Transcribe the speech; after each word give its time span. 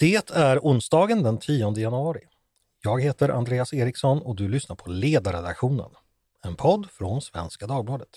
Det 0.00 0.30
är 0.30 0.58
onsdagen 0.58 1.22
den 1.22 1.38
10 1.38 1.78
januari. 1.78 2.20
Jag 2.82 3.02
heter 3.02 3.28
Andreas 3.28 3.72
Eriksson 3.72 4.22
och 4.22 4.36
du 4.36 4.48
lyssnar 4.48 4.76
på 4.76 4.90
Ledarredaktionen, 4.90 5.90
en 6.44 6.56
podd 6.56 6.90
från 6.90 7.22
Svenska 7.22 7.66
Dagbladet. 7.66 8.08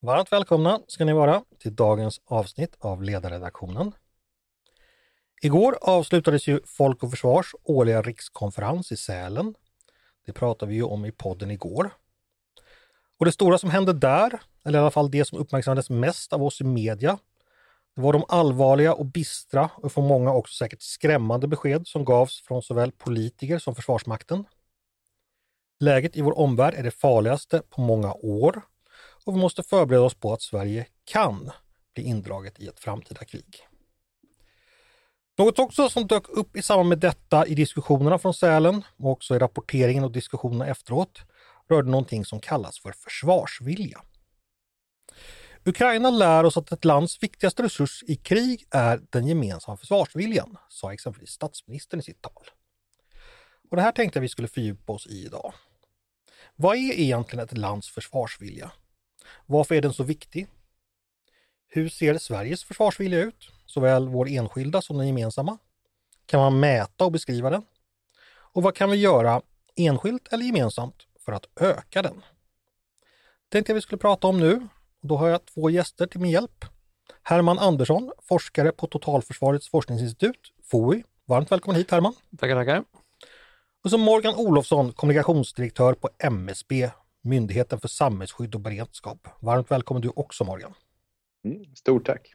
Varmt 0.00 0.32
välkomna 0.32 0.80
ska 0.86 1.04
ni 1.04 1.12
vara 1.12 1.42
till 1.58 1.74
dagens 1.74 2.20
avsnitt 2.24 2.76
av 2.78 3.02
Ledarredaktionen. 3.02 3.92
Igår 5.42 5.78
avslutades 5.80 6.46
ju 6.46 6.60
Folk 6.64 7.02
och 7.02 7.10
Försvars 7.10 7.54
årliga 7.64 8.02
rikskonferens 8.02 8.92
i 8.92 8.96
Sälen. 8.96 9.54
Det 10.28 10.32
pratade 10.32 10.70
vi 10.70 10.76
ju 10.76 10.82
om 10.82 11.04
i 11.04 11.12
podden 11.12 11.50
igår. 11.50 11.90
Och 13.18 13.24
det 13.24 13.32
stora 13.32 13.58
som 13.58 13.70
hände 13.70 13.92
där, 13.92 14.40
eller 14.64 14.78
i 14.78 14.80
alla 14.80 14.90
fall 14.90 15.10
det 15.10 15.24
som 15.24 15.38
uppmärksammades 15.38 15.90
mest 15.90 16.32
av 16.32 16.42
oss 16.42 16.60
i 16.60 16.64
media, 16.64 17.18
det 17.96 18.02
var 18.02 18.12
de 18.12 18.24
allvarliga 18.28 18.94
och 18.94 19.06
bistra 19.06 19.70
och 19.76 19.92
för 19.92 20.02
många 20.02 20.32
också 20.32 20.54
säkert 20.54 20.82
skrämmande 20.82 21.48
besked 21.48 21.86
som 21.86 22.04
gavs 22.04 22.42
från 22.42 22.62
såväl 22.62 22.92
politiker 22.92 23.58
som 23.58 23.74
Försvarsmakten. 23.74 24.44
Läget 25.80 26.16
i 26.16 26.20
vår 26.20 26.38
omvärld 26.38 26.74
är 26.74 26.82
det 26.82 26.90
farligaste 26.90 27.62
på 27.70 27.80
många 27.80 28.12
år 28.12 28.62
och 29.24 29.36
vi 29.36 29.40
måste 29.40 29.62
förbereda 29.62 30.04
oss 30.04 30.14
på 30.14 30.32
att 30.32 30.42
Sverige 30.42 30.86
kan 31.04 31.50
bli 31.94 32.04
indraget 32.04 32.60
i 32.60 32.66
ett 32.66 32.80
framtida 32.80 33.24
krig. 33.24 33.56
Något 35.38 35.58
också 35.58 35.88
som 35.88 36.06
dök 36.06 36.28
upp 36.28 36.56
i 36.56 36.62
samband 36.62 36.88
med 36.88 36.98
detta 36.98 37.46
i 37.46 37.54
diskussionerna 37.54 38.18
från 38.18 38.34
Sälen 38.34 38.84
och 38.96 39.10
också 39.10 39.36
i 39.36 39.38
rapporteringen 39.38 40.04
och 40.04 40.12
diskussionerna 40.12 40.66
efteråt 40.66 41.22
rörde 41.70 41.90
någonting 41.90 42.24
som 42.24 42.40
kallas 42.40 42.78
för 42.78 42.92
försvarsvilja. 42.92 44.00
Ukraina 45.64 46.10
lär 46.10 46.44
oss 46.44 46.56
att 46.56 46.72
ett 46.72 46.84
lands 46.84 47.22
viktigaste 47.22 47.62
resurs 47.62 48.02
i 48.06 48.16
krig 48.16 48.66
är 48.70 49.00
den 49.10 49.26
gemensamma 49.26 49.76
försvarsviljan, 49.76 50.56
sa 50.68 50.92
exempelvis 50.92 51.30
statsministern 51.30 52.00
i 52.00 52.02
sitt 52.02 52.22
tal. 52.22 52.50
Och 53.70 53.76
Det 53.76 53.82
här 53.82 53.92
tänkte 53.92 54.16
jag 54.16 54.22
vi 54.22 54.28
skulle 54.28 54.48
fördjupa 54.48 54.92
oss 54.92 55.06
i 55.06 55.24
idag. 55.26 55.54
Vad 56.56 56.76
är 56.76 56.92
egentligen 56.92 57.44
ett 57.44 57.58
lands 57.58 57.90
försvarsvilja? 57.90 58.70
Varför 59.46 59.74
är 59.74 59.82
den 59.82 59.92
så 59.92 60.02
viktig? 60.02 60.46
Hur 61.70 61.88
ser 61.88 62.18
Sveriges 62.18 62.64
försvarsvilja 62.64 63.20
ut? 63.20 63.48
Såväl 63.66 64.08
vår 64.08 64.28
enskilda 64.28 64.82
som 64.82 64.98
den 64.98 65.06
gemensamma? 65.06 65.58
Kan 66.26 66.40
man 66.40 66.60
mäta 66.60 67.04
och 67.04 67.12
beskriva 67.12 67.50
den? 67.50 67.62
Och 68.30 68.62
vad 68.62 68.74
kan 68.74 68.90
vi 68.90 68.96
göra 68.96 69.42
enskilt 69.76 70.32
eller 70.32 70.44
gemensamt 70.44 71.06
för 71.24 71.32
att 71.32 71.46
öka 71.60 72.02
den? 72.02 72.14
Det 72.14 73.50
tänkte 73.50 73.72
jag 73.72 73.74
vi 73.74 73.80
skulle 73.80 73.98
prata 73.98 74.26
om 74.26 74.40
nu. 74.40 74.68
Då 75.02 75.16
har 75.16 75.28
jag 75.28 75.44
två 75.44 75.70
gäster 75.70 76.06
till 76.06 76.20
min 76.20 76.30
hjälp. 76.30 76.64
Herman 77.22 77.58
Andersson, 77.58 78.12
forskare 78.22 78.72
på 78.72 78.86
Totalförsvarets 78.86 79.70
forskningsinstitut, 79.70 80.52
FOI. 80.64 81.04
Varmt 81.24 81.52
välkommen 81.52 81.76
hit 81.76 81.90
Herman! 81.90 82.14
Tackar, 82.38 82.54
tackar! 82.54 82.84
Och 83.84 83.90
så 83.90 83.98
Morgan 83.98 84.34
Olofsson, 84.34 84.92
kommunikationsdirektör 84.92 85.94
på 85.94 86.10
MSB, 86.18 86.90
Myndigheten 87.22 87.80
för 87.80 87.88
samhällsskydd 87.88 88.54
och 88.54 88.60
beredskap. 88.60 89.28
Varmt 89.40 89.70
välkommen 89.70 90.02
du 90.02 90.12
också 90.16 90.44
Morgan! 90.44 90.74
Mm, 91.48 91.64
stort 91.74 92.06
tack! 92.06 92.34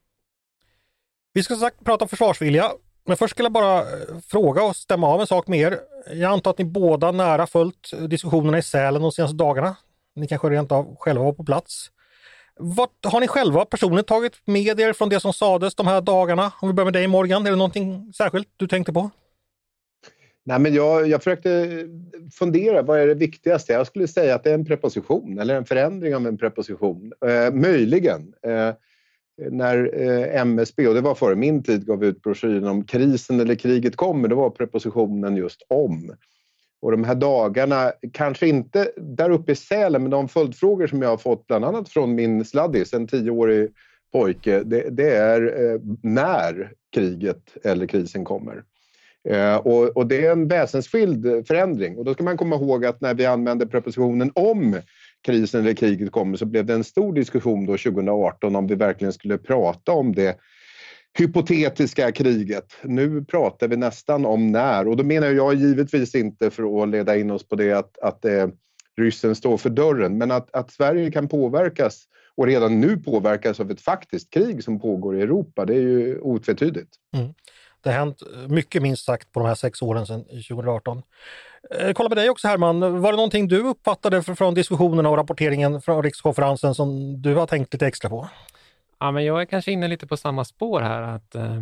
Vi 1.34 1.44
ska 1.44 1.56
sagt 1.56 1.86
prata 1.86 2.06
om 2.06 2.10
försvarsvilja, 2.10 2.72
men 3.06 3.18
först 3.18 3.32
skulle 3.32 3.46
jag 3.46 3.54
bara 3.54 3.80
eh, 3.80 3.86
fråga 4.28 4.64
och 4.64 4.76
stämma 4.76 5.08
av 5.08 5.22
en 5.22 5.28
sak 5.28 5.48
med 5.48 5.60
er. 5.60 5.80
Jag 6.12 6.32
antar 6.32 6.52
att 6.52 6.58
ni 6.58 6.66
båda 6.66 7.12
nära 7.12 7.48
följt 7.48 8.10
diskussionerna 8.10 8.58
i 8.58 8.62
Sälen 8.62 9.02
de 9.02 9.12
senaste 9.12 9.38
dagarna. 9.38 9.76
Ni 10.16 10.28
kanske 10.28 10.50
rent 10.50 10.72
av 10.72 10.96
själva 10.96 11.24
var 11.24 11.34
på 11.34 11.44
plats. 11.44 11.92
Vad 12.56 12.90
har 13.04 13.20
ni 13.20 13.28
själva 13.28 13.66
personligen 13.66 14.06
tagit 14.06 14.34
med 14.46 14.80
er 14.80 14.94
från 14.94 15.10
det 15.10 15.20
som 15.20 15.34
sades 15.34 15.76
de 15.76 15.88
här 15.88 16.02
dagarna? 16.02 16.52
Om 16.62 16.68
vi 16.68 16.74
börjar 16.74 16.86
med 16.86 16.94
dig 16.94 17.08
Morgan, 17.08 17.46
är 17.46 17.50
det 17.50 17.58
någonting 17.58 18.14
särskilt 18.14 18.48
du 18.58 18.68
tänkte 18.68 18.94
på? 18.94 19.10
Nej, 20.46 20.60
men 20.60 20.74
jag, 20.74 21.08
jag 21.08 21.24
försökte 21.24 21.70
fundera, 22.34 22.82
vad 22.82 23.00
är 23.00 23.08
det 23.08 23.14
viktigaste? 23.14 23.74
Jag 23.74 23.88
skulle 23.88 24.08
säga 24.08 24.36
att 24.36 24.44
det 24.44 24.50
är 24.50 24.54
en 24.54 24.66
preposition 24.66 25.40
eller 25.40 25.56
en 25.56 25.66
förändring 25.66 26.16
av 26.16 26.28
en 26.28 26.38
preposition. 26.38 27.14
Eh, 27.26 27.54
möjligen. 27.54 28.34
Eh, 28.42 28.70
när 29.38 30.02
eh, 30.02 30.42
MSB, 30.42 30.88
och 30.88 30.94
det 30.94 31.02
var 31.02 31.16
före 31.16 31.36
min 31.36 31.64
tid, 31.64 31.86
gav 31.86 32.04
ut 32.04 32.22
broschyren 32.22 32.68
om 32.68 32.86
krisen 32.86 33.40
eller 33.40 33.56
kriget 33.56 33.96
kommer, 33.96 34.28
då 34.28 34.36
var 34.36 34.50
prepositionen 34.50 35.36
just 35.36 35.62
om. 35.70 36.16
Och 36.82 36.92
de 36.92 37.04
här 37.04 37.16
dagarna, 37.16 37.92
kanske 38.14 38.48
inte 38.48 38.92
där 38.98 39.30
uppe 39.30 39.52
i 39.52 39.56
Sälen, 39.56 40.02
men 40.02 40.12
de 40.12 40.28
följdfrågor 40.28 40.88
som 40.88 41.02
jag 41.02 41.10
har 41.10 41.18
fått 41.18 41.48
bland 41.48 41.66
annat 41.66 41.90
från 41.90 42.16
min 42.16 42.46
sladdis, 42.46 42.94
en 42.94 43.08
tioårig 43.08 43.72
pojke, 44.12 44.64
det, 44.64 44.90
det 44.90 45.16
är 45.16 45.42
eh, 45.42 45.80
när 46.02 46.72
kriget 46.94 47.58
eller 47.64 47.88
krisen 47.88 48.26
kommer. 48.26 48.64
Eh, 49.30 49.56
och, 49.56 49.98
och, 49.98 50.08
det 50.08 50.26
är 50.26 50.32
en 50.32 50.48
väsensskild 50.48 51.48
förändring 51.48 51.98
och 51.98 52.06
då 52.06 52.14
ska 52.14 52.24
man 52.24 52.38
komma 52.38 52.56
ihåg 52.56 52.86
att 52.86 53.02
när 53.02 53.14
vi 53.14 53.26
använder 53.26 53.66
prepositionen 53.66 54.32
om 54.36 54.76
krisen 55.24 55.62
eller 55.62 55.74
kriget 55.74 56.12
kommer 56.12 56.38
så 56.38 56.46
blev 56.46 56.66
det 56.66 56.74
en 56.74 56.84
stor 56.84 57.14
diskussion 57.14 57.66
då 57.66 57.78
2018 57.78 58.56
om 58.56 58.68
vi 58.68 58.76
verkligen 58.76 59.14
skulle 59.14 59.38
prata 59.38 59.92
om 59.92 60.16
det 60.16 60.38
hypotetiska 61.18 62.12
kriget. 62.12 62.66
Nu 62.84 63.26
pratar 63.26 63.68
vi 63.68 63.78
nästan 63.78 64.26
om 64.26 64.52
när 64.52 64.88
och 64.88 64.98
då 64.98 65.04
menar 65.04 65.28
jag 65.28 65.54
givetvis 65.54 66.16
inte 66.16 66.50
för 66.50 66.84
att 66.84 66.90
leda 66.90 67.18
in 67.18 67.32
oss 67.32 67.48
på 67.48 67.56
det 67.56 67.72
att, 67.72 68.00
att 68.00 68.26
eh, 68.26 68.48
ryssen 68.98 69.36
står 69.36 69.58
för 69.58 69.70
dörren 69.70 70.18
men 70.18 70.32
att, 70.32 70.56
att 70.56 70.72
Sverige 70.72 71.12
kan 71.12 71.28
påverkas 71.28 72.04
och 72.36 72.48
redan 72.48 72.80
nu 72.80 72.98
påverkas 72.98 73.60
av 73.60 73.72
ett 73.72 73.82
faktiskt 73.82 74.34
krig 74.34 74.64
som 74.64 74.80
pågår 74.80 75.18
i 75.18 75.22
Europa. 75.22 75.66
Det 75.66 75.74
är 75.74 75.82
ju 75.82 76.20
otvetydigt. 76.20 76.90
Mm. 77.16 77.34
Det 77.84 77.90
har 77.90 77.98
hänt 77.98 78.22
mycket 78.48 78.82
minst 78.82 79.06
sagt 79.06 79.32
på 79.32 79.40
de 79.40 79.48
här 79.48 79.56
sex 79.56 79.82
åren 79.82 80.06
sedan 80.06 80.24
2018. 80.24 81.02
Eh, 81.72 81.94
kolla 81.94 82.10
med 82.10 82.18
dig 82.18 82.30
också 82.30 82.48
Herman, 82.48 83.02
var 83.02 83.12
det 83.12 83.16
någonting 83.16 83.48
du 83.48 83.60
uppfattade 83.60 84.24
från 84.24 84.54
diskussionerna 84.54 85.10
och 85.10 85.18
rapporteringen 85.18 85.82
från 85.82 86.04
rikskonferensen 86.04 86.76
som 86.76 87.22
du 87.22 87.36
har 87.36 87.48
tänkt 87.48 87.74
lite 87.74 87.88
extra 87.88 88.10
på? 88.10 88.30
Ja, 89.00 89.12
men 89.12 89.26
jag 89.26 89.42
är 89.42 89.46
kanske 89.46 89.72
inne 89.72 89.88
lite 89.88 90.08
på 90.08 90.18
samma 90.18 90.46
spår 90.46 90.82
här. 90.82 91.02
Att, 91.02 91.36
eh, 91.36 91.62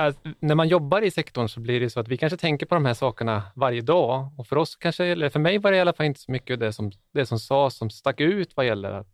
att, 0.00 0.16
när 0.40 0.54
man 0.54 0.68
jobbar 0.68 1.02
i 1.02 1.10
sektorn 1.10 1.48
så 1.48 1.60
blir 1.60 1.80
det 1.80 1.90
så 1.90 2.00
att 2.00 2.08
vi 2.08 2.16
kanske 2.16 2.36
tänker 2.36 2.66
på 2.66 2.74
de 2.74 2.84
här 2.84 2.94
sakerna 2.94 3.42
varje 3.54 3.80
dag. 3.80 4.28
Och 4.38 4.46
för 4.46 4.56
oss 4.56 4.76
kanske, 4.76 5.04
eller 5.04 5.28
för 5.28 5.40
mig 5.40 5.58
var 5.58 5.70
det 5.70 5.76
i 5.76 5.80
alla 5.80 5.92
fall 5.92 6.06
inte 6.06 6.20
så 6.20 6.32
mycket 6.32 6.60
det 6.60 6.72
som, 6.72 6.92
det 7.12 7.26
som 7.26 7.38
sades 7.38 7.76
som 7.76 7.90
stack 7.90 8.20
ut 8.20 8.56
vad 8.56 8.66
gäller 8.66 8.90
att, 8.92 9.08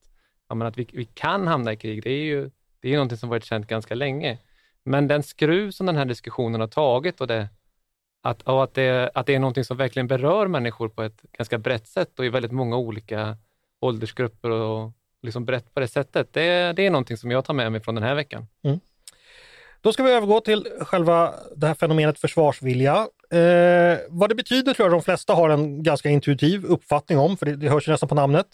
ja, 0.49 0.67
att 0.67 0.79
vi, 0.79 0.89
vi 0.93 1.05
kan 1.05 1.47
hamna 1.47 1.73
i 1.73 1.77
krig. 1.77 2.03
Det 2.03 2.11
är 2.11 2.25
ju 2.25 2.51
det 2.81 2.89
är 2.89 2.95
någonting 2.95 3.19
som 3.19 3.29
varit 3.29 3.45
känt 3.45 3.67
ganska 3.67 3.95
länge. 3.95 4.39
Men 4.85 5.09
den 5.09 5.23
skruv 5.23 5.71
som 5.71 5.87
den 5.87 5.97
här 5.97 6.05
diskussionen 6.05 6.61
har 6.61 6.69
tagit 6.69 7.21
och, 7.21 7.27
det, 7.27 7.49
att, 8.23 8.43
och 8.43 8.65
att, 8.65 8.75
det, 8.75 9.11
att 9.15 9.27
det 9.27 9.35
är 9.35 9.39
någonting 9.39 9.65
som 9.65 9.77
verkligen 9.77 10.07
berör 10.07 10.47
människor 10.47 10.89
på 10.89 11.03
ett 11.03 11.23
ganska 11.33 11.59
brett 11.59 11.89
sätt 11.89 12.19
och 12.19 12.25
i 12.25 12.29
väldigt 12.29 12.53
många 12.53 12.77
olika 12.77 13.37
åldersgrupper 13.81 14.51
och 14.51 14.93
liksom 15.23 15.45
brett 15.45 15.75
på 15.75 15.81
det 15.81 15.89
sättet. 15.89 16.33
Det, 16.33 16.73
det 16.73 16.87
är 16.87 16.91
någonting 16.91 17.17
som 17.17 17.31
jag 17.31 17.45
tar 17.45 17.55
med 17.55 17.73
mig 17.73 17.81
från 17.81 17.95
den 17.95 18.05
här 18.05 18.15
veckan. 18.15 18.47
Mm. 18.65 18.81
Då 19.81 19.93
ska 19.93 20.03
vi 20.03 20.11
övergå 20.11 20.41
till 20.41 20.69
själva 20.81 21.35
det 21.57 21.67
här 21.67 21.75
fenomenet 21.75 22.19
försvarsvilja. 22.19 23.09
Eh, 23.31 23.99
vad 24.09 24.29
det 24.29 24.35
betyder 24.35 24.75
tror 24.75 24.89
jag 24.89 24.93
de 24.93 25.03
flesta 25.03 25.35
har 25.35 25.51
en 25.51 25.83
ganska 25.83 26.09
intuitiv 26.09 26.65
uppfattning 26.65 27.19
om, 27.19 27.37
för 27.37 27.47
det, 27.47 27.57
det 27.57 27.69
hörs 27.69 27.89
ju 27.89 27.93
nästan 27.93 28.09
på 28.09 28.15
namnet. 28.15 28.47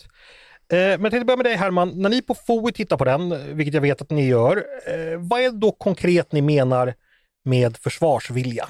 Eh, 0.68 0.78
men 0.78 1.02
jag 1.02 1.10
tänkte 1.10 1.24
börja 1.24 1.36
med 1.36 1.46
dig 1.46 1.56
Herman, 1.56 2.02
när 2.02 2.10
ni 2.10 2.22
på 2.22 2.34
FOI 2.34 2.72
tittar 2.72 2.96
på 2.96 3.04
den, 3.04 3.56
vilket 3.56 3.74
jag 3.74 3.80
vet 3.80 4.02
att 4.02 4.10
ni 4.10 4.28
gör, 4.28 4.56
eh, 4.86 5.18
vad 5.18 5.40
är 5.40 5.50
det 5.50 5.58
då 5.58 5.72
konkret 5.72 6.32
ni 6.32 6.42
menar 6.42 6.94
med 7.44 7.76
försvarsvilja? 7.76 8.68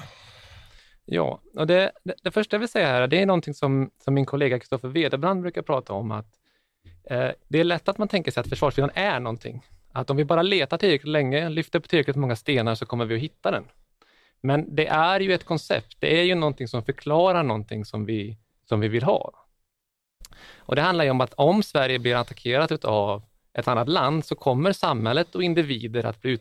Ja, 1.09 1.41
och 1.53 1.67
det, 1.67 1.91
det, 2.03 2.13
det, 2.23 2.31
första 2.31 2.55
jag 2.55 2.59
vill 2.59 2.69
säga 2.69 2.87
här, 2.87 3.07
det 3.07 3.21
är 3.21 3.25
någonting 3.25 3.53
som, 3.53 3.91
som 4.03 4.13
min 4.13 4.25
kollega 4.25 4.59
Kristoffer 4.59 4.87
Wederbrand 4.87 5.41
brukar 5.41 5.61
prata 5.61 5.93
om, 5.93 6.11
att 6.11 6.25
eh, 7.03 7.29
det 7.47 7.59
är 7.59 7.63
lätt 7.63 7.89
att 7.89 7.97
man 7.97 8.07
tänker 8.07 8.31
sig 8.31 8.41
att 8.41 8.49
försvarsviljan 8.49 8.91
är 8.93 9.19
någonting. 9.19 9.65
Att 9.91 10.09
om 10.09 10.17
vi 10.17 10.25
bara 10.25 10.41
letar 10.41 10.77
tillräckligt 10.77 11.11
länge, 11.11 11.49
lyfter 11.49 11.79
på 11.79 11.87
tillräckligt 11.87 12.15
många 12.15 12.35
stenar 12.35 12.75
så 12.75 12.85
kommer 12.85 13.05
vi 13.05 13.15
att 13.15 13.21
hitta 13.21 13.51
den. 13.51 13.63
Men 14.41 14.75
det 14.75 14.87
är 14.87 15.19
ju 15.19 15.33
ett 15.33 15.45
koncept, 15.45 15.97
det 15.99 16.19
är 16.19 16.23
ju 16.23 16.35
någonting 16.35 16.67
som 16.67 16.83
förklarar 16.83 17.43
någonting 17.43 17.85
som 17.85 18.05
vi, 18.05 18.37
som 18.69 18.79
vi 18.79 18.87
vill 18.87 19.03
ha. 19.03 19.33
Och 20.55 20.75
Det 20.75 20.81
handlar 20.81 21.05
ju 21.05 21.11
om 21.11 21.21
att 21.21 21.33
om 21.33 21.63
Sverige 21.63 21.99
blir 21.99 22.15
attackerat 22.15 22.85
av 22.85 23.23
ett 23.53 23.67
annat 23.67 23.89
land 23.89 24.25
så 24.25 24.35
kommer 24.35 24.71
samhället 24.71 25.35
och 25.35 25.43
individer 25.43 26.05
att 26.05 26.21
bli 26.21 26.39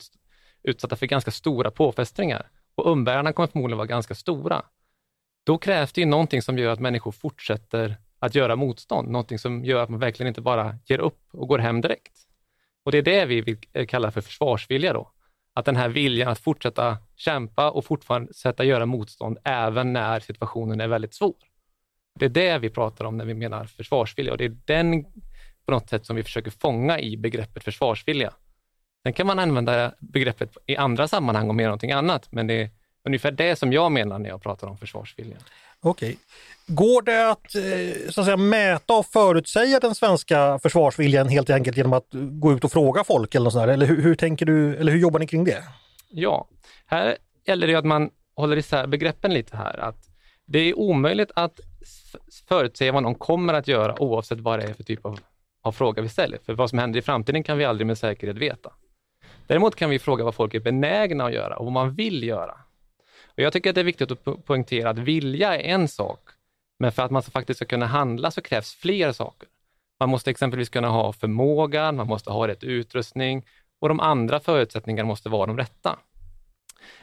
utsatta 0.63 0.97
för 0.97 1.07
ganska 1.07 1.31
stora 1.31 1.71
påfrestningar 1.71 2.51
och 2.77 2.91
umbärarna 2.91 3.33
kommer 3.33 3.47
förmodligen 3.47 3.79
vara 3.79 3.87
ganska 3.87 4.15
stora. 4.15 4.63
Då 5.45 5.59
krävs 5.59 5.93
det 5.93 6.01
ju 6.01 6.07
någonting 6.07 6.43
som 6.43 6.59
gör 6.59 6.73
att 6.73 6.81
människor 6.81 7.13
fortsätter 7.13 7.97
att 8.19 8.35
göra 8.35 8.57
motstånd, 8.57 9.09
någonting 9.09 9.39
som 9.39 9.65
gör 9.65 9.83
att 9.83 9.89
man 9.89 10.01
verkligen 10.01 10.29
inte 10.29 10.41
bara 10.41 10.79
ger 10.85 10.99
upp 10.99 11.21
och 11.33 11.49
går 11.49 11.59
hem 11.59 11.81
direkt. 11.81 12.13
Och 12.85 12.93
det 12.93 12.99
är 12.99 13.03
det 13.03 13.25
vi 13.25 13.41
vill 13.41 13.59
eh, 13.73 13.87
kalla 13.87 14.11
för 14.11 14.21
försvarsvilja 14.21 14.93
då. 14.93 15.13
Att 15.55 15.65
den 15.65 15.77
här 15.77 15.89
viljan 15.89 16.29
att 16.29 16.39
fortsätta 16.39 16.99
kämpa 17.17 17.71
och 17.71 17.85
fortfarande 17.85 18.35
sätta 18.35 18.65
göra 18.65 18.87
motstånd 18.87 19.39
även 19.45 19.93
när 19.93 20.21
situationen 20.21 20.81
är 20.81 20.89
väldigt 20.89 21.15
svår. 21.15 21.35
Det 22.19 22.25
är 22.25 22.29
det 22.29 22.59
vi 22.59 22.71
pratar 22.71 23.05
om 23.05 23.17
när 23.17 23.25
vi 23.25 23.35
menar 23.35 23.65
försvarsvilja 23.65 24.33
och 24.33 24.39
det 24.39 24.45
är 24.45 24.57
den 24.65 25.05
på 25.65 25.73
något 25.73 25.89
sätt 25.89 26.07
som 26.07 26.17
vi 26.17 26.23
försöker 26.23 26.51
fånga 26.51 27.01
i 27.01 27.17
begreppet 27.17 27.65
försvarsvilja. 27.65 28.33
Sen 29.03 29.13
kan 29.13 29.27
man 29.27 29.39
använda 29.39 29.93
begreppet 29.99 30.57
i 30.67 30.77
andra 30.77 31.09
sammanhang 31.09 31.57
mena 31.57 31.69
någonting 31.69 31.93
annat, 31.93 32.33
men 32.33 32.47
det 32.47 32.63
är 32.63 32.71
ungefär 33.05 33.31
det 33.31 33.57
som 33.57 33.73
jag 33.73 33.93
menar 33.93 34.19
när 34.19 34.29
jag 34.29 34.43
pratar 34.43 34.67
om 34.69 34.79
försvarsvilja. 34.79 35.37
Okej. 35.81 36.17
Går 36.67 37.03
det 37.03 37.31
att, 37.31 37.55
eh, 37.55 38.11
så 38.11 38.21
att 38.21 38.25
säga, 38.25 38.37
mäta 38.37 38.95
och 38.95 39.07
förutsäga 39.07 39.81
den 39.81 39.95
svenska 39.95 40.59
försvarsviljan 40.59 41.29
helt 41.29 41.51
enkelt 41.51 41.77
genom 41.77 41.93
att 41.93 42.07
gå 42.13 42.53
ut 42.53 42.65
och 42.65 42.73
fråga 42.73 43.05
folk 43.05 43.35
eller, 43.35 43.51
sådär? 43.51 43.69
eller 43.69 43.87
hur, 43.87 44.03
hur, 44.03 44.15
tänker 44.15 44.47
du, 44.47 44.77
eller 44.77 44.93
hur 44.93 44.99
jobbar 44.99 45.19
ni 45.19 45.27
kring 45.27 45.45
det? 45.45 45.63
Ja, 46.09 46.49
här 46.87 47.17
gäller 47.47 47.67
det 47.67 47.75
att 47.75 47.85
man 47.85 48.11
håller 48.37 48.57
isär 48.57 48.87
begreppen 48.87 49.35
lite 49.35 49.57
här. 49.57 49.79
Att 49.79 50.09
det 50.47 50.59
är 50.59 50.79
omöjligt 50.79 51.31
att 51.35 51.61
förutsäga 52.49 52.93
vad 52.93 53.03
någon 53.03 53.15
kommer 53.15 53.55
att 53.55 53.69
göra 53.69 54.03
oavsett 54.03 54.41
vad 54.41 54.59
det 54.59 54.65
är 54.65 54.75
för 54.75 54.85
typ 54.85 55.07
av, 55.07 55.21
av 55.63 55.73
fråga 55.73 56.03
vi 56.03 56.09
ställer. 56.09 56.39
För 56.47 56.53
vad 56.53 56.71
som 56.71 56.79
händer 56.79 56.99
i 56.99 57.03
framtiden 57.03 57.43
kan 57.43 57.59
vi 57.59 57.65
aldrig 57.65 57.87
med 57.87 57.99
säkerhet 57.99 58.37
veta. 58.37 58.73
Däremot 59.47 59.77
kan 59.77 59.91
vi 59.91 59.99
fråga 59.99 60.25
vad 60.25 60.35
folk 60.35 60.55
är 60.55 60.61
benägna 60.61 61.25
att 61.25 61.33
göra 61.33 61.57
och 61.57 61.65
vad 61.65 61.73
man 61.73 61.95
vill 61.95 62.23
göra. 62.23 62.55
Och 63.27 63.43
jag 63.43 63.53
tycker 63.53 63.71
att 63.71 63.75
det 63.75 63.81
är 63.81 63.85
viktigt 63.85 64.11
att 64.11 64.45
poängtera 64.45 64.91
att 64.91 64.99
vilja 64.99 65.57
är 65.57 65.61
en 65.61 65.89
sak, 65.89 66.21
men 66.79 66.93
för 66.93 67.03
att 67.03 67.11
man 67.11 67.23
faktiskt 67.23 67.59
ska 67.59 67.67
kunna 67.67 67.87
handla 67.87 68.31
så 68.31 68.43
krävs 68.43 68.75
fler 68.75 69.13
saker. 69.13 69.49
Man 70.01 70.09
måste 70.09 70.31
exempelvis 70.31 70.69
kunna 70.69 70.89
ha 70.89 71.13
förmågan, 71.13 71.97
man 71.97 72.07
måste 72.07 72.31
ha 72.31 72.49
rätt 72.49 72.65
utrustning 72.65 73.47
och 73.81 73.89
de 73.89 74.01
andra 74.01 74.41
förutsättningarna 74.41 75.07
måste 75.07 75.29
vara 75.29 75.47
de 75.47 75.59
rätta. 75.59 75.99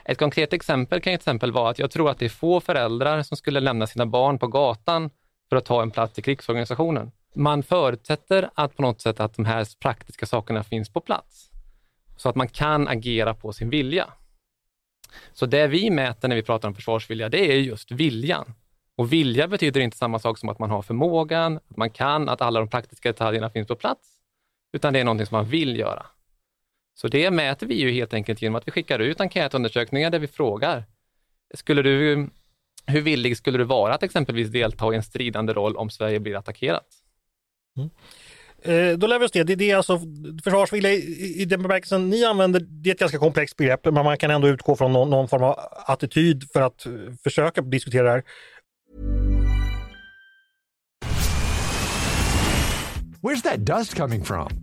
Ett 0.06 0.18
konkret 0.18 0.54
exempel 0.54 1.02
kan 1.02 1.14
exempel 1.14 1.52
vara 1.52 1.70
att 1.70 1.80
jag 1.80 1.92
tror 1.92 2.10
att 2.10 2.20
det 2.20 2.26
är 2.26 2.30
få 2.30 2.60
föräldrar 2.62 3.24
som 3.24 3.38
skulle 3.38 3.60
lämna 3.60 3.88
sina 3.88 4.06
barn 4.06 4.40
på 4.40 4.48
gatan 4.48 5.10
för 5.50 5.56
att 5.56 5.66
ta 5.66 5.82
en 5.82 5.92
plats 5.92 6.20
i 6.20 6.22
krigsorganisationen. 6.22 7.12
Man 7.36 7.64
förutsätter 7.64 8.50
att 8.54 8.76
på 8.76 8.82
något 8.82 9.02
sätt 9.02 9.20
att 9.20 9.36
de 9.36 9.46
här 9.46 9.68
praktiska 9.80 10.26
sakerna 10.26 10.64
finns 10.64 10.90
på 10.90 11.02
plats 11.02 11.53
så 12.16 12.30
att 12.30 12.36
man 12.36 12.48
kan 12.48 12.88
agera 12.88 13.34
på 13.34 13.54
sin 13.54 13.70
vilja. 13.70 14.14
Så 15.34 15.46
det 15.46 15.68
vi 15.68 15.90
mäter 15.90 16.28
när 16.28 16.36
vi 16.36 16.44
pratar 16.44 16.68
om 16.68 16.76
försvarsvilja, 16.76 17.30
det 17.30 17.52
är 17.52 17.58
just 17.58 17.92
viljan. 17.92 18.54
Och 18.96 19.14
vilja 19.14 19.48
betyder 19.48 19.82
inte 19.82 19.98
samma 19.98 20.20
sak 20.20 20.38
som 20.38 20.50
att 20.50 20.60
man 20.60 20.70
har 20.70 20.82
förmågan, 20.82 21.60
att 21.70 21.78
man 21.78 21.90
kan, 21.90 22.30
att 22.30 22.42
alla 22.42 22.60
de 22.60 22.70
praktiska 22.70 23.10
detaljerna 23.10 23.50
finns 23.50 23.68
på 23.68 23.76
plats, 23.76 24.10
utan 24.74 24.94
det 24.94 25.00
är 25.00 25.04
någonting 25.04 25.28
som 25.28 25.36
man 25.36 25.46
vill 25.46 25.80
göra. 25.80 26.06
Så 26.96 27.08
det 27.08 27.32
mäter 27.32 27.68
vi 27.68 27.76
ju 27.76 27.92
helt 27.92 28.14
enkelt 28.14 28.42
genom 28.42 28.56
att 28.56 28.68
vi 28.68 28.72
skickar 28.72 29.00
ut 29.00 29.22
enkätundersökningar 29.22 30.10
där 30.10 30.20
vi 30.20 30.28
frågar, 30.28 30.84
skulle 31.54 31.82
du, 31.82 32.28
hur 32.86 33.02
villig 33.02 33.38
skulle 33.38 33.58
du 33.58 33.64
vara 33.64 33.94
att 33.94 34.04
exempelvis 34.04 34.50
delta 34.50 34.94
i 34.94 34.96
en 34.96 35.04
stridande 35.04 35.54
roll 35.54 35.78
om 35.78 35.90
Sverige 35.90 36.20
blir 36.20 36.36
attackerat? 36.36 36.88
Mm. 37.78 37.90
Eh, 38.66 38.98
då 38.98 39.08
lär 39.08 39.20
vi 39.20 39.26
oss 39.26 39.32
det. 39.32 39.44
Det, 39.44 39.56
det 39.56 39.72
är 39.72 39.78
alltså 39.78 40.00
försvarsvilja 40.44 40.92
i, 40.92 41.42
i 41.42 41.46
den 41.46 41.62
bemärkelsen 41.62 42.10
ni 42.10 42.26
använder, 42.26 42.60
det 42.60 42.90
är 42.90 42.94
ett 42.94 43.00
ganska 43.00 43.18
komplext 43.18 43.58
begrepp, 43.58 43.86
men 43.86 43.94
man 43.94 44.18
kan 44.18 44.32
ändå 44.32 44.48
utgå 44.48 44.76
från 44.76 44.94
någon, 44.94 45.10
någon 45.10 45.28
form 45.28 45.44
av 45.44 45.60
attityd 45.86 46.44
för 46.54 46.62
att 46.62 46.86
eh, 46.86 46.92
försöka 47.24 47.62
diskutera 47.62 48.04
det 48.04 48.10
här. 48.10 48.24
Where's 53.22 53.42
that 53.44 53.66
dust 53.66 53.96
coming 53.96 54.24
from? 54.24 54.63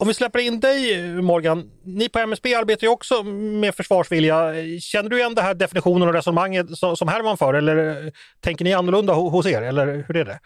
Om 0.00 0.08
vi 0.08 0.14
släpper 0.14 0.38
in 0.38 0.60
dig 0.60 1.12
Morgan, 1.22 1.70
ni 1.84 2.08
på 2.08 2.18
MSB 2.18 2.54
arbetar 2.54 2.86
ju 2.86 2.88
också 2.88 3.22
med 3.22 3.74
försvarsvilja. 3.74 4.52
Känner 4.80 5.10
du 5.10 5.18
igen 5.18 5.34
den 5.34 5.44
här 5.44 5.54
definitionen 5.54 6.08
och 6.08 6.14
resonemanget 6.14 6.66
som 6.94 7.08
Herman 7.08 7.36
för 7.36 7.54
eller 7.54 8.12
tänker 8.40 8.64
ni 8.64 8.74
annorlunda 8.74 9.12
hos 9.12 9.46
er 9.46 9.62
eller 9.62 10.04
hur 10.08 10.16
är 10.16 10.24
det? 10.24 10.40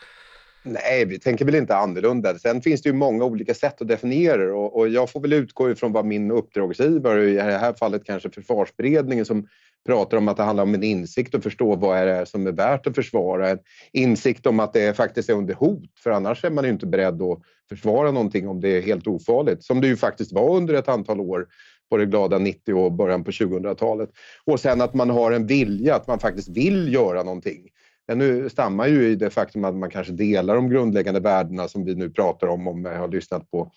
Nej, 0.65 1.05
vi 1.05 1.19
tänker 1.19 1.45
väl 1.45 1.55
inte 1.55 1.77
annorlunda. 1.77 2.39
Sen 2.39 2.63
finns 2.63 2.83
det 2.83 2.89
ju 2.89 2.93
många 2.93 3.25
olika 3.25 3.55
sätt 3.55 3.83
att 3.83 3.89
definiera 3.89 4.37
det 4.37 4.53
och, 4.53 4.77
och 4.77 4.89
jag 4.89 5.11
får 5.11 5.21
väl 5.21 5.33
utgå 5.33 5.71
ifrån 5.71 5.93
vad 5.93 6.05
min 6.05 6.31
uppdragsgivare, 6.31 7.31
i 7.31 7.35
det 7.35 7.43
här 7.43 7.73
fallet 7.73 8.05
kanske 8.05 8.31
försvarsberedningen 8.31 9.25
som 9.25 9.49
pratar 9.87 10.17
om 10.17 10.29
att 10.29 10.37
det 10.37 10.43
handlar 10.43 10.65
om 10.65 10.75
en 10.75 10.83
insikt 10.83 11.35
och 11.35 11.43
förstå 11.43 11.77
vad 11.77 11.99
är 11.99 12.07
det 12.07 12.27
som 12.27 12.47
är 12.47 12.53
värt 12.53 12.87
att 12.87 12.95
försvara. 12.95 13.51
En 13.51 13.59
insikt 13.93 14.47
om 14.47 14.61
att 14.61 14.73
det 14.73 14.97
faktiskt 14.97 15.29
är 15.29 15.35
under 15.35 15.55
hot, 15.55 15.91
för 16.03 16.11
annars 16.11 16.45
är 16.45 16.51
man 16.51 16.65
ju 16.65 16.71
inte 16.71 16.87
beredd 16.87 17.23
att 17.23 17.39
försvara 17.69 18.11
någonting 18.11 18.49
om 18.49 18.61
det 18.61 18.69
är 18.69 18.83
helt 18.83 19.07
ofarligt, 19.07 19.65
som 19.65 19.81
det 19.81 19.87
ju 19.87 19.97
faktiskt 19.97 20.33
var 20.33 20.57
under 20.57 20.75
ett 20.75 20.89
antal 20.89 21.21
år 21.21 21.47
på 21.91 21.97
det 21.97 22.07
glada 22.07 22.39
90 22.39 22.75
och 22.75 22.93
början 22.93 23.25
på 23.25 23.31
2000-talet. 23.31 24.11
Och 24.45 24.61
sen 24.61 24.81
att 24.81 24.95
man 24.95 25.11
har 25.11 25.33
en 25.33 25.47
vilja, 25.47 25.95
att 25.95 26.07
man 26.07 26.19
faktiskt 26.19 26.49
vill 26.49 26.95
göra 26.95 27.23
någonting. 27.23 27.69
Den 28.13 28.19
nu 28.19 28.49
stammar 28.49 28.87
ju 28.87 29.09
i 29.09 29.15
det 29.15 29.31
faktum 29.31 29.65
att 29.65 29.75
man 29.75 29.91
kanske 29.91 30.13
delar 30.13 30.55
de 30.55 30.69
grundläggande 30.69 31.21
värdena 31.21 31.69
som 31.69 31.85
vi 31.85 31.95
nu 31.95 32.11
pratar 32.11 32.47
om, 32.47 32.69
om 32.69 32.85
jag 32.85 32.99
har 32.99 33.09
lyssnat 33.09 33.51
på 33.51 33.73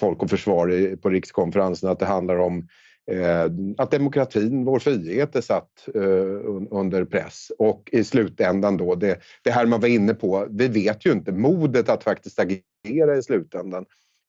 Folk 0.00 0.22
och 0.22 0.30
Försvar 0.30 0.96
på 0.96 1.10
rikskonferensen, 1.10 1.90
att 1.90 1.98
det 1.98 2.06
handlar 2.06 2.38
om 2.38 2.68
eh, 3.10 3.44
att 3.78 3.90
demokratin, 3.90 4.64
vår 4.64 4.78
frihet, 4.78 5.36
är 5.36 5.40
satt 5.40 5.88
eh, 5.94 6.02
under 6.70 7.04
press. 7.04 7.52
Och 7.58 7.88
i 7.92 8.04
slutändan 8.04 8.76
då, 8.76 8.94
det, 8.94 9.20
det 9.42 9.50
här 9.50 9.66
man 9.66 9.80
var 9.80 9.88
inne 9.88 10.14
på, 10.14 10.46
vi 10.50 10.68
vet 10.68 11.06
ju 11.06 11.12
inte, 11.12 11.32
modet 11.32 11.88
att 11.88 12.04
faktiskt 12.04 12.38
agera 12.38 13.16
i 13.16 13.22
slutändan, 13.22 13.84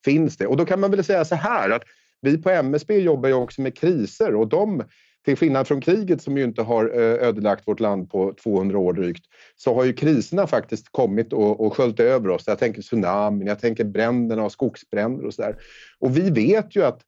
finns 0.05 0.37
det? 0.37 0.47
Och 0.47 0.57
då 0.57 0.65
kan 0.65 0.79
man 0.79 0.91
väl 0.91 1.03
säga 1.03 1.25
så 1.25 1.35
här 1.35 1.69
att 1.69 1.83
vi 2.21 2.37
på 2.37 2.49
MSB 2.49 2.97
jobbar 2.97 3.29
ju 3.29 3.35
också 3.35 3.61
med 3.61 3.77
kriser 3.77 4.35
och 4.35 4.47
de 4.47 4.83
till 5.25 5.37
skillnad 5.37 5.67
från 5.67 5.81
kriget 5.81 6.21
som 6.21 6.37
ju 6.37 6.43
inte 6.43 6.61
har 6.61 6.85
eh, 6.85 7.27
ödelagt 7.27 7.67
vårt 7.67 7.79
land 7.79 8.09
på 8.09 8.33
200 8.43 8.77
år 8.79 8.93
drygt, 8.93 9.25
så 9.55 9.75
har 9.75 9.83
ju 9.83 9.93
kriserna 9.93 10.47
faktiskt 10.47 10.91
kommit 10.91 11.33
och, 11.33 11.65
och 11.65 11.77
sköljt 11.77 11.99
över 11.99 12.29
oss. 12.29 12.43
Jag 12.47 12.59
tänker 12.59 12.81
tsunamin, 12.81 13.47
jag 13.47 13.59
tänker 13.59 13.83
bränderna 13.83 14.43
och 14.43 14.51
skogsbränder 14.51 15.25
och 15.25 15.33
sådär. 15.33 15.55
Och 15.99 16.17
vi 16.17 16.29
vet 16.29 16.75
ju 16.75 16.83
att 16.83 17.01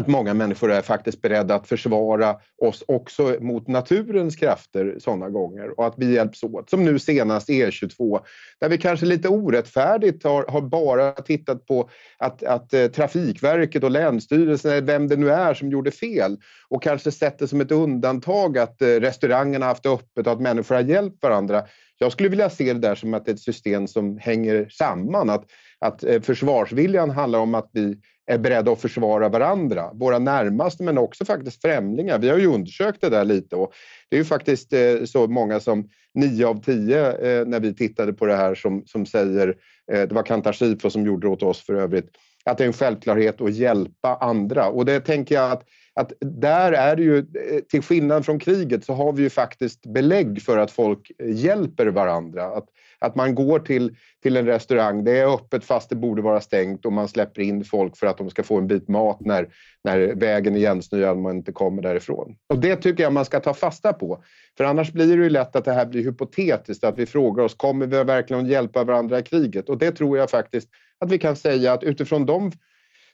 att 0.00 0.06
många 0.06 0.34
människor 0.34 0.72
är 0.72 0.82
faktiskt 0.82 1.22
beredda 1.22 1.54
att 1.54 1.68
försvara 1.68 2.36
oss 2.62 2.84
också 2.88 3.36
mot 3.40 3.68
naturens 3.68 4.36
krafter 4.36 4.96
sådana 4.98 5.30
gånger 5.30 5.80
och 5.80 5.86
att 5.86 5.94
vi 5.96 6.14
hjälps 6.14 6.42
åt. 6.42 6.70
Som 6.70 6.84
nu 6.84 6.98
senast 6.98 7.48
E22 7.48 8.20
där 8.60 8.68
vi 8.68 8.78
kanske 8.78 9.06
lite 9.06 9.28
orättfärdigt 9.28 10.24
har, 10.24 10.44
har 10.48 10.60
bara 10.60 11.12
tittat 11.12 11.66
på 11.66 11.90
att, 12.18 12.42
att 12.42 12.74
eh, 12.74 12.86
Trafikverket 12.86 13.84
och 13.84 13.90
Länsstyrelsen, 13.90 14.86
vem 14.86 15.08
det 15.08 15.16
nu 15.16 15.30
är 15.30 15.54
som 15.54 15.70
gjorde 15.70 15.90
fel 15.90 16.36
och 16.68 16.82
kanske 16.82 17.10
sett 17.10 17.38
det 17.38 17.48
som 17.48 17.60
ett 17.60 17.72
undantag 17.72 18.58
att 18.58 18.82
eh, 18.82 18.86
restaurangerna 18.86 19.66
haft 19.66 19.86
öppet 19.86 20.26
och 20.26 20.32
att 20.32 20.40
människor 20.40 20.74
har 20.74 20.82
hjälpt 20.82 21.22
varandra. 21.22 21.62
Jag 22.02 22.12
skulle 22.12 22.28
vilja 22.28 22.50
se 22.50 22.72
det 22.72 22.78
där 22.78 22.94
som 22.94 23.14
att 23.14 23.24
det 23.24 23.30
är 23.30 23.34
ett 23.34 23.40
system 23.40 23.86
som 23.86 24.18
hänger 24.18 24.68
samman. 24.70 25.30
Att, 25.30 25.44
att 25.78 26.04
eh, 26.04 26.20
försvarsviljan 26.20 27.10
handlar 27.10 27.38
om 27.38 27.54
att 27.54 27.70
vi 27.72 27.96
är 28.26 28.38
beredda 28.38 28.72
att 28.72 28.80
försvara 28.80 29.28
varandra, 29.28 29.90
våra 29.92 30.18
närmaste 30.18 30.82
men 30.82 30.98
också 30.98 31.24
faktiskt 31.24 31.62
främlingar. 31.62 32.18
Vi 32.18 32.28
har 32.28 32.38
ju 32.38 32.46
undersökt 32.46 33.00
det 33.00 33.08
där 33.08 33.24
lite 33.24 33.56
och 33.56 33.72
det 34.08 34.16
är 34.16 34.18
ju 34.18 34.24
faktiskt 34.24 34.72
eh, 34.72 35.04
så 35.04 35.26
många 35.26 35.60
som 35.60 35.88
nio 36.14 36.46
av 36.46 36.62
tio 36.62 37.12
eh, 37.12 37.46
när 37.46 37.60
vi 37.60 37.74
tittade 37.74 38.12
på 38.12 38.26
det 38.26 38.36
här 38.36 38.54
som, 38.54 38.82
som 38.86 39.06
säger, 39.06 39.56
det 39.86 40.12
var 40.12 40.22
Kantar 40.22 40.52
Sifo 40.52 40.90
som 40.90 41.06
gjorde 41.06 41.26
det 41.26 41.30
åt 41.30 41.42
oss 41.42 41.60
för 41.60 41.74
övrigt, 41.74 42.10
att 42.44 42.58
det 42.58 42.64
är 42.64 42.66
en 42.66 42.72
självklarhet 42.72 43.40
att 43.40 43.54
hjälpa 43.54 44.16
andra 44.16 44.68
och 44.68 44.84
det 44.84 45.00
tänker 45.00 45.34
jag 45.34 45.52
att 45.52 45.62
att 45.94 46.12
där 46.20 46.72
är 46.72 46.96
det 46.96 47.02
ju, 47.02 47.18
eh, 47.18 47.60
till 47.68 47.82
skillnad 47.82 48.24
från 48.24 48.38
kriget, 48.38 48.84
så 48.84 48.92
har 48.92 49.12
vi 49.12 49.22
ju 49.22 49.30
faktiskt 49.30 49.86
belägg 49.86 50.42
för 50.42 50.58
att 50.58 50.70
folk 50.70 51.12
eh, 51.18 51.30
hjälper 51.30 51.86
varandra. 51.86 52.44
Att, 52.44 52.66
att 52.98 53.14
man 53.14 53.34
går 53.34 53.58
till, 53.58 53.96
till 54.22 54.36
en 54.36 54.46
restaurang, 54.46 55.04
det 55.04 55.18
är 55.18 55.34
öppet 55.34 55.64
fast 55.64 55.90
det 55.90 55.96
borde 55.96 56.22
vara 56.22 56.40
stängt 56.40 56.86
och 56.86 56.92
man 56.92 57.08
släpper 57.08 57.42
in 57.42 57.64
folk 57.64 57.96
för 57.96 58.06
att 58.06 58.18
de 58.18 58.30
ska 58.30 58.42
få 58.42 58.58
en 58.58 58.66
bit 58.66 58.88
mat 58.88 59.20
när, 59.20 59.48
när 59.84 60.14
vägen 60.14 60.54
är 60.54 60.58
igensnöad 60.58 61.10
och 61.10 61.22
man 61.22 61.36
inte 61.36 61.52
kommer 61.52 61.82
därifrån. 61.82 62.36
Och 62.46 62.58
det 62.58 62.76
tycker 62.76 63.02
jag 63.02 63.12
man 63.12 63.24
ska 63.24 63.40
ta 63.40 63.54
fasta 63.54 63.92
på. 63.92 64.24
För 64.56 64.64
annars 64.64 64.92
blir 64.92 65.16
det 65.16 65.22
ju 65.22 65.30
lätt 65.30 65.56
att 65.56 65.64
det 65.64 65.72
här 65.72 65.86
blir 65.86 66.04
hypotetiskt, 66.04 66.84
att 66.84 66.98
vi 66.98 67.06
frågar 67.06 67.44
oss, 67.44 67.54
kommer 67.54 67.86
vi 67.86 68.04
verkligen 68.04 68.46
hjälpa 68.46 68.84
varandra 68.84 69.18
i 69.18 69.22
kriget? 69.22 69.68
Och 69.68 69.78
det 69.78 69.92
tror 69.92 70.18
jag 70.18 70.30
faktiskt 70.30 70.68
att 70.98 71.12
vi 71.12 71.18
kan 71.18 71.36
säga 71.36 71.72
att 71.72 71.82
utifrån 71.82 72.26
de 72.26 72.52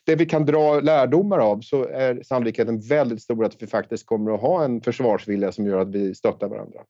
det 0.06 0.16
vi 0.16 0.26
kan 0.26 0.46
dra 0.46 0.80
lärdomar 0.80 1.38
av 1.38 1.60
så 1.60 1.88
är 1.88 2.22
sannolikheten 2.22 2.80
väldigt 2.80 3.22
stor 3.22 3.44
att 3.44 3.62
vi 3.62 3.66
faktiskt 3.66 4.06
kommer 4.06 4.34
att 4.34 4.40
ha 4.40 4.64
en 4.64 4.80
försvarsvilja 4.80 5.52
som 5.52 5.66
gör 5.66 5.78
att 5.78 5.88
vi 5.88 6.14
stöttar 6.14 6.48
varandra. 6.48 6.80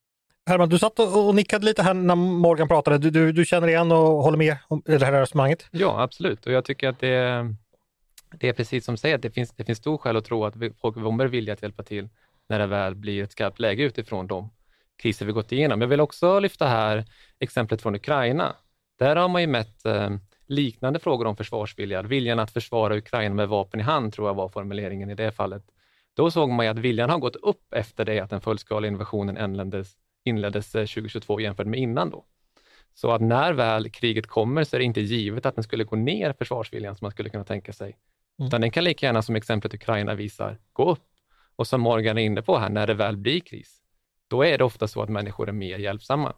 Herman, 0.47 0.69
du 0.69 0.79
satt 0.79 0.99
och 0.99 1.35
nickade 1.35 1.65
lite 1.65 1.83
här 1.83 1.95
när 1.95 2.15
Morgan 2.15 2.69
pratade. 2.69 2.99
Du, 2.99 3.11
du, 3.11 3.33
du 3.33 3.45
känner 3.45 3.69
igen 3.69 3.93
och 3.93 3.99
håller 3.99 4.39
med 4.39 4.57
om 4.69 4.83
det 4.85 5.05
här 5.05 5.13
resonemanget? 5.13 5.67
Ja, 5.71 6.03
absolut. 6.03 6.47
Och 6.47 6.53
jag 6.53 6.65
tycker 6.65 6.89
att 6.89 7.01
det, 7.01 7.55
det 8.41 8.49
är 8.49 8.53
precis 8.53 8.85
som 8.85 8.95
du 8.95 8.99
säger, 8.99 9.15
att 9.15 9.23
det 9.23 9.31
finns, 9.31 9.53
det 9.53 9.65
finns 9.65 9.79
stor 9.79 9.99
skäl 9.99 10.17
att 10.17 10.25
tro 10.25 10.45
att 10.45 10.55
folk 10.81 10.95
kommer 10.95 11.27
vilja 11.27 11.53
att 11.53 11.63
hjälpa 11.63 11.83
till 11.83 12.09
när 12.49 12.59
det 12.59 12.67
väl 12.67 12.95
blir 12.95 13.23
ett 13.23 13.33
skarpt 13.33 13.61
läge 13.61 13.83
utifrån 13.83 14.27
de 14.27 14.51
kriser 14.97 15.27
vi 15.27 15.33
gått 15.33 15.53
igenom. 15.53 15.81
Jag 15.81 15.89
vill 15.89 16.01
också 16.01 16.39
lyfta 16.41 16.67
här 16.67 17.05
exemplet 17.39 17.83
från 17.83 17.95
Ukraina. 17.95 18.57
Där 18.99 19.17
har 19.17 19.29
man 19.29 19.41
ju 19.41 19.47
mätt 19.47 19.87
eh, 19.87 20.11
liknande 20.47 20.99
frågor 20.99 21.27
om 21.27 21.37
försvarsvilja. 21.37 22.03
Viljan 22.03 22.39
att 22.39 22.51
försvara 22.51 22.97
Ukraina 22.97 23.35
med 23.35 23.49
vapen 23.49 23.81
i 23.81 23.83
hand, 23.83 24.13
tror 24.13 24.29
jag 24.29 24.35
var 24.35 24.49
formuleringen 24.49 25.11
i 25.11 25.15
det 25.15 25.33
fallet. 25.33 25.63
Då 26.15 26.31
såg 26.31 26.51
man 26.51 26.67
ju 26.67 26.71
att 26.71 26.79
viljan 26.79 27.11
har 27.11 27.19
gått 27.19 27.37
upp 27.37 27.75
efter 27.75 28.05
det 28.05 28.21
att 28.21 28.31
den 28.31 28.41
fullskaliga 28.41 28.91
invasionen 28.91 29.37
inleddes, 29.37 29.95
inleddes 30.25 30.73
2022 30.73 31.41
jämfört 31.41 31.67
med 31.67 31.81
innan 31.81 32.11
då. 32.11 32.25
Så 32.95 33.11
att 33.11 33.21
när 33.21 33.53
väl 33.53 33.91
kriget 33.91 34.27
kommer 34.27 34.65
så 34.65 34.77
är 34.77 34.79
det 34.79 34.85
inte 34.85 35.01
givet 35.01 35.47
att 35.47 35.55
den 35.55 35.65
skulle 35.65 35.85
gå 35.85 35.97
ner 35.97 36.33
försvarsviljan 36.33 36.97
som 36.97 37.05
man 37.05 37.11
skulle 37.11 37.29
kunna 37.29 37.45
tänka 37.45 37.73
sig. 37.73 37.97
Mm. 38.39 38.49
Utan 38.49 38.61
den 38.61 38.71
kan 38.71 38.85
lika 38.85 39.07
gärna, 39.07 39.23
som 39.23 39.37
exemplet 39.37 39.75
Ukraina 39.75 40.15
visar, 40.15 40.59
gå 40.73 40.91
upp. 40.91 41.05
Och 41.57 41.67
som 41.67 41.81
Morgan 41.81 42.19
är 42.19 42.23
inne 42.23 42.43
på 42.43 42.59
här, 42.59 42.69
när 42.69 42.87
det 42.87 42.95
väl 42.95 43.17
blir 43.17 43.41
kris, 43.41 43.83
då 44.29 44.45
är 44.45 44.59
det 44.59 44.65
ofta 44.65 44.89
så 44.89 45.03
att 45.03 45.09
människor 45.09 45.49
är 45.49 45.53
mer 45.53 45.79
hjälpsamma. 45.79 46.35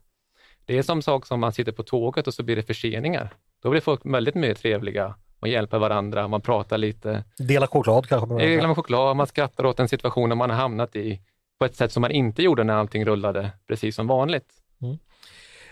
Det 0.64 0.78
är 0.78 0.82
som 0.82 1.02
sak 1.02 1.26
som 1.26 1.40
man 1.40 1.52
sitter 1.52 1.72
på 1.72 1.82
tåget 1.82 2.26
och 2.26 2.34
så 2.34 2.42
blir 2.42 2.56
det 2.56 2.62
förseningar. 2.62 3.34
Då 3.62 3.70
blir 3.70 3.80
folk 3.80 4.00
väldigt 4.04 4.34
mer 4.34 4.54
trevliga 4.54 5.14
man 5.40 5.50
hjälper 5.50 5.78
varandra, 5.78 6.28
man 6.28 6.40
pratar 6.40 6.78
lite. 6.78 7.24
Dela 7.38 7.66
choklad 7.66 8.08
kanske? 8.08 8.34
Dela 8.34 8.74
choklad, 8.74 9.16
man 9.16 9.26
skrattar 9.26 9.66
åt 9.66 9.76
den 9.76 9.88
situationen 9.88 10.38
man 10.38 10.50
har 10.50 10.56
hamnat 10.56 10.96
i 10.96 11.20
på 11.58 11.64
ett 11.64 11.76
sätt 11.76 11.92
som 11.92 12.00
man 12.00 12.10
inte 12.10 12.42
gjorde 12.42 12.64
när 12.64 12.74
allting 12.74 13.04
rullade 13.04 13.50
precis 13.68 13.96
som 13.96 14.06
vanligt. 14.06 14.48
Mm. 14.82 14.98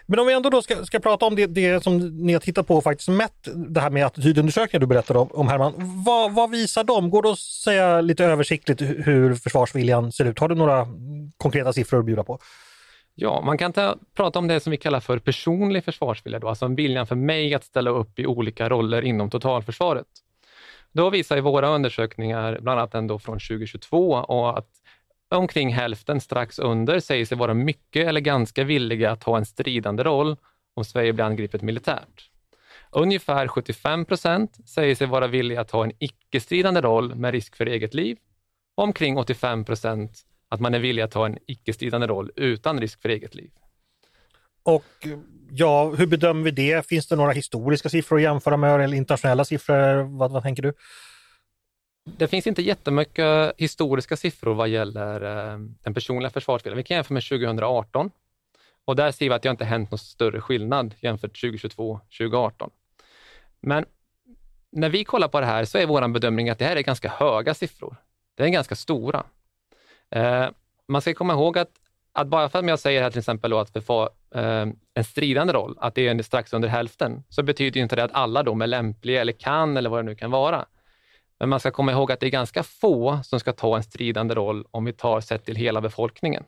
Men 0.08 0.18
om 0.18 0.26
vi 0.26 0.32
ändå 0.32 0.50
då 0.50 0.62
ska, 0.62 0.84
ska 0.84 0.98
prata 0.98 1.26
om 1.26 1.36
det, 1.36 1.46
det, 1.46 1.82
som 1.82 1.98
ni 1.98 2.32
har 2.32 2.40
tittat 2.40 2.66
på 2.66 2.76
och 2.76 2.84
faktiskt 2.84 3.08
mätt, 3.08 3.48
det 3.54 3.80
här 3.80 3.90
med 3.90 4.06
attitydundersökningar 4.06 4.80
du 4.80 4.86
berättade 4.86 5.18
om, 5.18 5.28
om 5.32 5.48
Herman. 5.48 5.72
Vad, 6.04 6.34
vad 6.34 6.50
visar 6.50 6.84
de? 6.84 7.10
Går 7.10 7.22
det 7.22 7.30
att 7.30 7.38
säga 7.38 8.00
lite 8.00 8.24
översiktligt 8.24 8.82
hur 8.82 9.34
försvarsviljan 9.34 10.12
ser 10.12 10.24
ut? 10.24 10.38
Har 10.38 10.48
du 10.48 10.54
några 10.54 10.86
konkreta 11.36 11.72
siffror 11.72 11.98
att 11.98 12.04
bjuda 12.04 12.24
på? 12.24 12.38
Ja, 13.18 13.40
man 13.40 13.58
kan 13.58 13.72
ta, 13.72 13.96
prata 14.14 14.38
om 14.38 14.48
det 14.48 14.60
som 14.60 14.70
vi 14.70 14.76
kallar 14.76 15.00
för 15.00 15.18
personlig 15.18 15.84
försvarsvilja, 15.84 16.38
då, 16.38 16.48
alltså 16.48 16.64
en 16.64 16.74
viljan 16.74 17.06
för 17.06 17.14
mig 17.14 17.54
att 17.54 17.64
ställa 17.64 17.90
upp 17.90 18.18
i 18.18 18.26
olika 18.26 18.68
roller 18.68 19.02
inom 19.02 19.30
totalförsvaret. 19.30 20.06
Då 20.92 21.10
visar 21.10 21.40
våra 21.40 21.68
undersökningar, 21.68 22.58
bland 22.60 22.80
annat 22.80 22.92
den 22.92 23.20
från 23.20 23.38
2022, 23.38 24.16
att 24.48 24.68
omkring 25.28 25.72
hälften, 25.72 26.20
strax 26.20 26.58
under, 26.58 27.00
säger 27.00 27.26
sig 27.26 27.38
vara 27.38 27.54
mycket 27.54 28.08
eller 28.08 28.20
ganska 28.20 28.64
villiga 28.64 29.10
att 29.10 29.24
ha 29.24 29.36
en 29.36 29.46
stridande 29.46 30.02
roll 30.02 30.36
om 30.74 30.84
Sverige 30.84 31.12
blir 31.12 31.24
angripet 31.24 31.62
militärt. 31.62 32.30
Ungefär 32.90 33.48
75 33.48 34.04
procent 34.04 34.68
säger 34.68 34.94
sig 34.94 35.06
vara 35.06 35.26
villiga 35.26 35.60
att 35.60 35.70
ha 35.70 35.84
en 35.84 35.92
icke-stridande 35.98 36.80
roll 36.80 37.14
med 37.14 37.32
risk 37.32 37.56
för 37.56 37.66
eget 37.66 37.94
liv. 37.94 38.18
Omkring 38.74 39.18
85 39.18 39.64
procent 39.64 40.22
att 40.48 40.60
man 40.60 40.74
är 40.74 40.78
villig 40.78 41.02
att 41.02 41.10
ta 41.10 41.26
en 41.26 41.38
icke-stridande 41.46 42.06
roll 42.06 42.30
utan 42.36 42.80
risk 42.80 43.02
för 43.02 43.08
eget 43.08 43.34
liv. 43.34 43.50
Och 44.62 45.06
ja, 45.50 45.90
hur 45.90 46.06
bedömer 46.06 46.42
vi 46.42 46.50
det? 46.50 46.86
Finns 46.86 47.06
det 47.06 47.16
några 47.16 47.32
historiska 47.32 47.88
siffror 47.88 48.16
att 48.16 48.22
jämföra 48.22 48.56
med 48.56 48.80
eller 48.80 48.96
internationella 48.96 49.44
siffror? 49.44 50.02
Vad, 50.18 50.32
vad 50.32 50.42
tänker 50.42 50.62
du? 50.62 50.72
Det 52.04 52.28
finns 52.28 52.46
inte 52.46 52.62
jättemycket 52.62 53.52
historiska 53.58 54.16
siffror 54.16 54.54
vad 54.54 54.68
gäller 54.68 55.22
eh, 55.52 55.58
den 55.82 55.94
personliga 55.94 56.30
försvarsviljan. 56.30 56.76
Vi 56.76 56.82
kan 56.82 56.94
jämföra 56.94 57.14
med 57.14 57.22
2018 57.22 58.10
och 58.84 58.96
där 58.96 59.12
ser 59.12 59.28
vi 59.28 59.34
att 59.34 59.42
det 59.42 59.50
inte 59.50 59.64
hänt 59.64 59.90
någon 59.90 59.98
större 59.98 60.40
skillnad 60.40 60.94
jämfört 61.00 61.42
2022-2018. 61.42 62.70
Men 63.60 63.84
när 64.72 64.88
vi 64.88 65.04
kollar 65.04 65.28
på 65.28 65.40
det 65.40 65.46
här 65.46 65.64
så 65.64 65.78
är 65.78 65.86
vår 65.86 66.08
bedömning 66.08 66.50
att 66.50 66.58
det 66.58 66.64
här 66.64 66.76
är 66.76 66.82
ganska 66.82 67.08
höga 67.08 67.54
siffror. 67.54 67.96
Det 68.34 68.44
är 68.44 68.48
ganska 68.48 68.74
stora. 68.74 69.24
Eh, 70.10 70.48
man 70.88 71.00
ska 71.00 71.14
komma 71.14 71.32
ihåg 71.32 71.58
att, 71.58 71.70
att 72.12 72.26
bara 72.26 72.48
för 72.48 72.58
att 72.58 72.66
jag 72.66 72.78
säger 72.78 73.02
här 73.02 73.10
till 73.10 73.18
exempel 73.18 73.52
att 73.52 73.76
vi 73.76 73.80
får 73.80 74.10
eh, 74.34 74.66
en 74.94 75.04
stridande 75.04 75.52
roll, 75.52 75.76
att 75.80 75.94
det 75.94 76.08
är 76.08 76.22
strax 76.22 76.52
under 76.52 76.68
hälften, 76.68 77.24
så 77.28 77.42
betyder 77.42 77.80
inte 77.80 77.96
det 77.96 78.04
att 78.04 78.14
alla 78.14 78.42
de 78.42 78.62
är 78.62 78.66
lämpliga 78.66 79.20
eller 79.20 79.32
kan 79.32 79.76
eller 79.76 79.90
vad 79.90 79.98
det 79.98 80.02
nu 80.02 80.14
kan 80.14 80.30
vara. 80.30 80.66
Men 81.38 81.48
man 81.48 81.60
ska 81.60 81.70
komma 81.70 81.92
ihåg 81.92 82.12
att 82.12 82.20
det 82.20 82.26
är 82.26 82.30
ganska 82.30 82.62
få 82.62 83.20
som 83.24 83.40
ska 83.40 83.52
ta 83.52 83.76
en 83.76 83.82
stridande 83.82 84.34
roll 84.34 84.66
om 84.70 84.84
vi 84.84 84.92
tar 84.92 85.20
sett 85.20 85.44
till 85.44 85.56
hela 85.56 85.80
befolkningen. 85.80 86.44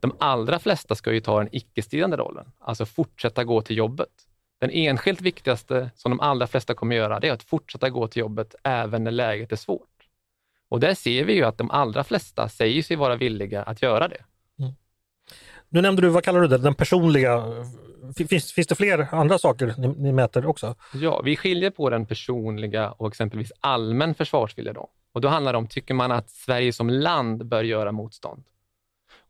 De 0.00 0.16
allra 0.20 0.58
flesta 0.58 0.94
ska 0.94 1.12
ju 1.12 1.20
ta 1.20 1.38
den 1.38 1.48
icke-stridande 1.52 2.16
rollen, 2.16 2.52
alltså 2.58 2.86
fortsätta 2.86 3.44
gå 3.44 3.62
till 3.62 3.76
jobbet. 3.76 4.08
Den 4.60 4.70
enskilt 4.70 5.20
viktigaste 5.20 5.90
som 5.94 6.10
de 6.10 6.20
allra 6.20 6.46
flesta 6.46 6.74
kommer 6.74 6.96
göra, 6.96 7.20
det 7.20 7.28
är 7.28 7.32
att 7.32 7.42
fortsätta 7.42 7.90
gå 7.90 8.08
till 8.08 8.20
jobbet 8.20 8.54
även 8.62 9.04
när 9.04 9.10
läget 9.10 9.52
är 9.52 9.56
svårt. 9.56 9.95
Och 10.76 10.80
där 10.80 10.94
ser 10.94 11.24
vi 11.24 11.32
ju 11.32 11.44
att 11.44 11.58
de 11.58 11.70
allra 11.70 12.04
flesta 12.04 12.48
säger 12.48 12.82
sig 12.82 12.96
vara 12.96 13.16
villiga 13.16 13.62
att 13.62 13.82
göra 13.82 14.08
det. 14.08 14.24
Mm. 14.58 14.72
Nu 15.68 15.80
nämnde 15.80 16.02
du, 16.02 16.08
vad 16.08 16.24
kallar 16.24 16.40
du 16.40 16.48
det, 16.48 16.58
den 16.58 16.74
personliga 16.74 17.44
Finns, 18.28 18.52
finns 18.52 18.66
det 18.66 18.74
fler 18.74 19.14
andra 19.14 19.38
saker 19.38 19.74
ni, 19.78 19.88
ni, 19.88 20.12
mäter 20.12 20.46
också? 20.46 20.74
Ja, 20.94 21.20
vi 21.24 21.36
skiljer 21.36 21.70
på 21.70 21.90
den 21.90 22.06
personliga 22.06 22.90
och 22.90 23.08
exempelvis 23.08 23.52
allmän 23.60 24.14
försvarsvilja. 24.14 24.72
Då. 24.72 24.88
Och 25.12 25.20
då 25.20 25.28
handlar 25.28 25.52
det 25.52 25.58
om, 25.58 25.66
tycker 25.66 25.94
man 25.94 26.12
att 26.12 26.30
Sverige 26.30 26.72
som 26.72 26.90
land 26.90 27.46
bör 27.46 27.64
göra 27.64 27.92
motstånd? 27.92 28.44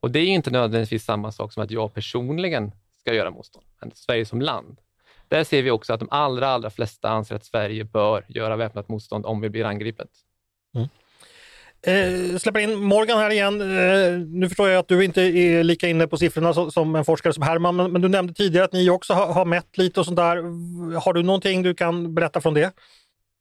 Och 0.00 0.10
det 0.10 0.18
är 0.18 0.26
inte 0.26 0.50
nödvändigtvis 0.50 1.04
samma 1.04 1.32
sak 1.32 1.52
som 1.52 1.62
att 1.62 1.70
jag 1.70 1.94
personligen 1.94 2.72
ska 3.00 3.14
göra 3.14 3.30
motstånd, 3.30 3.66
men 3.80 3.90
Sverige 3.94 4.26
som 4.26 4.40
land. 4.40 4.80
Där 5.28 5.44
ser 5.44 5.62
vi 5.62 5.70
också 5.70 5.92
att 5.92 6.00
de 6.00 6.08
allra, 6.10 6.48
allra 6.48 6.70
flesta 6.70 7.08
anser 7.08 7.36
att 7.36 7.44
Sverige 7.44 7.84
bör 7.84 8.24
göra 8.28 8.56
väpnat 8.56 8.88
motstånd 8.88 9.26
om 9.26 9.40
vi 9.40 9.48
blir 9.48 9.64
angripet. 9.64 10.10
Mm. 10.74 10.88
Eh, 11.83 12.38
släpper 12.38 12.61
in 12.61 12.76
Morgan 12.76 13.18
här 13.18 13.30
igen. 13.30 13.61
Eh, 13.61 14.18
nu 14.28 14.49
förstår 14.49 14.68
jag 14.68 14.78
att 14.78 14.88
du 14.88 15.04
inte 15.04 15.23
är 15.23 15.64
lika 15.64 15.88
inne 15.88 16.06
på 16.06 16.16
siffrorna 16.16 16.54
som, 16.54 16.71
som 16.71 16.97
en 16.97 17.04
forskare 17.04 17.33
som 17.33 17.42
Herman, 17.42 17.76
men, 17.76 17.92
men, 17.92 18.02
du 18.02 18.09
nämnde 18.09 18.35
tidigare 18.35 18.64
att 18.64 18.73
ni 18.73 18.90
också 18.90 19.14
har, 19.14 19.26
har 19.33 19.45
mätt 19.45 19.78
lite 19.78 20.00
och 20.00 20.06
sånt 20.06 20.16
där. 20.16 20.37
Har 21.00 21.12
du 21.12 21.23
någonting 21.23 21.62
du 21.62 21.75
kan 21.75 22.14
berätta 22.14 22.40
från 22.40 22.54
det? 22.54 22.73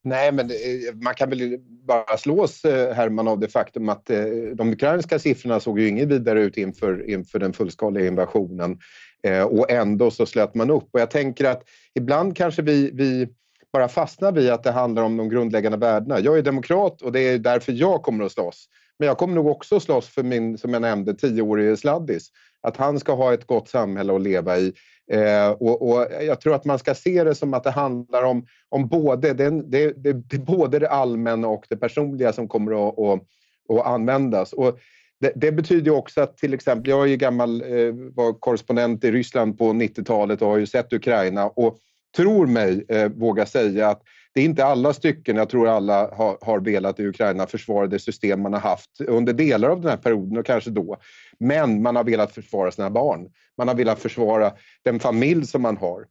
Nej, 0.04 0.32
men 0.32 0.52
man 0.94 1.14
kan 1.14 1.30
väl 1.30 1.58
bara 1.88 2.18
slås, 2.18 2.66
eh, 2.66 2.94
Herman, 2.94 3.28
av 3.28 3.40
det 3.40 3.48
faktum 3.48 3.90
att 3.90 4.10
eh, 4.10 4.26
de 4.54 4.74
ukrainska 4.74 5.20
siffrorna 5.20 5.60
såg 5.60 5.80
ju 5.80 5.88
inget 5.88 6.08
vidare 6.08 6.42
ut 6.42 6.58
inför, 6.58 7.10
inför 7.10 7.40
den 7.40 7.54
fullskaliga 7.54 8.08
invasionen. 8.08 8.80
Eh, 9.24 9.44
och 9.44 9.72
ändå 9.72 10.12
så 10.12 10.26
slöt 10.26 10.56
man 10.56 10.72
upp. 10.72 10.88
Och 10.92 11.00
jag 11.00 11.12
tänker 11.12 11.46
att 11.46 11.64
ibland 11.94 12.38
kanske 12.38 12.62
vi, 12.62 12.92
vi 12.94 13.28
bara 13.76 13.88
fastnar 13.88 14.32
vid 14.32 14.50
att 14.50 14.64
det 14.64 14.72
handlar 14.72 15.04
om 15.04 15.18
de 15.18 15.30
grundläggande 15.30 15.78
värdena. 15.78 16.20
Jag 16.20 16.38
är 16.38 16.42
demokrat 16.42 17.02
och 17.02 17.12
det 17.12 17.20
är 17.20 17.40
därför 17.40 17.72
jag 17.72 18.04
kommer 18.04 18.26
att 18.26 18.32
slåss. 18.32 18.66
Men 19.00 19.08
jag 19.08 19.18
kommer 19.18 19.36
nog 19.36 19.48
också 19.48 19.80
slåss 19.80 20.08
för 20.08 20.24
min, 20.24 20.58
som 20.58 20.74
jag 20.74 20.82
nämnde, 20.82 21.14
tioårige 21.14 21.78
sladdis. 21.78 22.28
Att 22.62 22.78
han 22.78 23.00
ska 23.00 23.14
ha 23.14 23.34
ett 23.34 23.48
gott 23.48 23.70
samhälle 23.70 24.16
att 24.16 24.22
leva 24.22 24.58
i. 24.58 24.74
Eh, 25.12 25.50
och, 25.50 25.90
och, 25.90 26.08
jag 26.22 26.42
tror 26.42 26.56
att 26.56 26.66
man 26.66 26.80
ska 26.80 26.96
se 26.96 27.24
det 27.24 27.36
som 27.36 27.54
att 27.54 27.64
det 27.64 27.72
handlar 27.72 28.24
om, 28.24 28.46
om 28.70 28.88
både, 28.88 29.34
det, 29.34 29.50
det, 29.50 29.94
det, 29.98 30.14
det 30.14 30.38
både 30.38 30.80
det 30.80 30.90
allmänna 30.90 31.48
och 31.48 31.66
det 31.70 31.78
personliga 31.78 32.34
som 32.34 32.48
kommer 32.48 32.88
att, 32.90 33.00
att, 33.00 33.22
att 33.70 33.86
användas. 33.86 34.54
Och 34.54 34.80
det, 35.20 35.32
det, 35.36 35.52
betyder 35.52 35.92
också 35.92 36.22
att 36.22 36.38
till 36.38 36.54
exempel, 36.54 36.90
jag 36.90 37.04
är 37.04 37.08
ju 37.08 37.18
gammal, 37.18 37.62
eh, 37.62 37.94
var 38.14 38.40
korrespondent 38.40 39.04
i 39.04 39.12
Ryssland 39.12 39.58
på 39.58 39.66
90-talet 39.66 40.42
och 40.42 40.48
har 40.48 40.58
ju 40.58 40.68
sett 40.68 40.94
Ukraina. 40.94 41.46
Och 41.46 41.78
tror 42.16 42.48
mig 42.48 42.86
eh, 42.90 43.10
våga 43.10 43.46
säga 43.46 43.90
att 43.90 44.02
det 44.34 44.42
är 44.42 44.46
inte 44.46 44.66
alla 44.66 44.94
stycken 44.94 45.36
jag 45.36 45.50
tror 45.50 45.68
alla 45.68 46.16
har, 46.16 46.38
har 46.42 46.60
velat 46.60 47.00
i 47.00 47.08
Ukraina 47.08 47.48
försvara 47.48 47.88
det 47.88 48.00
system 48.00 48.42
man 48.42 48.54
har 48.54 48.60
haft 48.60 49.02
under 49.02 49.34
delar 49.34 49.70
av 49.70 49.82
den 49.82 49.90
här 49.90 49.98
perioden 49.98 50.38
och 50.38 50.46
kanske 50.46 50.70
då. 50.70 50.98
Men 51.40 51.82
man 51.82 51.96
har 51.96 52.04
velat 52.04 52.32
försvara 52.32 52.72
sina 52.72 52.90
barn. 52.90 53.30
Man 53.58 53.68
har 53.68 53.76
velat 53.76 54.00
försvara 54.00 54.52
den 54.84 55.00
familj 55.00 55.48
som 55.48 55.62
man 55.62 55.78
har. 55.78 56.06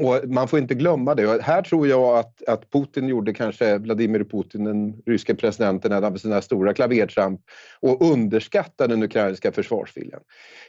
Och 0.00 0.28
man 0.28 0.48
får 0.48 0.58
inte 0.58 0.74
glömma 0.74 1.14
det. 1.14 1.26
Och 1.26 1.42
här 1.42 1.62
tror 1.62 1.88
jag 1.88 2.18
att, 2.18 2.42
att 2.48 2.70
Putin 2.70 3.08
gjorde 3.08 3.32
kanske, 3.32 3.78
Vladimir 3.78 4.24
Putin, 4.24 4.64
den 4.64 5.02
ryske 5.06 5.34
presidenten, 5.34 5.92
en 5.92 6.04
av 6.04 6.16
sina 6.16 6.42
stora 6.42 6.74
klavertramp 6.74 7.40
och 7.80 8.02
underskattade 8.12 8.94
den 8.94 9.02
ukrainska 9.02 9.52
försvarsviljan. 9.52 10.20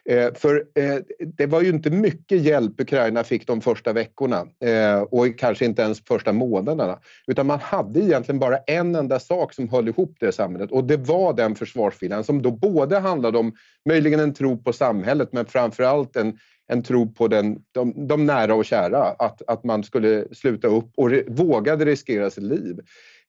Eh, 0.06 0.34
för 0.34 0.56
eh, 0.76 0.98
det 1.38 1.46
var 1.46 1.62
ju 1.62 1.70
inte 1.70 1.90
mycket 1.90 2.42
hjälp 2.42 2.82
Ukraina 2.82 3.24
fick 3.24 3.48
de 3.48 3.62
första 3.62 3.94
veckorna 3.94 4.48
eh, 4.66 5.02
och 5.02 5.38
kanske 5.38 5.66
inte 5.66 5.82
ens 5.82 6.06
första 6.06 6.34
månaderna. 6.34 7.00
Utan 7.28 7.48
man 7.48 7.60
hade 7.60 8.00
egentligen 8.00 8.40
bara 8.40 8.58
en 8.58 8.96
enda 8.96 9.20
sak 9.20 9.54
som 9.54 9.70
höll 9.70 9.88
ihop 9.88 10.16
det 10.20 10.32
samhället 10.32 10.72
och 10.72 10.84
det 10.84 10.98
var 10.98 11.34
den 11.34 11.56
försvarsviljan 11.56 12.24
som 12.24 12.42
då 12.42 12.52
både 12.52 13.00
handlade 13.00 13.38
om 13.38 13.54
möjligen 13.90 14.20
en 14.20 14.34
tro 14.34 14.58
på 14.58 14.74
samhället 14.74 15.30
men 15.32 15.46
framförallt 15.46 16.16
en 16.16 16.38
en 16.72 16.84
tro 16.84 17.12
på 17.12 17.28
den, 17.28 17.60
de, 17.72 18.08
de 18.08 18.25
nära 18.25 18.56
och 18.56 18.66
kära. 18.66 19.04
Att, 19.04 19.42
att 19.48 19.63
man 19.63 19.84
skulle 19.84 20.25
sluta 20.32 20.68
upp 20.68 20.92
och 20.96 21.10
re, 21.10 21.24
vågade 21.28 21.86
riskera 21.86 22.30
sitt 22.30 22.44
liv 22.44 22.80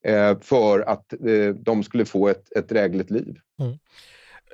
eh, 0.05 0.39
för 0.41 0.81
att 0.81 1.13
eh, 1.13 1.49
de 1.55 1.83
skulle 1.83 2.05
få 2.05 2.29
ett, 2.29 2.57
ett 2.57 2.69
drägligt 2.69 3.11
liv. 3.11 3.39
Mm. 3.61 3.79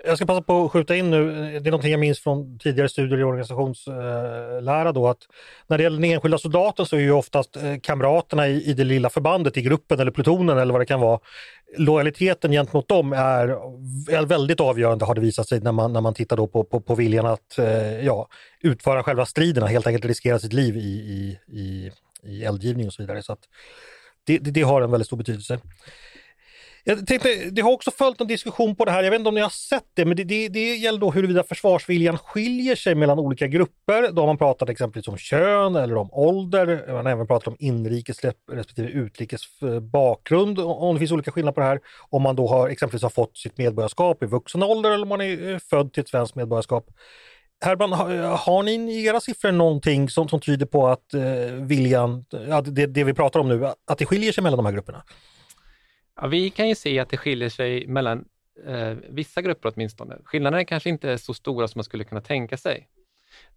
Jag 0.05 0.17
ska 0.17 0.26
passa 0.26 0.43
på 0.43 0.64
att 0.64 0.73
skjuta 0.73 0.97
in 0.97 1.11
nu, 1.11 1.31
eh, 1.31 1.62
det 1.62 1.69
är 1.69 1.71
någonting 1.71 1.90
jag 1.90 2.00
minns 2.00 2.21
från 2.21 2.59
tidigare 2.59 2.88
studier 2.88 3.19
i 3.19 3.25
organisationslära 3.25 4.88
eh, 4.88 4.93
då 4.93 5.09
att 5.09 5.19
när 5.67 5.78
det 5.78 5.83
gäller 5.83 6.00
den 6.00 6.11
enskilda 6.11 6.38
soldaten 6.38 6.87
så 6.87 6.97
är 6.97 7.00
ju 7.00 7.12
oftast 7.12 7.57
eh, 7.57 7.76
kamraterna 7.83 8.49
i, 8.49 8.71
i 8.71 8.75
det 8.75 8.85
lilla 8.85 9.11
förbandet, 9.11 9.57
i 9.57 9.62
gruppen 9.62 10.00
eller 10.00 10.11
plutonen 10.11 10.59
eller 10.59 10.73
vad 10.73 10.81
det 10.81 10.87
kan 10.87 11.00
vara, 11.00 11.21
lojaliteten 11.76 12.52
gentemot 12.52 12.88
dem 12.88 13.12
är, 13.12 13.49
är 14.11 14.26
väldigt 14.26 14.61
avgörande 14.61 15.05
har 15.05 15.14
det 15.14 15.21
visat 15.21 15.49
sig 15.49 15.61
när 15.61 15.73
man, 15.73 15.93
när 15.93 16.00
man 16.00 16.14
tittar 16.14 16.37
då 16.37 16.47
på, 16.47 16.64
på, 16.64 16.81
på 16.81 16.95
viljan 16.95 17.26
att 17.26 17.59
eh, 17.59 18.05
ja, 18.05 18.28
utföra 18.61 19.02
själva 19.02 19.26
striderna, 19.26 19.67
helt 19.67 19.87
enkelt 19.87 20.05
riskera 20.05 20.38
sitt 20.38 20.52
liv 20.52 20.76
i, 20.76 20.81
i, 20.81 21.38
i, 21.59 21.90
i 22.23 22.45
eldgivning 22.45 22.87
och 22.87 22.93
så 22.93 23.02
vidare. 23.02 23.23
Så 23.23 23.33
att 23.33 23.40
det, 24.25 24.38
det, 24.38 24.50
det 24.50 24.62
har 24.62 24.83
en 24.83 24.90
väldigt 24.90 25.07
stor 25.07 25.17
betydelse. 25.17 25.59
Jag 26.85 27.06
tänkte, 27.06 27.50
det 27.50 27.62
har 27.62 27.73
också 27.73 27.90
följt 27.90 28.20
en 28.20 28.26
diskussion 28.26 28.76
på 28.76 28.85
det 28.85 28.90
här, 28.90 29.02
jag 29.02 29.11
vet 29.11 29.18
inte 29.18 29.28
om 29.28 29.35
ni 29.35 29.40
har 29.40 29.49
sett 29.49 29.85
det, 29.94 30.04
men 30.04 30.16
det, 30.16 30.25
det, 30.25 30.49
det 30.49 30.76
gäller 30.76 30.99
då 30.99 31.11
huruvida 31.11 31.42
försvarsviljan 31.42 32.18
skiljer 32.18 32.76
sig 32.76 32.94
mellan 32.94 33.18
olika 33.18 33.47
grupper. 33.47 34.12
Då 34.12 34.23
har 34.23 34.26
man 34.26 34.38
pratat 34.38 34.68
exempelvis 34.68 35.08
om 35.08 35.16
kön 35.16 35.76
eller 35.76 35.97
om 35.97 36.08
ålder, 36.12 36.85
man 36.87 37.06
har 37.06 37.12
även 37.12 37.26
pratat 37.26 37.49
om 37.49 37.56
inrikes 37.58 38.25
respektive 38.52 38.88
utrikes 38.88 39.62
eh, 39.62 39.80
bakgrund, 39.80 40.58
om 40.58 40.94
det 40.94 40.99
finns 40.99 41.12
olika 41.12 41.30
skillnader 41.30 41.54
på 41.54 41.61
det 41.61 41.66
här. 41.66 41.80
Om 42.11 42.23
man 42.23 42.37
då 42.37 42.49
har 42.49 42.68
exempelvis 42.68 43.02
har 43.02 43.11
fått 43.11 43.37
sitt 43.37 43.58
medborgarskap 43.58 44.23
i 44.23 44.26
vuxen 44.26 44.62
ålder 44.62 44.90
eller 44.90 45.02
om 45.02 45.08
man 45.08 45.20
är 45.20 45.52
eh, 45.52 45.58
född 45.58 45.92
till 45.92 46.00
ett 46.00 46.08
svenskt 46.08 46.35
medborgarskap. 46.35 46.87
Herman, 47.61 47.92
har 47.92 48.62
ni 48.62 48.73
i 48.73 49.06
era 49.06 49.20
siffror 49.20 49.52
någonting 49.52 50.08
som, 50.08 50.28
som 50.28 50.40
tyder 50.40 50.66
på 50.66 50.88
att 50.88 51.14
eh, 51.14 51.54
viljan, 51.54 52.25
att 52.50 52.75
det, 52.75 52.87
det 52.87 53.04
vi 53.04 53.14
pratar 53.14 53.40
om 53.40 53.49
nu, 53.49 53.66
att 53.66 53.99
det 53.99 54.06
skiljer 54.06 54.32
sig 54.32 54.42
mellan 54.42 54.56
de 54.56 54.66
här 54.66 54.73
grupperna? 54.73 55.02
Ja, 56.20 56.26
vi 56.26 56.50
kan 56.50 56.68
ju 56.68 56.75
se 56.75 56.98
att 56.98 57.08
det 57.08 57.16
skiljer 57.16 57.48
sig 57.48 57.87
mellan 57.87 58.25
eh, 58.66 58.96
vissa 59.08 59.42
grupper 59.42 59.72
åtminstone. 59.75 60.18
Skillnaderna 60.25 60.64
kanske 60.64 60.88
inte 60.88 61.10
är 61.10 61.16
så 61.16 61.34
stora 61.34 61.68
som 61.68 61.78
man 61.78 61.84
skulle 61.84 62.04
kunna 62.04 62.20
tänka 62.20 62.56
sig. 62.56 62.88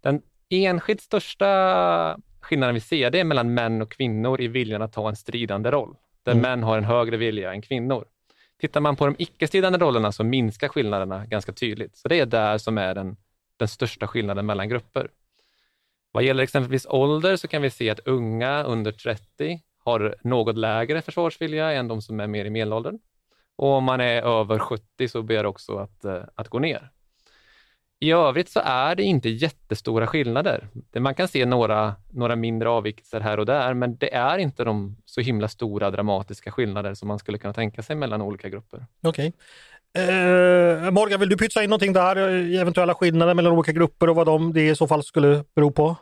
Den 0.00 0.22
enskilt 0.48 1.00
största 1.00 2.20
skillnaden 2.40 2.74
vi 2.74 2.80
ser 2.80 3.10
det 3.10 3.20
är 3.20 3.24
mellan 3.24 3.54
män 3.54 3.82
och 3.82 3.90
kvinnor 3.90 4.40
i 4.40 4.48
viljan 4.48 4.82
att 4.82 4.92
ta 4.92 5.08
en 5.08 5.16
stridande 5.16 5.70
roll, 5.70 5.96
där 6.22 6.32
mm. 6.32 6.42
män 6.42 6.62
har 6.62 6.78
en 6.78 6.84
högre 6.84 7.16
vilja 7.16 7.52
än 7.52 7.62
kvinnor. 7.62 8.04
Tittar 8.60 8.80
man 8.80 8.96
på 8.96 9.06
de 9.06 9.14
icke-stridande 9.18 9.78
rollerna 9.78 10.12
så 10.12 10.24
minskar 10.24 10.68
skillnaderna 10.68 11.26
ganska 11.26 11.52
tydligt. 11.52 11.96
Så 11.96 12.08
det 12.08 12.20
är 12.20 12.26
där 12.26 12.58
som 12.58 12.78
är 12.78 12.94
den, 12.94 13.16
den 13.56 13.68
största 13.68 14.06
skillnaden 14.06 14.46
mellan 14.46 14.68
grupper. 14.68 15.10
Vad 16.12 16.24
gäller 16.24 16.42
exempelvis 16.42 16.86
ålder 16.86 17.36
så 17.36 17.48
kan 17.48 17.62
vi 17.62 17.70
se 17.70 17.90
att 17.90 18.00
unga 18.00 18.62
under 18.62 18.92
30 18.92 19.60
har 19.84 20.14
något 20.24 20.56
lägre 20.56 21.02
försvarsvilja 21.02 21.72
än 21.72 21.88
de 21.88 22.02
som 22.02 22.20
är 22.20 22.26
mer 22.26 22.44
i 22.44 22.50
medelåldern. 22.50 22.98
Och 23.56 23.68
om 23.68 23.84
man 23.84 24.00
är 24.00 24.22
över 24.40 24.58
70 24.58 25.08
så 25.08 25.22
ber 25.22 25.46
också 25.46 25.76
att, 25.76 26.04
eh, 26.04 26.22
att 26.34 26.48
gå 26.48 26.58
ner. 26.58 26.90
I 28.00 28.12
övrigt 28.12 28.48
så 28.48 28.60
är 28.64 28.94
det 28.94 29.02
inte 29.02 29.28
jättestora 29.28 30.06
skillnader. 30.06 30.68
Man 30.98 31.14
kan 31.14 31.28
se 31.28 31.46
några, 31.46 31.94
några 32.10 32.36
mindre 32.36 32.68
avvikelser 32.68 33.20
här 33.20 33.38
och 33.38 33.46
där, 33.46 33.74
men 33.74 33.96
det 33.96 34.14
är 34.14 34.38
inte 34.38 34.64
de 34.64 34.96
så 35.04 35.20
himla 35.20 35.48
stora 35.48 35.90
dramatiska 35.90 36.50
skillnader 36.50 36.94
som 36.94 37.08
man 37.08 37.18
skulle 37.18 37.38
kunna 37.38 37.52
tänka 37.52 37.82
sig 37.82 37.96
mellan 37.96 38.22
olika 38.22 38.48
grupper. 38.48 38.86
Okej. 39.02 39.32
Okay. 39.92 40.04
Eh, 40.08 40.90
Morgan, 40.90 41.20
vill 41.20 41.28
du 41.28 41.36
pytsa 41.36 41.62
in 41.62 41.70
någonting 41.70 41.92
där, 41.92 42.16
eh, 42.16 42.60
eventuella 42.60 42.94
skillnader 42.94 43.34
mellan 43.34 43.52
olika 43.52 43.72
grupper 43.72 44.08
och 44.08 44.16
vad 44.16 44.26
de 44.26 44.52
det 44.52 44.68
i 44.68 44.76
så 44.76 44.86
fall 44.86 45.02
skulle 45.02 45.44
bero 45.54 45.70
på? 45.70 45.96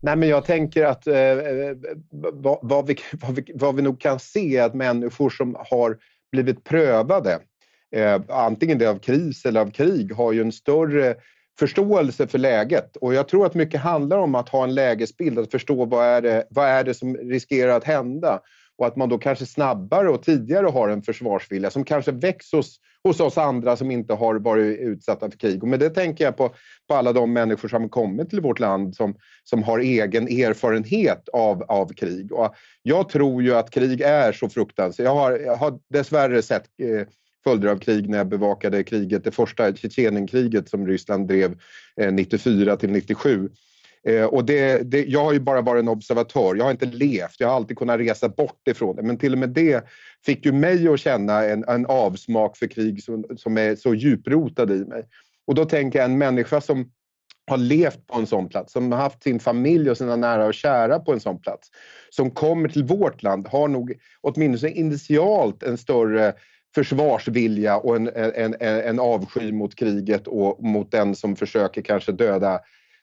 Nej, 0.00 0.16
men 0.16 0.28
jag 0.28 0.44
tänker 0.44 0.84
att 0.84 1.06
eh, 1.06 1.16
eh, 1.16 1.76
vad, 2.10 2.58
vad, 2.62 2.86
vi, 2.86 2.96
vad, 3.12 3.34
vi, 3.34 3.52
vad 3.54 3.76
vi 3.76 3.82
nog 3.82 4.00
kan 4.00 4.18
se 4.18 4.56
är 4.56 4.62
att 4.62 4.74
människor 4.74 5.30
som 5.30 5.56
har 5.70 5.98
blivit 6.32 6.64
prövade, 6.64 7.38
eh, 7.96 8.20
antingen 8.28 8.78
det 8.78 8.86
av 8.86 8.98
kris 8.98 9.44
eller 9.44 9.60
av 9.60 9.70
krig, 9.70 10.12
har 10.12 10.32
ju 10.32 10.40
en 10.40 10.52
större 10.52 11.14
förståelse 11.58 12.26
för 12.26 12.38
läget. 12.38 12.96
Och 12.96 13.14
jag 13.14 13.28
tror 13.28 13.46
att 13.46 13.54
mycket 13.54 13.80
handlar 13.80 14.18
om 14.18 14.34
att 14.34 14.48
ha 14.48 14.64
en 14.64 14.74
lägesbild, 14.74 15.38
att 15.38 15.50
förstå 15.50 15.84
vad 15.84 16.06
är 16.06 16.22
det, 16.22 16.46
vad 16.50 16.68
är 16.68 16.84
det 16.84 16.94
som 16.94 17.16
riskerar 17.16 17.76
att 17.76 17.84
hända 17.84 18.40
och 18.78 18.86
att 18.86 18.96
man 18.96 19.08
då 19.08 19.18
kanske 19.18 19.46
snabbare 19.46 20.08
och 20.08 20.22
tidigare 20.22 20.66
har 20.66 20.88
en 20.88 21.02
försvarsvilja 21.02 21.70
som 21.70 21.84
kanske 21.84 22.12
väcks 22.12 22.52
hos, 22.52 22.80
hos 23.04 23.20
oss 23.20 23.38
andra 23.38 23.76
som 23.76 23.90
inte 23.90 24.14
har 24.14 24.34
varit 24.34 24.78
utsatta 24.78 25.30
för 25.30 25.38
krig. 25.38 25.62
Och 25.62 25.68
med 25.68 25.80
det 25.80 25.90
tänker 25.90 26.24
jag 26.24 26.36
på, 26.36 26.54
på 26.88 26.94
alla 26.94 27.12
de 27.12 27.32
människor 27.32 27.68
som 27.68 27.88
kommit 27.88 28.30
till 28.30 28.40
vårt 28.40 28.58
land 28.58 28.96
som, 28.96 29.14
som 29.44 29.62
har 29.62 29.78
egen 29.78 30.28
erfarenhet 30.28 31.28
av, 31.28 31.62
av 31.62 31.92
krig. 31.92 32.32
Och 32.32 32.54
jag 32.82 33.08
tror 33.08 33.42
ju 33.42 33.54
att 33.54 33.70
krig 33.70 34.00
är 34.00 34.32
så 34.32 34.48
fruktansvärt. 34.48 35.04
Jag 35.04 35.14
har, 35.14 35.38
jag 35.38 35.56
har 35.56 35.78
dessvärre 35.88 36.42
sett 36.42 36.64
eh, 36.82 37.06
följder 37.44 37.68
av 37.68 37.78
krig 37.78 38.08
när 38.08 38.18
jag 38.18 38.28
bevakade 38.28 38.84
kriget, 38.84 39.24
det 39.24 39.30
första 39.30 39.74
Tjetjenienkriget 39.74 40.68
som 40.68 40.86
Ryssland 40.86 41.28
drev 41.28 41.58
eh, 42.00 42.12
94 42.12 42.76
till 42.76 42.90
97. 42.90 43.48
Eh, 44.08 44.24
och 44.24 44.44
det, 44.44 44.90
det, 44.90 45.04
jag 45.04 45.24
har 45.24 45.32
ju 45.32 45.40
bara 45.40 45.60
varit 45.60 45.82
en 45.82 45.88
observatör, 45.88 46.54
jag 46.54 46.64
har 46.64 46.70
inte 46.70 46.86
levt, 46.86 47.34
jag 47.38 47.48
har 47.48 47.56
alltid 47.56 47.78
kunnat 47.78 48.00
resa 48.00 48.28
bort 48.28 48.68
ifrån 48.68 48.96
det. 48.96 49.02
Men 49.02 49.18
till 49.18 49.32
och 49.32 49.38
med 49.38 49.48
det 49.48 49.84
fick 50.26 50.46
ju 50.46 50.52
mig 50.52 50.88
att 50.88 51.00
känna 51.00 51.44
en, 51.44 51.64
en 51.68 51.86
avsmak 51.86 52.56
för 52.56 52.66
krig 52.66 53.02
som, 53.02 53.24
som 53.36 53.58
är 53.58 53.76
så 53.76 53.94
djuprotad 53.94 54.70
i 54.70 54.84
mig. 54.84 55.04
Och 55.46 55.54
då 55.54 55.64
tänker 55.64 55.98
jag 55.98 56.06
en 56.10 56.18
människa 56.18 56.60
som 56.60 56.90
har 57.50 57.56
levt 57.56 58.06
på 58.06 58.18
en 58.18 58.26
sån 58.26 58.48
plats, 58.48 58.72
som 58.72 58.92
har 58.92 58.98
haft 58.98 59.22
sin 59.22 59.40
familj 59.40 59.90
och 59.90 59.96
sina 59.96 60.16
nära 60.16 60.46
och 60.46 60.54
kära 60.54 60.98
på 60.98 61.12
en 61.12 61.20
sån 61.20 61.40
plats, 61.40 61.68
som 62.10 62.30
kommer 62.30 62.68
till 62.68 62.84
vårt 62.84 63.22
land 63.22 63.48
har 63.48 63.68
nog 63.68 63.94
åtminstone 64.20 64.72
initialt 64.72 65.62
en 65.62 65.78
större 65.78 66.32
försvarsvilja 66.74 67.76
och 67.76 67.96
en, 67.96 68.08
en, 68.08 68.54
en, 68.60 68.80
en 68.80 69.00
avsky 69.00 69.52
mot 69.52 69.74
kriget 69.74 70.26
och 70.26 70.64
mot 70.64 70.90
den 70.90 71.14
som 71.14 71.36
försöker 71.36 71.82
kanske 71.82 72.12
döda 72.12 72.60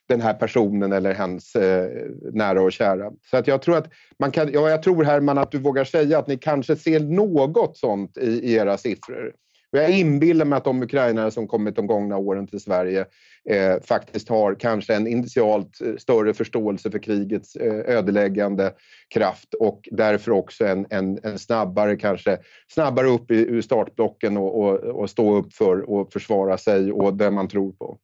den 0.08 0.22
här 0.22 0.34
personen 0.34 0.92
eller 0.92 1.14
hens 1.14 1.56
eh, 1.56 1.90
nära 2.34 2.62
och 2.62 2.72
kära. 2.72 3.12
Så 3.32 3.38
att 3.38 3.48
jag 3.48 3.62
tror 3.62 3.78
att 3.78 3.90
man 4.20 4.32
kan, 4.32 4.52
ja, 4.52 4.70
jag 4.70 4.84
tror 4.84 5.04
Herman 5.04 5.38
att 5.38 5.52
du 5.52 5.58
vågar 5.58 5.84
säga 5.84 6.20
att 6.20 6.28
ni 6.28 6.38
kanske 6.38 6.76
ser 6.76 7.00
något 7.00 7.78
sånt 7.78 8.18
i, 8.18 8.26
i 8.26 8.54
era 8.54 8.78
siffror. 8.78 9.34
Och 9.72 9.82
jag 9.82 9.90
inbillar 9.90 10.46
mig 10.46 10.58
att 10.58 10.64
de 10.64 10.84
ukrainare 10.84 11.32
som 11.32 11.48
kommit 11.48 11.76
de 11.76 11.88
gångna 11.88 12.18
åren 12.18 12.48
till 12.48 12.60
Sverige 12.60 13.06
eh, 13.50 13.82
faktiskt 13.84 14.30
har 14.30 14.56
kanske 14.56 14.96
en 14.96 15.08
initialt 15.08 15.82
eh, 15.82 15.96
större 15.98 16.34
förståelse 16.34 16.92
för 16.92 17.00
krigets 17.00 17.56
eh, 17.56 17.96
ödeläggande 17.98 18.74
kraft 19.14 19.54
och 19.54 19.90
därför 19.92 20.32
också 20.32 20.66
en, 20.66 20.86
en, 20.90 21.20
en 21.24 21.40
snabbare, 21.40 21.96
kanske 21.96 22.38
snabbare 22.68 23.08
upp 23.08 23.32
i, 23.32 23.36
ur 23.36 23.62
startblocken 23.62 24.38
och, 24.38 24.62
och, 24.62 24.76
och 24.76 25.10
stå 25.10 25.36
upp 25.36 25.54
för 25.54 25.90
och 25.90 26.14
försvara 26.14 26.58
sig 26.58 26.92
och 26.92 27.14
det 27.14 27.32
man 27.32 27.48
tror 27.48 27.72
på. 27.72 28.00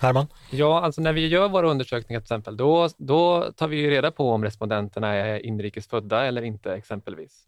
Herman? 0.00 0.26
Ja, 0.50 0.80
alltså 0.80 1.00
när 1.00 1.12
vi 1.12 1.26
gör 1.26 1.48
våra 1.48 1.70
undersökningar 1.70 2.20
till 2.20 2.24
exempel, 2.24 2.56
då, 2.56 2.88
då 2.96 3.52
tar 3.52 3.68
vi 3.68 3.90
reda 3.90 4.10
på 4.10 4.30
om 4.30 4.44
respondenterna 4.44 5.08
är 5.08 5.46
inrikesfödda 5.46 6.24
eller 6.24 6.42
inte 6.42 6.74
exempelvis. 6.74 7.46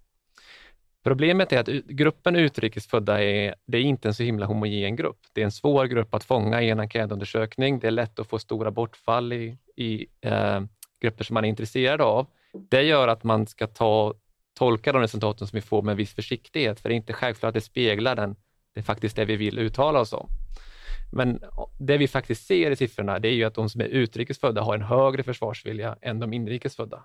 Problemet 1.05 1.53
är 1.53 1.61
att 1.61 1.67
gruppen 1.69 2.37
utrikesfödda 2.37 3.23
är, 3.23 3.55
det 3.67 3.79
är 3.79 3.83
inte 3.83 4.09
en 4.09 4.15
så 4.15 4.23
himla 4.23 4.47
homogen 4.47 4.97
grupp. 4.97 5.19
Det 5.33 5.41
är 5.41 5.45
en 5.45 5.53
svår 5.53 5.85
grupp 5.85 6.15
att 6.15 6.25
fånga 6.25 6.63
i 6.63 6.71
en 6.71 6.81
enkätundersökning. 6.81 7.79
Det 7.79 7.87
är 7.87 7.91
lätt 7.91 8.19
att 8.19 8.27
få 8.27 8.39
stora 8.39 8.71
bortfall 8.71 9.33
i, 9.33 9.59
i 9.77 10.07
eh, 10.21 10.61
grupper 11.01 11.25
som 11.25 11.35
man 11.35 11.45
är 11.45 11.49
intresserad 11.49 12.01
av. 12.01 12.27
Det 12.71 12.83
gör 12.83 13.09
att 13.09 13.25
man 13.25 13.47
ska 13.47 13.67
ta, 13.67 14.15
tolka 14.59 14.93
de 14.93 15.03
resultaten 15.03 15.47
som 15.47 15.57
vi 15.57 15.63
får 15.63 15.83
med 15.83 15.97
viss 15.97 16.15
försiktighet, 16.15 16.81
för 16.81 16.89
det 16.89 16.95
är 16.95 16.97
inte 16.97 17.13
självklart 17.13 17.49
att 17.49 17.55
det 17.55 17.61
speglar 17.61 18.17
den, 18.17 18.37
det 18.75 18.81
är 18.81 18.85
faktiskt 18.85 19.17
det 19.17 19.25
vi 19.25 19.37
vill 19.37 19.59
uttala 19.59 20.01
oss 20.01 20.13
om. 20.13 20.29
Men 21.13 21.41
det 21.79 21.99
vi 21.99 22.09
faktiskt 22.09 22.47
ser 22.47 22.71
i 22.71 22.77
siffrorna, 22.77 23.19
det 23.19 23.29
är 23.29 23.33
ju 23.33 23.45
att 23.45 23.55
de 23.55 23.69
som 23.69 23.81
är 23.81 23.85
utrikesfödda 23.85 24.63
har 24.63 24.75
en 24.75 24.83
högre 24.83 25.23
försvarsvilja 25.23 25.97
än 26.03 26.21
de 26.21 26.33
inrikesfödda. 26.33 27.05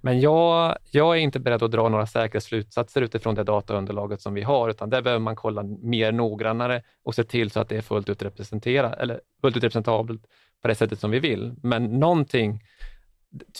Men 0.00 0.20
jag, 0.20 0.76
jag 0.90 1.16
är 1.16 1.20
inte 1.20 1.40
beredd 1.40 1.62
att 1.62 1.70
dra 1.70 1.88
några 1.88 2.06
säkra 2.06 2.40
slutsatser 2.40 3.02
utifrån 3.02 3.34
det 3.34 3.44
dataunderlaget 3.44 4.20
som 4.20 4.34
vi 4.34 4.42
har, 4.42 4.68
utan 4.68 4.90
där 4.90 5.02
behöver 5.02 5.20
man 5.20 5.36
kolla 5.36 5.62
mer 5.62 6.12
noggrannare 6.12 6.82
och 7.02 7.14
se 7.14 7.24
till 7.24 7.50
så 7.50 7.60
att 7.60 7.68
det 7.68 7.76
är 7.76 7.82
fullt 7.82 8.08
ut, 8.08 8.22
representera, 8.22 8.92
eller 8.94 9.20
fullt 9.40 9.56
ut 9.56 9.64
representabelt 9.64 10.22
på 10.62 10.68
det 10.68 10.74
sättet 10.74 11.00
som 11.00 11.10
vi 11.10 11.20
vill. 11.20 11.54
Men 11.62 11.84
någonting, 11.84 12.62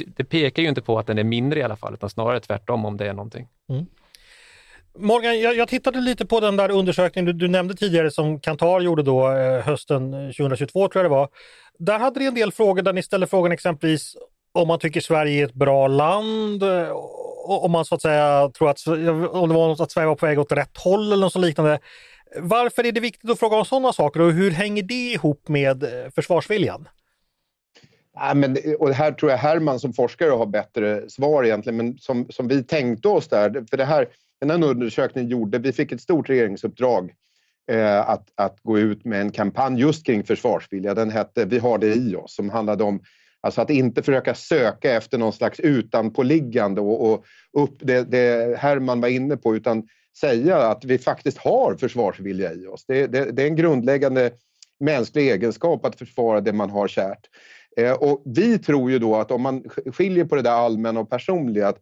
det 0.06 0.24
pekar 0.24 0.62
ju 0.62 0.68
inte 0.68 0.82
på 0.82 0.98
att 0.98 1.06
den 1.06 1.18
är 1.18 1.24
mindre 1.24 1.60
i 1.60 1.62
alla 1.62 1.76
fall, 1.76 1.94
utan 1.94 2.10
snarare 2.10 2.40
tvärtom 2.40 2.84
om 2.84 2.96
det 2.96 3.06
är 3.06 3.12
någonting. 3.12 3.48
Mm. 3.68 3.86
Morgan, 4.98 5.40
jag, 5.40 5.56
jag, 5.56 5.68
tittade 5.68 6.00
lite 6.00 6.26
på 6.26 6.40
den 6.40 6.56
där 6.56 6.70
undersökningen 6.70 7.26
du, 7.26 7.32
du 7.32 7.48
nämnde 7.48 7.74
tidigare 7.74 8.10
som 8.10 8.40
Kantar 8.40 8.80
gjorde 8.80 9.02
då 9.02 9.30
eh, 9.30 9.60
hösten 9.60 10.14
eh, 10.14 10.30
2022 10.30 10.88
tror 10.88 11.04
jag 11.04 11.10
det 11.10 11.14
var. 11.14 11.28
Där 11.78 11.98
hade 11.98 12.20
ni 12.20 12.26
en 12.26 12.34
del 12.34 12.52
frågor 12.52 12.82
där 12.82 12.92
ni 12.92 13.02
ställde 13.02 13.26
frågan 13.26 13.52
exempelvis 13.52 14.16
om 14.52 14.68
man 14.68 14.78
tycker 14.78 15.00
Sverige 15.00 15.42
är 15.42 15.46
ett 15.46 15.54
bra 15.54 15.86
land, 15.88 16.62
eh, 16.62 16.90
om 17.44 17.70
man 17.70 17.84
så 17.84 17.94
att 17.94 18.02
säga 18.02 18.50
tror 18.58 18.70
att, 18.70 18.86
om 18.86 19.48
det 19.48 19.54
var 19.54 19.68
något 19.68 19.80
att 19.80 19.90
Sverige 19.90 20.08
var 20.08 20.14
på 20.14 20.26
väg 20.26 20.38
åt 20.38 20.52
rätt 20.52 20.76
håll 20.76 21.12
eller 21.12 21.24
något 21.24 21.32
så 21.32 21.38
liknande. 21.38 21.78
Varför 22.36 22.86
är 22.86 22.92
det 22.92 23.00
viktigt 23.00 23.30
att 23.30 23.38
fråga 23.38 23.56
om 23.56 23.64
sådana 23.64 23.92
saker 23.92 24.20
och 24.20 24.32
hur 24.32 24.50
hänger 24.50 24.82
det 24.82 25.12
ihop 25.12 25.48
med 25.48 25.82
eh, 25.82 26.10
försvarsviljan? 26.14 26.88
Ja, 28.14 28.34
men, 28.34 28.56
och 28.78 28.94
här 28.94 29.12
tror 29.12 29.30
jag 29.30 29.38
Herman 29.38 29.80
som 29.80 29.92
forskare 29.92 30.30
har 30.30 30.46
bättre 30.46 31.10
svar 31.10 31.44
egentligen, 31.44 31.76
men 31.76 31.98
som, 31.98 32.26
som 32.30 32.48
vi 32.48 32.64
tänkte 32.64 33.08
oss 33.08 33.28
där, 33.28 33.66
för 33.70 33.76
det 33.76 33.84
här, 33.84 34.08
den 34.48 34.62
här 34.62 34.70
undersökningen 34.70 35.30
gjorde, 35.30 35.58
vi 35.58 35.72
fick 35.72 35.92
ett 35.92 36.00
stort 36.00 36.28
regeringsuppdrag 36.28 37.12
eh, 37.70 38.08
att, 38.08 38.28
att 38.34 38.60
gå 38.62 38.78
ut 38.78 39.04
med 39.04 39.20
en 39.20 39.32
kampanj 39.32 39.80
just 39.80 40.06
kring 40.06 40.24
försvarsvilja. 40.24 40.94
Den 40.94 41.10
hette 41.10 41.44
Vi 41.44 41.58
har 41.58 41.78
det 41.78 41.94
i 41.94 42.16
oss, 42.16 42.34
som 42.34 42.50
handlade 42.50 42.84
om 42.84 43.00
Alltså 43.40 43.60
att 43.60 43.70
inte 43.70 44.02
försöka 44.02 44.34
söka 44.34 44.92
efter 44.92 45.18
någon 45.18 45.32
slags 45.32 45.60
utanpåliggande 45.60 46.80
och, 46.80 47.12
och 47.12 47.24
upp 47.52 47.78
det, 47.78 48.02
det 48.02 48.58
Herman 48.58 49.00
var 49.00 49.08
inne 49.08 49.36
på, 49.36 49.56
utan 49.56 49.88
säga 50.20 50.56
att 50.56 50.84
vi 50.84 50.98
faktiskt 50.98 51.38
har 51.38 51.74
försvarsvilja 51.74 52.52
i 52.52 52.66
oss. 52.66 52.84
Det, 52.86 53.06
det, 53.06 53.30
det 53.32 53.42
är 53.42 53.46
en 53.46 53.56
grundläggande 53.56 54.30
mänsklig 54.80 55.30
egenskap 55.30 55.84
att 55.84 55.98
försvara 55.98 56.40
det 56.40 56.52
man 56.52 56.70
har 56.70 56.88
kärt. 56.88 57.26
Eh, 57.76 57.92
och 57.92 58.22
vi 58.24 58.58
tror 58.58 58.90
ju 58.90 58.98
då 58.98 59.16
att 59.16 59.30
om 59.30 59.42
man 59.42 59.64
skiljer 59.92 60.24
på 60.24 60.36
det 60.36 60.42
där 60.42 60.50
allmänna 60.50 61.00
och 61.00 61.10
personliga, 61.10 61.68
att 61.68 61.78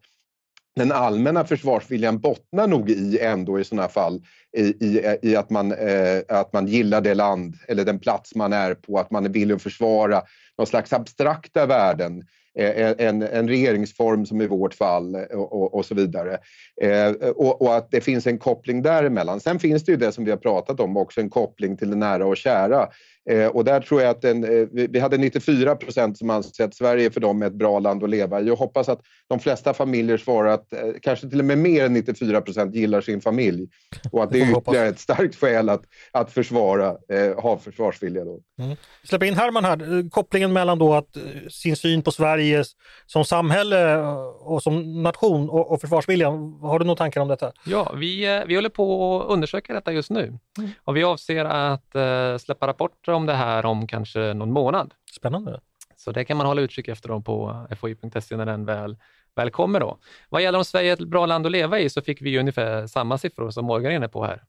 den 0.75 0.91
allmänna 0.91 1.45
försvarsviljan 1.45 2.19
bottnar 2.19 2.67
nog 2.67 2.89
i 2.89 3.19
ändå 3.19 3.59
i 3.59 3.63
sådana 3.63 3.87
fall 3.87 4.21
i, 4.57 4.61
i, 4.61 5.17
i 5.21 5.35
att, 5.35 5.49
man, 5.49 5.71
eh, 5.71 6.21
att 6.27 6.53
man 6.53 6.67
gillar 6.67 7.01
det 7.01 7.13
land 7.13 7.55
eller 7.67 7.85
den 7.85 7.99
plats 7.99 8.35
man 8.35 8.53
är 8.53 8.73
på, 8.73 8.99
att 8.99 9.11
man 9.11 9.25
är 9.25 9.29
villig 9.29 9.55
att 9.55 9.61
försvara 9.61 10.21
någon 10.57 10.67
slags 10.67 10.93
abstrakta 10.93 11.65
värden 11.65 12.23
eh, 12.59 12.69
eh, 12.69 12.95
en, 12.97 13.21
en 13.21 13.47
regeringsform 13.47 14.25
som 14.25 14.41
i 14.41 14.47
vårt 14.47 14.73
fall 14.73 15.15
eh, 15.15 15.21
och, 15.21 15.53
och, 15.53 15.73
och 15.75 15.85
så 15.85 15.95
vidare. 15.95 16.37
Eh, 16.81 17.11
och, 17.29 17.61
och, 17.61 17.75
att 17.75 17.91
det 17.91 18.01
finns 18.01 18.27
en 18.27 18.37
koppling 18.37 18.81
däremellan. 18.81 19.39
Sen 19.39 19.59
finns 19.59 19.83
det 19.83 19.91
ju 19.91 19.97
det 19.97 20.11
som 20.11 20.25
vi 20.25 20.31
har 20.31 20.37
pratat 20.37 20.79
om 20.79 20.97
också, 20.97 21.21
en 21.21 21.29
koppling 21.29 21.77
till 21.77 21.89
det 21.89 21.95
nära 21.95 22.25
och 22.25 22.37
kära. 22.37 22.87
Eh, 23.29 23.47
och 23.47 23.65
där 23.65 23.79
tror 23.79 24.01
jag 24.01 24.09
att 24.09 24.23
en, 24.23 24.43
eh, 24.43 24.67
vi 24.71 24.99
hade 24.99 25.17
94 25.17 25.75
procent 25.75 26.17
som 26.17 26.29
anser 26.29 26.63
att 26.63 26.75
Sverige 26.75 27.11
för 27.11 27.19
dem 27.19 27.41
är 27.41 27.47
ett 27.47 27.53
bra 27.53 27.79
land 27.79 28.03
att 28.03 28.09
leva 28.09 28.41
i. 28.41 28.47
Jag 28.47 28.55
hoppas 28.55 28.89
att 28.89 29.01
de 29.27 29.39
flesta 29.39 29.73
familjer 29.73 30.17
svarar 30.17 30.49
att 30.49 30.73
eh, 30.73 30.79
kanske 31.01 31.29
till 31.29 31.39
och 31.39 31.45
med 31.45 31.57
mer 31.57 31.85
än 31.85 31.93
94 31.93 32.41
procent 32.41 32.75
gillar 32.75 33.01
sin 33.01 33.21
familj. 33.21 33.67
Och 34.11 34.23
att 34.23 34.31
det 34.31 34.41
är 34.41 34.59
ytterligare 34.59 34.87
ett 34.87 34.99
starkt 34.99 35.35
skäl 35.35 35.69
att, 35.69 35.81
att 36.11 36.31
försvara, 36.31 36.97
eh, 37.09 37.41
ha 37.41 37.57
försvarsvilja. 37.57 38.25
Då. 38.25 38.39
Mm. 38.59 38.77
Släpper 39.03 39.25
in 39.25 39.33
Herman 39.33 39.65
här, 39.65 40.09
kopplingen 40.09 40.53
mellan 40.53 40.79
då 40.79 40.93
att 40.93 41.17
sin 41.49 41.75
syn 41.75 42.01
på 42.01 42.11
Sverige 42.11 42.63
som 43.05 43.25
samhälle 43.25 43.97
och 44.39 44.63
som 44.63 45.03
nation 45.03 45.49
och, 45.49 45.71
och 45.71 45.81
försvarsviljan. 45.81 46.59
Har 46.61 46.79
du 46.79 46.85
några 46.85 46.97
tankar 46.97 47.21
om 47.21 47.27
detta? 47.27 47.51
Ja, 47.65 47.93
vi, 47.95 48.43
vi 48.47 48.55
håller 48.55 48.69
på 48.69 49.17
att 49.19 49.29
undersöka 49.29 49.73
detta 49.73 49.91
just 49.91 50.09
nu 50.09 50.39
mm. 50.57 50.69
och 50.83 50.97
vi 50.97 51.03
avser 51.03 51.45
att 51.45 51.95
släppa 52.41 52.67
rapporter 52.67 53.14
om 53.15 53.25
det 53.25 53.33
här 53.33 53.65
om 53.65 53.87
kanske 53.87 54.33
någon 54.33 54.51
månad. 54.51 54.93
Spännande. 55.15 55.59
Så 55.97 56.11
det 56.11 56.25
kan 56.25 56.37
man 56.37 56.47
hålla 56.47 56.61
utkik 56.61 56.87
efter 56.87 57.09
dem 57.09 57.23
på 57.23 57.67
foi.se 57.79 58.37
när 58.37 58.45
den 58.45 58.65
väl, 58.65 58.97
väl 59.35 59.49
kommer. 59.49 59.79
Då. 59.79 59.97
Vad 60.29 60.41
gäller 60.41 60.57
om 60.57 60.65
Sverige 60.65 60.89
är 60.89 60.93
ett 60.93 61.07
bra 61.07 61.25
land 61.25 61.45
att 61.45 61.51
leva 61.51 61.79
i 61.79 61.89
så 61.89 62.01
fick 62.01 62.21
vi 62.21 62.39
ungefär 62.39 62.87
samma 62.87 63.17
siffror 63.17 63.51
som 63.51 63.65
Morgan 63.65 63.91
är 63.91 63.95
inne 63.95 64.07
på 64.07 64.25
här. 64.25 64.43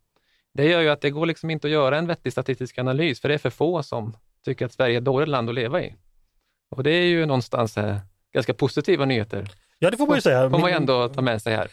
Det 0.55 0.64
gör 0.64 0.81
ju 0.81 0.88
att 0.88 1.00
det 1.00 1.11
går 1.11 1.26
liksom 1.26 1.50
inte 1.50 1.66
att 1.66 1.72
göra 1.72 1.98
en 1.98 2.07
vettig 2.07 2.33
statistisk 2.33 2.79
analys, 2.79 3.20
för 3.20 3.29
det 3.29 3.35
är 3.35 3.38
för 3.38 3.50
få 3.50 3.83
som 3.83 4.16
tycker 4.44 4.66
att 4.66 4.72
Sverige 4.72 4.96
är 4.96 4.98
ett 4.98 5.05
dåligt 5.05 5.29
land 5.29 5.48
att 5.48 5.55
leva 5.55 5.83
i. 5.83 5.94
Och 6.70 6.83
det 6.83 6.90
är 6.90 7.07
ju 7.07 7.26
någonstans 7.26 7.76
eh, 7.76 7.96
ganska 8.33 8.55
positiva 8.55 9.05
nyheter. 9.05 9.50
Ja, 9.79 9.90
det 9.90 9.96
får 9.96 10.07
man 10.07 10.16
ju 10.16 10.20
säga. 10.20 10.50
får 10.50 10.59
man 10.59 10.70
ju 10.70 10.76
ändå 10.76 11.09
ta 11.09 11.22
med 11.22 11.42
sig 11.42 11.57
här. 11.57 11.68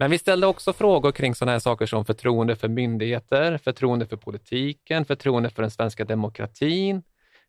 Men 0.00 0.10
vi 0.10 0.18
ställde 0.18 0.46
också 0.46 0.72
frågor 0.72 1.12
kring 1.12 1.34
sådana 1.34 1.52
här 1.52 1.58
saker 1.58 1.86
som 1.86 2.04
förtroende 2.04 2.56
för 2.56 2.68
myndigheter, 2.68 3.58
förtroende 3.58 4.06
för 4.06 4.16
politiken, 4.16 5.04
förtroende 5.04 5.50
för 5.50 5.62
den 5.62 5.70
svenska 5.70 6.04
demokratin. 6.04 7.02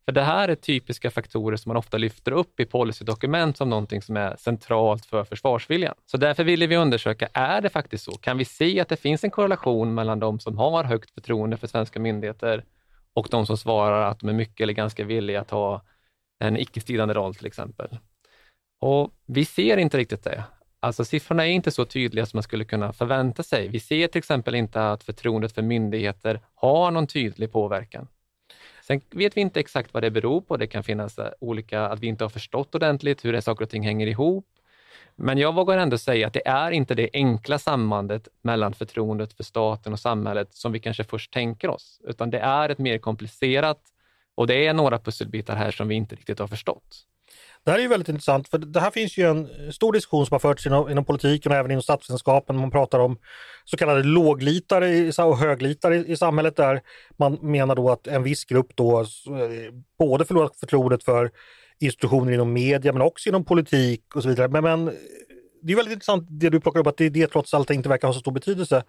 För 0.05 0.11
det 0.11 0.21
här 0.21 0.49
är 0.49 0.55
typiska 0.55 1.11
faktorer 1.11 1.57
som 1.57 1.69
man 1.69 1.77
ofta 1.77 1.97
lyfter 1.97 2.31
upp 2.31 2.59
i 2.59 2.65
policydokument 2.65 3.57
som 3.57 3.69
någonting 3.69 4.01
som 4.01 4.17
är 4.17 4.35
centralt 4.35 5.05
för 5.05 5.23
försvarsviljan. 5.23 5.93
Så 6.05 6.17
därför 6.17 6.43
ville 6.43 6.67
vi 6.67 6.77
undersöka, 6.77 7.29
är 7.33 7.61
det 7.61 7.69
faktiskt 7.69 8.03
så? 8.03 8.11
Kan 8.11 8.37
vi 8.37 8.45
se 8.45 8.79
att 8.79 8.89
det 8.89 8.97
finns 8.97 9.23
en 9.23 9.31
korrelation 9.31 9.93
mellan 9.93 10.19
de 10.19 10.39
som 10.39 10.57
har 10.57 10.83
högt 10.83 11.11
förtroende 11.11 11.57
för 11.57 11.67
svenska 11.67 11.99
myndigheter 11.99 12.65
och 13.13 13.27
de 13.31 13.45
som 13.45 13.57
svarar 13.57 14.01
att 14.09 14.19
de 14.19 14.29
är 14.29 14.33
mycket 14.33 14.61
eller 14.61 14.73
ganska 14.73 15.03
villiga 15.03 15.41
att 15.41 15.51
ha 15.51 15.81
en 16.39 16.57
icke-stridande 16.57 17.13
roll 17.13 17.35
till 17.35 17.47
exempel? 17.47 17.97
Och 18.81 19.11
vi 19.25 19.45
ser 19.45 19.77
inte 19.77 19.97
riktigt 19.97 20.23
det. 20.23 20.43
Alltså 20.83 21.05
siffrorna 21.05 21.47
är 21.47 21.51
inte 21.51 21.71
så 21.71 21.85
tydliga 21.85 22.25
som 22.25 22.37
man 22.37 22.43
skulle 22.43 22.65
kunna 22.65 22.93
förvänta 22.93 23.43
sig. 23.43 23.67
Vi 23.67 23.79
ser 23.79 24.07
till 24.07 24.19
exempel 24.19 24.55
inte 24.55 24.91
att 24.91 25.03
förtroendet 25.03 25.51
för 25.51 25.61
myndigheter 25.61 26.39
har 26.55 26.91
någon 26.91 27.07
tydlig 27.07 27.51
påverkan. 27.51 28.07
Sen 28.81 29.01
vet 29.09 29.37
vi 29.37 29.41
inte 29.41 29.59
exakt 29.59 29.93
vad 29.93 30.03
det 30.03 30.11
beror 30.11 30.41
på. 30.41 30.57
Det 30.57 30.67
kan 30.67 30.83
finnas 30.83 31.19
eh, 31.19 31.31
olika, 31.39 31.81
att 31.87 31.99
vi 31.99 32.07
inte 32.07 32.23
har 32.23 32.29
förstått 32.29 32.75
ordentligt 32.75 33.25
hur 33.25 33.33
det 33.33 33.41
saker 33.41 33.65
och 33.65 33.69
ting 33.69 33.83
hänger 33.83 34.07
ihop. 34.07 34.47
Men 35.15 35.37
jag 35.37 35.55
vågar 35.55 35.77
ändå 35.77 35.97
säga 35.97 36.27
att 36.27 36.33
det 36.33 36.47
är 36.47 36.71
inte 36.71 36.95
det 36.95 37.09
enkla 37.13 37.59
sambandet 37.59 38.27
mellan 38.41 38.73
förtroendet 38.73 39.33
för 39.33 39.43
staten 39.43 39.93
och 39.93 39.99
samhället 39.99 40.53
som 40.53 40.71
vi 40.71 40.79
kanske 40.79 41.03
först 41.03 41.33
tänker 41.33 41.69
oss, 41.69 42.01
utan 42.03 42.29
det 42.29 42.39
är 42.39 42.69
ett 42.69 42.77
mer 42.77 42.97
komplicerat 42.97 43.81
och 44.35 44.47
det 44.47 44.67
är 44.67 44.73
några 44.73 44.99
pusselbitar 44.99 45.55
här 45.55 45.71
som 45.71 45.87
vi 45.87 45.95
inte 45.95 46.15
riktigt 46.15 46.39
har 46.39 46.47
förstått. 46.47 47.05
Det 47.63 47.71
här 47.71 47.77
är 47.77 47.81
ju 47.81 47.87
väldigt 47.87 48.09
intressant 48.09 48.49
för 48.49 48.57
det 48.57 48.79
här 48.79 48.91
finns 48.91 49.17
ju 49.17 49.29
en 49.29 49.73
stor 49.73 49.93
diskussion 49.93 50.25
som 50.25 50.33
har 50.35 50.39
förts 50.39 50.65
inom, 50.65 50.89
inom 50.89 51.05
politiken 51.05 51.51
och 51.51 51.57
även 51.57 51.71
inom 51.71 51.81
statsvetenskapen. 51.81 52.57
Man 52.57 52.71
pratar 52.71 52.99
om 52.99 53.17
så 53.65 53.77
kallade 53.77 54.03
låglitare 54.03 55.11
och 55.23 55.37
höglitare 55.37 55.95
i, 55.95 56.11
i 56.11 56.17
samhället 56.17 56.55
där 56.55 56.81
man 57.17 57.33
menar 57.41 57.75
då 57.75 57.89
att 57.89 58.07
en 58.07 58.23
viss 58.23 58.45
grupp 58.45 58.75
då 58.75 59.05
både 59.99 60.25
förlorat 60.25 60.59
förtroendet 60.59 61.03
för 61.03 61.31
institutioner 61.79 62.31
inom 62.31 62.53
media 62.53 62.93
men 62.93 63.01
också 63.01 63.29
inom 63.29 63.45
politik 63.45 64.15
och 64.15 64.23
så 64.23 64.29
vidare. 64.29 64.47
Men, 64.47 64.63
men 64.63 64.85
det 65.61 65.73
är 65.73 65.75
väldigt 65.75 65.93
intressant 65.93 66.27
det 66.29 66.49
du 66.49 66.59
plockar 66.59 66.79
upp 66.79 66.87
att 66.87 66.97
det, 66.97 67.09
det 67.09 67.27
trots 67.27 67.53
allt 67.53 67.69
inte 67.69 67.89
verkar 67.89 68.07
ha 68.07 68.13
så 68.13 68.19
stor 68.19 68.31
betydelse. 68.31 68.83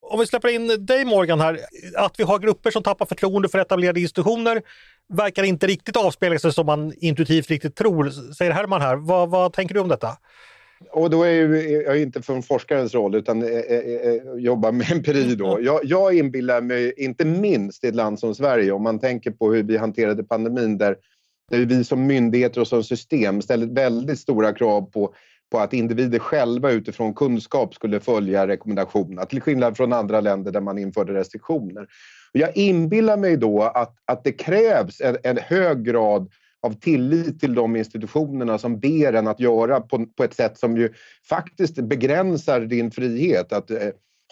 Om 0.00 0.20
vi 0.20 0.26
släpper 0.26 0.48
in 0.48 0.86
dig 0.86 1.04
Morgan 1.04 1.40
här, 1.40 1.60
att 1.96 2.20
vi 2.20 2.24
har 2.24 2.38
grupper 2.38 2.70
som 2.70 2.82
tappar 2.82 3.06
förtroende 3.06 3.48
för 3.48 3.58
etablerade 3.58 4.00
institutioner 4.00 4.62
verkar 5.08 5.42
inte 5.42 5.66
riktigt 5.66 5.96
avspegla 5.96 6.38
sig 6.38 6.52
som 6.52 6.66
man 6.66 6.92
intuitivt 6.96 7.50
riktigt 7.50 7.76
tror, 7.76 8.10
säger 8.34 8.52
Herman 8.52 8.80
här. 8.80 8.96
Vad, 8.96 9.30
vad 9.30 9.52
tänker 9.52 9.74
du 9.74 9.80
om 9.80 9.88
detta? 9.88 10.18
Och 10.90 11.10
då 11.10 11.22
är 11.22 11.54
jag 11.86 12.00
inte 12.00 12.22
från 12.22 12.42
forskarens 12.42 12.94
roll 12.94 13.14
utan 13.14 13.42
äh, 13.42 13.48
äh, 13.48 14.34
jobbar 14.36 14.72
med 14.72 14.92
empiri 14.92 15.34
då. 15.34 15.58
Jag, 15.60 15.80
jag 15.84 16.14
inbillar 16.14 16.60
mig, 16.60 16.92
inte 16.96 17.24
minst 17.24 17.84
i 17.84 17.88
ett 17.88 17.94
land 17.94 18.18
som 18.18 18.34
Sverige, 18.34 18.72
om 18.72 18.82
man 18.82 18.98
tänker 18.98 19.30
på 19.30 19.52
hur 19.52 19.62
vi 19.62 19.76
hanterade 19.76 20.24
pandemin 20.24 20.78
där, 20.78 20.96
där 21.50 21.58
vi 21.58 21.84
som 21.84 22.06
myndigheter 22.06 22.60
och 22.60 22.68
som 22.68 22.84
system 22.84 23.42
ställde 23.42 23.80
väldigt 23.80 24.18
stora 24.18 24.52
krav 24.52 24.90
på 24.90 25.14
på 25.50 25.58
att 25.58 25.72
individer 25.72 26.18
själva 26.18 26.70
utifrån 26.70 27.14
kunskap 27.14 27.74
skulle 27.74 28.00
följa 28.00 28.48
rekommendationerna, 28.48 29.24
till 29.24 29.40
skillnad 29.40 29.76
från 29.76 29.92
andra 29.92 30.20
länder 30.20 30.52
där 30.52 30.60
man 30.60 30.78
införde 30.78 31.14
restriktioner. 31.14 31.86
Jag 32.32 32.56
inbillar 32.56 33.16
mig 33.16 33.36
då 33.36 33.62
att, 33.62 33.94
att 34.04 34.24
det 34.24 34.32
krävs 34.32 35.00
en, 35.00 35.16
en 35.22 35.38
hög 35.38 35.84
grad 35.84 36.30
av 36.60 36.72
tillit 36.72 37.40
till 37.40 37.54
de 37.54 37.76
institutionerna 37.76 38.58
som 38.58 38.80
ber 38.80 39.12
en 39.12 39.28
att 39.28 39.40
göra 39.40 39.80
på, 39.80 40.06
på 40.16 40.24
ett 40.24 40.34
sätt 40.34 40.58
som 40.58 40.76
ju 40.76 40.92
faktiskt 41.28 41.74
begränsar 41.74 42.60
din 42.60 42.90
frihet. 42.90 43.52
Att 43.52 43.70
eh, 43.70 43.78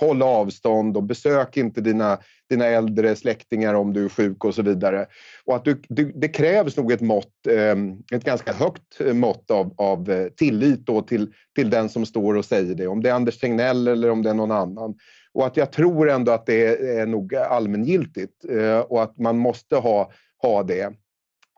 Håll 0.01 0.23
avstånd 0.23 0.97
och 0.97 1.03
besök 1.03 1.57
inte 1.57 1.81
dina, 1.81 2.19
dina 2.51 2.67
äldre 2.67 3.17
släktingar 3.17 3.75
om 3.75 3.93
du 3.93 4.05
är 4.05 4.09
sjuk 4.09 4.45
och 4.45 4.55
så 4.55 4.63
vidare. 4.63 5.07
Och 5.45 5.57
att 5.57 5.65
du, 5.65 5.83
du, 5.89 6.13
det 6.15 6.29
krävs 6.29 6.77
nog 6.77 6.93
ett 6.93 7.01
mått, 7.01 7.47
ehm, 7.49 7.99
ett 8.13 8.25
ganska 8.25 8.53
högt 8.53 9.01
mått 9.13 9.51
av, 9.51 9.75
av 9.77 10.11
eh, 10.11 10.29
tillit 10.29 10.87
då 10.87 11.03
till, 11.03 11.33
till 11.55 11.71
den 11.71 11.89
som 11.89 12.07
står 12.07 12.35
och 12.35 12.45
säger 12.45 12.75
det. 12.75 12.87
Om 12.87 13.03
det 13.03 13.09
är 13.09 13.15
Anders 13.15 13.39
Tegnell 13.39 13.89
eller 13.89 14.11
om 14.11 14.23
det 14.23 14.31
är 14.31 14.35
någon 14.35 14.51
annan. 14.51 14.95
Och 15.33 15.47
att 15.47 15.57
jag 15.57 15.73
tror 15.73 16.11
ändå 16.11 16.33
att 16.33 16.47
det 16.47 16.67
är 16.99 17.07
nog 17.07 17.35
allmängiltigt 17.35 18.45
eh, 18.51 18.79
och 18.79 19.03
att 19.03 19.19
man 19.19 19.39
måste 19.39 19.77
ha, 19.77 20.11
ha 20.43 20.63
det. 20.63 20.93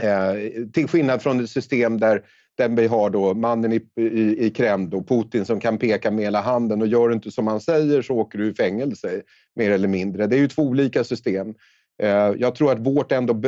Eh, 0.02 0.66
till 0.72 0.88
skillnad 0.88 1.22
från 1.22 1.44
ett 1.44 1.50
system 1.50 2.00
där, 2.00 2.22
den 2.58 2.76
vi 2.76 2.86
har 2.86 3.10
då 3.10 3.34
mannen 3.34 3.72
i, 3.72 3.80
i, 4.00 4.46
i 4.46 4.50
Kreml, 4.50 4.90
då, 4.90 5.02
Putin, 5.02 5.44
som 5.44 5.60
kan 5.60 5.78
peka 5.78 6.10
med 6.10 6.24
hela 6.24 6.40
handen 6.40 6.82
och 6.82 6.88
gör 6.88 7.08
du 7.08 7.14
inte 7.14 7.30
som 7.30 7.46
han 7.46 7.60
säger 7.60 8.02
så 8.02 8.14
åker 8.14 8.38
du 8.38 8.50
i 8.50 8.54
fängelse, 8.54 9.22
mer 9.56 9.70
eller 9.70 9.88
mindre. 9.88 10.26
Det 10.26 10.36
är 10.36 10.40
ju 10.40 10.48
två 10.48 10.62
olika 10.62 11.04
system. 11.04 11.54
Eh, 12.02 12.08
jag 12.38 12.54
tror 12.54 12.72
att 12.72 12.78
vårt 12.78 13.12
ändå 13.12 13.42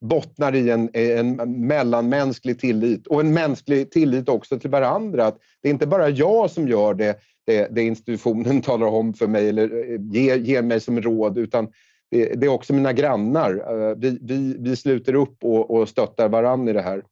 bottnar 0.00 0.54
i 0.54 0.70
en, 0.70 0.90
en 0.92 1.36
mellanmänsklig 1.66 2.60
tillit 2.60 3.06
och 3.06 3.20
en 3.20 3.34
mänsklig 3.34 3.90
tillit 3.90 4.28
också 4.28 4.58
till 4.58 4.70
varandra. 4.70 5.26
Att 5.26 5.38
det 5.62 5.68
är 5.68 5.72
inte 5.72 5.86
bara 5.86 6.08
jag 6.08 6.50
som 6.50 6.68
gör 6.68 6.94
det, 6.94 7.18
det, 7.46 7.68
det 7.70 7.82
institutionen 7.82 8.60
talar 8.62 8.86
om 8.86 9.14
för 9.14 9.26
mig 9.26 9.48
eller 9.48 9.92
eh, 9.92 10.00
ger, 10.00 10.36
ger 10.36 10.62
mig 10.62 10.80
som 10.80 11.00
råd 11.00 11.38
utan 11.38 11.68
det, 12.10 12.40
det, 12.40 12.46
är 12.46 12.50
också 12.50 12.72
mina 12.72 12.92
grannar. 12.92 13.50
Eh, 13.50 13.96
vi, 13.96 14.18
vi, 14.22 14.56
vi 14.58 14.76
sluter 14.76 15.14
upp 15.14 15.44
och, 15.44 15.70
och 15.70 15.88
stöttar 15.88 16.28
varandra 16.28 16.70
i 16.70 16.74
det 16.74 16.82
här. 16.82 17.02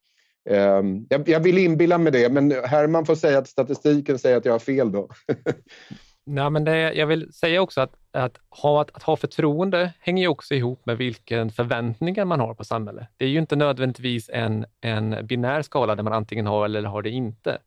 Ehm, 0.49 1.07
jag, 1.09 1.29
jag 1.29 1.41
vill 1.41 1.59
inbilla 1.59 1.99
mig 1.99 2.13
det, 2.13 2.33
men 2.33 2.51
Herman 2.51 3.07
får 3.07 3.15
säga 3.15 3.39
att 3.39 3.49
statistiken 3.49 4.19
säger 4.19 4.37
att 4.37 4.45
jag 4.45 4.53
har 4.53 4.59
fel 4.59 4.93
då. 4.93 5.09
Nej, 6.27 6.51
men 6.51 6.65
det, 6.65 6.93
jag 6.93 7.07
vill 7.07 7.33
säga 7.33 7.63
också 7.63 7.81
att, 7.81 7.95
att, 8.13 8.39
ha, 8.51 8.81
att, 8.81 8.91
att 8.97 9.03
ha 9.03 9.17
förtroende 9.17 9.93
hänger 10.01 10.23
ju 10.23 10.29
också 10.29 10.55
ihop 10.55 10.87
med 10.87 10.99
vilken 10.99 11.51
förväntningar 11.51 12.25
man 12.25 12.41
har 12.41 12.55
på 12.55 12.65
samhället. 12.65 13.09
Det 13.17 13.25
är 13.25 13.29
ju 13.29 13.39
inte 13.39 13.57
nödvändigtvis 13.57 14.31
en, 14.33 14.67
en 14.81 15.27
binär 15.27 15.63
skala 15.63 15.95
där 15.95 16.03
man 16.03 16.13
antingen 16.13 16.47
har 16.47 16.65
eller 16.65 16.83
har 16.83 17.03
det 17.03 17.11
inte. 17.11 17.59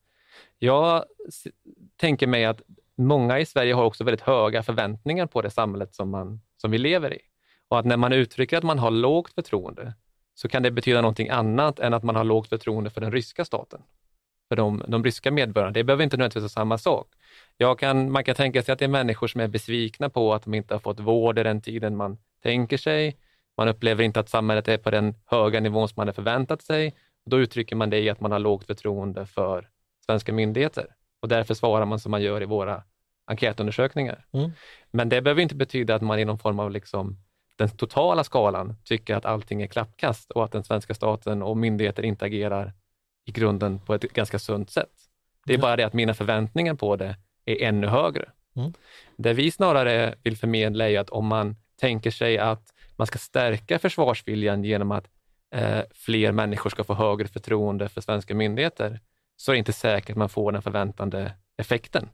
Jag 0.60 1.06
tänker 1.98 2.28
mig 2.28 2.46
att 2.46 2.62
många 2.98 3.40
i 3.40 3.46
Sverige 3.46 3.74
har 3.74 3.84
också 3.84 4.04
väldigt 4.04 4.22
höga 4.22 4.64
förväntningar 4.64 5.26
på 5.26 5.42
det 5.42 5.50
samhället 5.50 5.96
som, 5.96 6.10
man, 6.10 6.42
som 6.58 6.72
vi 6.72 6.78
lever 6.78 7.14
i. 7.14 7.20
Och 7.68 7.80
att 7.80 7.86
när 7.86 7.98
man 7.98 8.14
uttrycker 8.14 8.58
att 8.58 8.64
man 8.64 8.80
har 8.80 8.92
lågt 8.92 9.34
förtroende 9.34 9.94
så 10.36 10.48
kan 10.48 10.64
det 10.64 10.72
betyda 10.72 11.02
någonting 11.02 11.30
annat 11.30 11.80
än 11.80 11.94
att 11.94 12.04
man 12.04 12.16
har 12.16 12.24
lågt 12.24 12.50
förtroende 12.50 12.90
för 12.90 13.02
den 13.02 13.12
ryska 13.12 13.46
staten. 13.46 13.82
För 14.50 14.56
de, 14.56 14.84
de 14.88 15.04
ryska 15.04 15.32
medborgarna. 15.32 15.72
Det 15.72 15.84
behöver 15.84 16.04
inte 16.04 16.18
nödvändigtvis 16.18 16.42
vara 16.42 16.50
samma 16.50 16.78
sak. 16.78 17.08
Kan, 17.80 18.12
man 18.12 18.24
kan 18.24 18.36
tänka 18.36 18.64
sig 18.64 18.74
att 18.74 18.80
det 18.80 18.86
är 18.86 18.90
människor 18.90 19.28
som 19.28 19.42
är 19.42 19.48
besvikna 19.48 20.10
på 20.10 20.34
att 20.34 20.44
de 20.44 20.54
inte 20.54 20.74
har 20.74 20.80
fått 20.80 21.00
vård 21.00 21.40
i 21.40 21.44
den 21.44 21.62
tiden 21.62 21.96
man 21.96 22.18
tänker 22.44 22.78
sig. 22.78 23.18
Man 23.58 23.68
upplever 23.68 24.04
inte 24.04 24.20
att 24.20 24.30
samhället 24.30 24.68
är 24.68 24.78
på 24.78 24.92
den 24.92 25.16
höga 25.26 25.60
nivån 25.60 25.88
som 25.88 25.94
man 25.98 26.08
hade 26.08 26.16
förväntat 26.16 26.62
sig. 26.62 26.96
Då 27.26 27.40
uttrycker 27.40 27.76
man 27.76 27.90
det 27.90 28.00
i 28.00 28.10
att 28.10 28.20
man 28.20 28.32
har 28.32 28.40
lågt 28.40 28.66
förtroende 28.68 29.26
för 29.26 29.70
svenska 30.06 30.34
myndigheter 30.34 30.88
och 31.22 31.28
därför 31.28 31.54
svarar 31.54 31.86
man 31.86 32.00
som 32.00 32.12
man 32.12 32.22
gör 32.22 32.42
i 32.42 32.46
våra 32.46 32.84
enkätundersökningar. 33.26 34.26
Mm. 34.32 34.52
Men 34.92 35.10
det 35.10 35.22
behöver 35.22 35.42
inte 35.42 35.56
betyda 35.56 35.96
att 35.96 36.02
man 36.02 36.20
i 36.20 36.26
någon 36.26 36.40
form 36.40 36.60
av 36.60 36.72
liksom 36.72 37.18
den 37.56 37.70
totala 37.70 38.24
skalan 38.24 38.76
tycker 38.84 39.16
att 39.16 39.26
allting 39.26 39.62
är 39.62 39.68
klappkast 39.68 40.32
och 40.32 40.44
att 40.44 40.52
den 40.52 40.64
svenska 40.64 40.94
staten 40.94 41.42
och 41.44 41.58
myndigheter 41.58 42.04
inte 42.04 42.26
agerar 42.26 42.74
i 43.26 43.32
grunden 43.32 43.80
på 43.80 43.94
ett 43.94 44.02
ganska 44.02 44.40
sunt 44.40 44.70
sätt. 44.70 44.92
Det 45.46 45.54
är 45.54 45.58
bara 45.58 45.76
det 45.76 45.84
att 45.84 45.94
mina 45.94 46.14
förväntningar 46.14 46.74
på 46.74 46.96
det 46.96 47.16
är 47.46 47.62
ännu 47.62 47.88
högre. 47.88 48.30
Mm. 48.56 48.74
Det 49.18 49.34
vi 49.34 49.52
snarare 49.52 50.16
vill 50.24 50.38
förmedla 50.38 50.90
är 50.90 51.00
att 51.00 51.10
om 51.10 51.28
man 51.28 51.56
tänker 51.76 52.12
sig 52.12 52.38
att 52.38 52.74
man 52.96 53.08
ska 53.08 53.20
stärka 53.20 53.80
försvarsviljan 53.80 54.64
genom 54.64 54.92
att 54.92 55.08
eh, 55.56 55.82
fler 55.92 56.32
människor 56.32 56.70
ska 56.70 56.84
få 56.84 56.94
högre 56.94 57.28
förtroende 57.28 57.90
för 57.90 58.02
svenska 58.02 58.36
myndigheter, 58.36 59.00
så 59.38 59.52
är 59.52 59.54
det 59.54 59.60
inte 59.60 59.74
säkert 59.74 60.10
att 60.10 60.18
man 60.18 60.30
får 60.30 60.52
den 60.52 60.62
förväntande 60.62 61.34
effekten. 61.58 62.10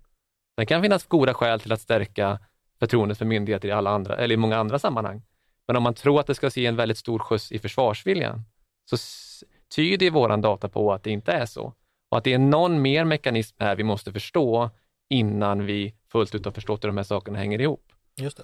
Det 0.57 0.65
kan 0.65 0.81
finnas 0.81 1.05
goda 1.05 1.33
skäl 1.33 1.59
till 1.59 1.71
att 1.71 1.81
stärka 1.81 2.39
förtroendet 2.79 3.17
för 3.17 3.25
myndigheter 3.25 3.67
i, 3.67 3.71
alla 3.71 3.89
andra, 3.89 4.15
eller 4.15 4.33
i 4.33 4.37
många 4.37 4.57
andra 4.57 4.79
sammanhang. 4.79 5.21
Men 5.69 5.75
om 5.75 5.83
man 5.83 5.93
tror 5.93 6.19
att 6.19 6.27
det 6.27 6.35
ska 6.35 6.49
se 6.49 6.65
en 6.65 6.75
väldigt 6.75 6.97
stor 6.97 7.19
skjuts 7.19 7.51
i 7.51 7.59
försvarsviljan, 7.59 8.43
så 8.89 8.97
tyder 9.75 10.09
vår 10.11 10.37
data 10.37 10.69
på 10.69 10.93
att 10.93 11.03
det 11.03 11.11
inte 11.11 11.31
är 11.31 11.45
så. 11.45 11.73
Och 12.11 12.17
att 12.17 12.23
det 12.23 12.33
är 12.33 12.37
någon 12.37 12.81
mer 12.81 13.03
mekanism 13.03 13.55
här 13.59 13.75
vi 13.75 13.83
måste 13.83 14.11
förstå 14.11 14.69
innan 15.09 15.65
vi 15.65 15.93
fullt 16.11 16.35
ut 16.35 16.45
har 16.45 16.51
förstått 16.51 16.83
hur 16.83 16.89
de 16.89 16.97
här 16.97 17.03
sakerna 17.03 17.37
hänger 17.37 17.61
ihop. 17.61 17.83
Just 18.15 18.37
det. 18.37 18.43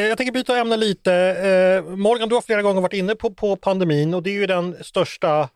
Eh, 0.00 0.06
jag 0.06 0.18
tänker 0.18 0.32
byta 0.32 0.58
ämne 0.58 0.76
lite. 0.76 1.12
Eh, 1.14 1.96
Morgan, 1.96 2.28
du 2.28 2.34
har 2.34 2.42
flera 2.42 2.62
gånger 2.62 2.80
varit 2.80 2.92
inne 2.92 3.14
på, 3.14 3.30
på 3.30 3.56
pandemin 3.56 4.14
och 4.14 4.22
det 4.22 4.30
är 4.30 4.40
ju 4.40 4.46
den 4.46 4.76
största 4.84 5.48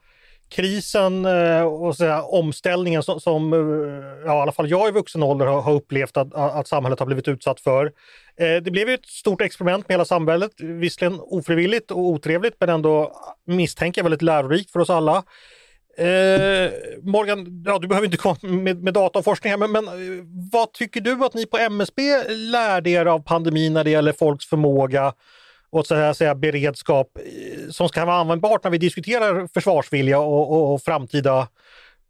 krisen 0.52 1.24
eh, 1.24 1.62
och 1.62 1.96
så 1.96 2.04
här, 2.04 2.34
omställningen 2.34 3.02
som, 3.02 3.20
som 3.20 3.52
eh, 3.52 3.58
ja, 4.26 4.38
i 4.38 4.40
alla 4.42 4.52
fall 4.52 4.70
jag 4.70 4.88
i 4.88 4.92
vuxen 4.92 5.22
ålder 5.22 5.46
har, 5.46 5.62
har 5.62 5.72
upplevt 5.72 6.16
att, 6.16 6.34
att, 6.34 6.68
samhället 6.68 6.98
har 6.98 7.06
blivit 7.06 7.28
utsatt 7.28 7.60
för. 7.60 7.86
Eh, 8.36 8.56
det 8.62 8.70
blev 8.70 8.88
ett 8.88 9.06
stort 9.06 9.40
experiment 9.40 9.88
med 9.88 9.94
hela 9.94 10.04
samhället, 10.04 10.50
visserligen 10.58 11.20
ofrivilligt 11.20 11.90
och 11.90 11.98
otrevligt 11.98 12.54
men 12.60 12.68
ändå 12.68 13.12
misstänker 13.46 14.00
jag 14.00 14.04
väldigt 14.04 14.22
lärorikt 14.22 14.70
för 14.70 14.80
oss 14.80 14.90
alla. 14.90 15.16
Eh, 15.98 16.70
Morgan, 17.02 17.62
ja, 17.66 17.78
du 17.78 17.88
behöver 17.88 18.06
inte 18.06 18.16
komma 18.16 18.36
med, 18.42 18.82
med 18.82 18.94
data 18.94 19.18
och 19.18 19.24
forskning 19.24 19.50
här, 19.50 19.58
men, 19.58 19.72
men, 19.72 19.84
vad 20.52 20.72
tycker 20.72 21.00
du 21.00 21.24
att 21.24 21.34
ni 21.34 21.46
på 21.46 21.58
MSB 21.58 22.02
lärde 22.28 22.90
er 22.90 23.06
av 23.06 23.18
pandemin 23.18 23.72
när 23.72 23.84
det 23.84 23.90
gäller 23.90 24.12
folks 24.12 24.46
förmåga 24.46 25.12
och 25.72 25.86
så 25.86 25.94
här 25.94 26.12
säga, 26.12 26.34
beredskap 26.34 27.18
eh, 27.18 27.70
som 27.70 27.88
ska 27.88 28.04
vara 28.04 28.16
användbart 28.16 28.64
när 28.64 28.70
vi 28.70 28.78
diskuterar 28.78 29.48
försvarsvilja 29.54 30.18
och, 30.18 30.52
och, 30.52 30.74
och 30.74 30.82
framtida 30.82 31.48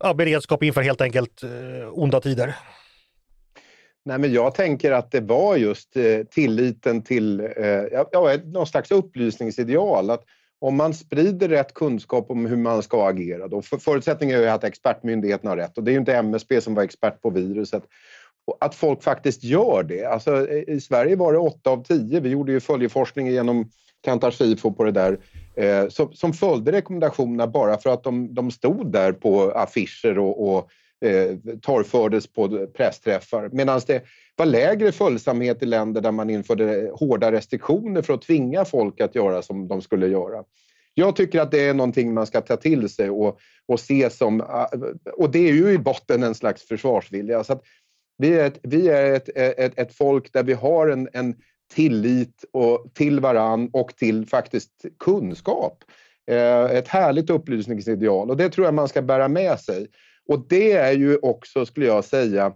ja, 0.03 0.14
beredskap 0.14 0.62
inför 0.62 0.83
helt 0.83 1.01
enkelt 1.01 1.42
eh, 1.42 1.48
onda 1.92 2.20
tider? 2.20 2.55
Nej, 4.05 4.18
men 4.18 4.33
jag 4.33 4.55
tänker 4.55 4.92
att 4.92 5.11
det 5.11 5.20
var 5.20 5.57
just 5.57 5.96
eh, 5.96 6.22
tilliten 6.31 7.03
till 7.03 7.40
eh, 7.40 7.66
ja, 8.12 8.37
någon 8.44 8.66
slags 8.66 8.90
upplysningsideal. 8.90 10.11
Att 10.11 10.25
om 10.59 10.77
man 10.77 10.94
sprider 10.94 11.48
rätt 11.48 11.75
kunskap 11.75 12.31
om 12.31 12.46
hur 12.46 12.57
man 12.57 12.83
ska 12.83 13.09
agera, 13.09 13.48
då 13.48 13.62
för 13.62 13.79
förutsättningen 13.79 14.38
är 14.38 14.42
ju 14.42 14.48
att 14.48 14.64
expertmyndigheten 14.64 15.48
har 15.48 15.57
rätt 15.57 15.79
och 15.79 15.85
det 15.85 15.90
är 15.90 15.92
ju 15.92 15.98
inte 15.98 16.16
MSB 16.16 16.61
som 16.61 16.75
var 16.75 16.83
expert 16.83 17.22
på 17.22 17.31
viruset. 17.31 17.83
Att 18.61 18.74
folk 18.74 19.02
faktiskt 19.02 19.44
gör 19.44 19.83
det. 19.83 20.05
Alltså, 20.05 20.48
I 20.50 20.81
Sverige 20.81 21.16
var 21.16 21.33
det 21.33 21.38
8 21.38 21.70
av 21.70 21.85
10, 21.85 22.20
vi 22.20 22.28
gjorde 22.28 22.52
ju 22.52 22.61
följeforskning 22.61 23.26
genom 23.26 23.70
Kantar 24.02 24.31
Sifo 24.31 24.72
på 24.72 24.85
det 24.85 24.90
där, 24.90 25.18
eh, 25.57 25.88
som, 25.88 26.12
som 26.12 26.33
följde 26.33 26.72
rekommendationerna 26.72 27.46
bara 27.46 27.78
för 27.78 27.90
att 27.90 28.05
de, 28.05 28.35
de 28.35 28.50
stod 28.50 28.92
där 28.92 29.12
på 29.12 29.50
affischer 29.50 30.18
och, 30.18 30.48
och 30.48 30.70
eh, 31.09 31.37
torgfördes 31.62 32.26
på 32.26 32.66
pressträffar. 32.66 33.48
Medan 33.52 33.81
det 33.87 34.02
var 34.37 34.46
lägre 34.46 34.92
följsamhet 34.92 35.62
i 35.62 35.66
länder 35.66 36.00
där 36.00 36.12
man 36.12 36.31
införde 36.31 36.90
hårda 36.94 37.33
restriktioner 37.33 38.02
för 38.02 38.14
att 38.14 38.22
tvinga 38.22 38.64
folk 38.64 39.00
att 39.00 39.14
göra 39.14 39.42
som 39.42 39.68
de 39.68 39.83
skulle 39.83 40.07
göra. 40.07 40.44
Jag 40.94 41.16
tycker 41.16 41.40
att 41.40 41.50
det 41.50 41.68
är 41.68 41.74
någonting 41.74 42.14
man 42.14 42.26
ska 42.26 42.40
ta 42.40 42.57
till 42.57 42.88
sig 42.88 43.11
och, 43.11 43.38
och 43.66 43.81
se 43.81 44.11
som... 44.11 44.40
Eh, 44.40 44.46
och 45.12 45.31
det 45.31 45.48
är 45.48 45.52
ju 45.52 45.70
i 45.70 45.78
botten 45.78 46.22
en 46.22 46.35
slags 46.35 46.68
försvarsvilja. 46.68 47.44
Så 47.44 47.61
vi 48.18 48.38
är, 48.38 48.46
ett, 48.46 48.59
vi 48.62 48.88
är 48.88 49.12
ett, 49.12 49.29
ett, 49.37 49.79
ett 49.79 49.94
folk 49.94 50.33
där 50.33 50.42
vi 50.42 50.53
har 50.53 50.88
en, 50.88 51.09
en 51.12 51.35
tillit 51.75 52.44
och, 52.53 52.94
till 52.94 53.20
varann 53.20 53.70
och 53.72 53.96
till 53.96 54.27
faktiskt 54.27 54.85
kunskap. 54.98 55.85
Eh, 56.31 56.64
ett 56.64 56.88
härligt 56.88 57.31
upplysningsideal 57.31 58.31
och 58.31 58.37
det 58.37 58.48
tror 58.48 58.66
jag 58.66 58.75
man 58.75 58.88
ska 58.88 59.03
bära 59.03 59.29
med 59.29 59.61
sig. 59.61 59.87
Och 60.29 60.46
det 60.48 60.72
är 60.72 60.92
ju 60.92 61.16
också, 61.16 61.66
skulle 61.66 61.87
jag 61.87 62.05
säga, 62.05 62.53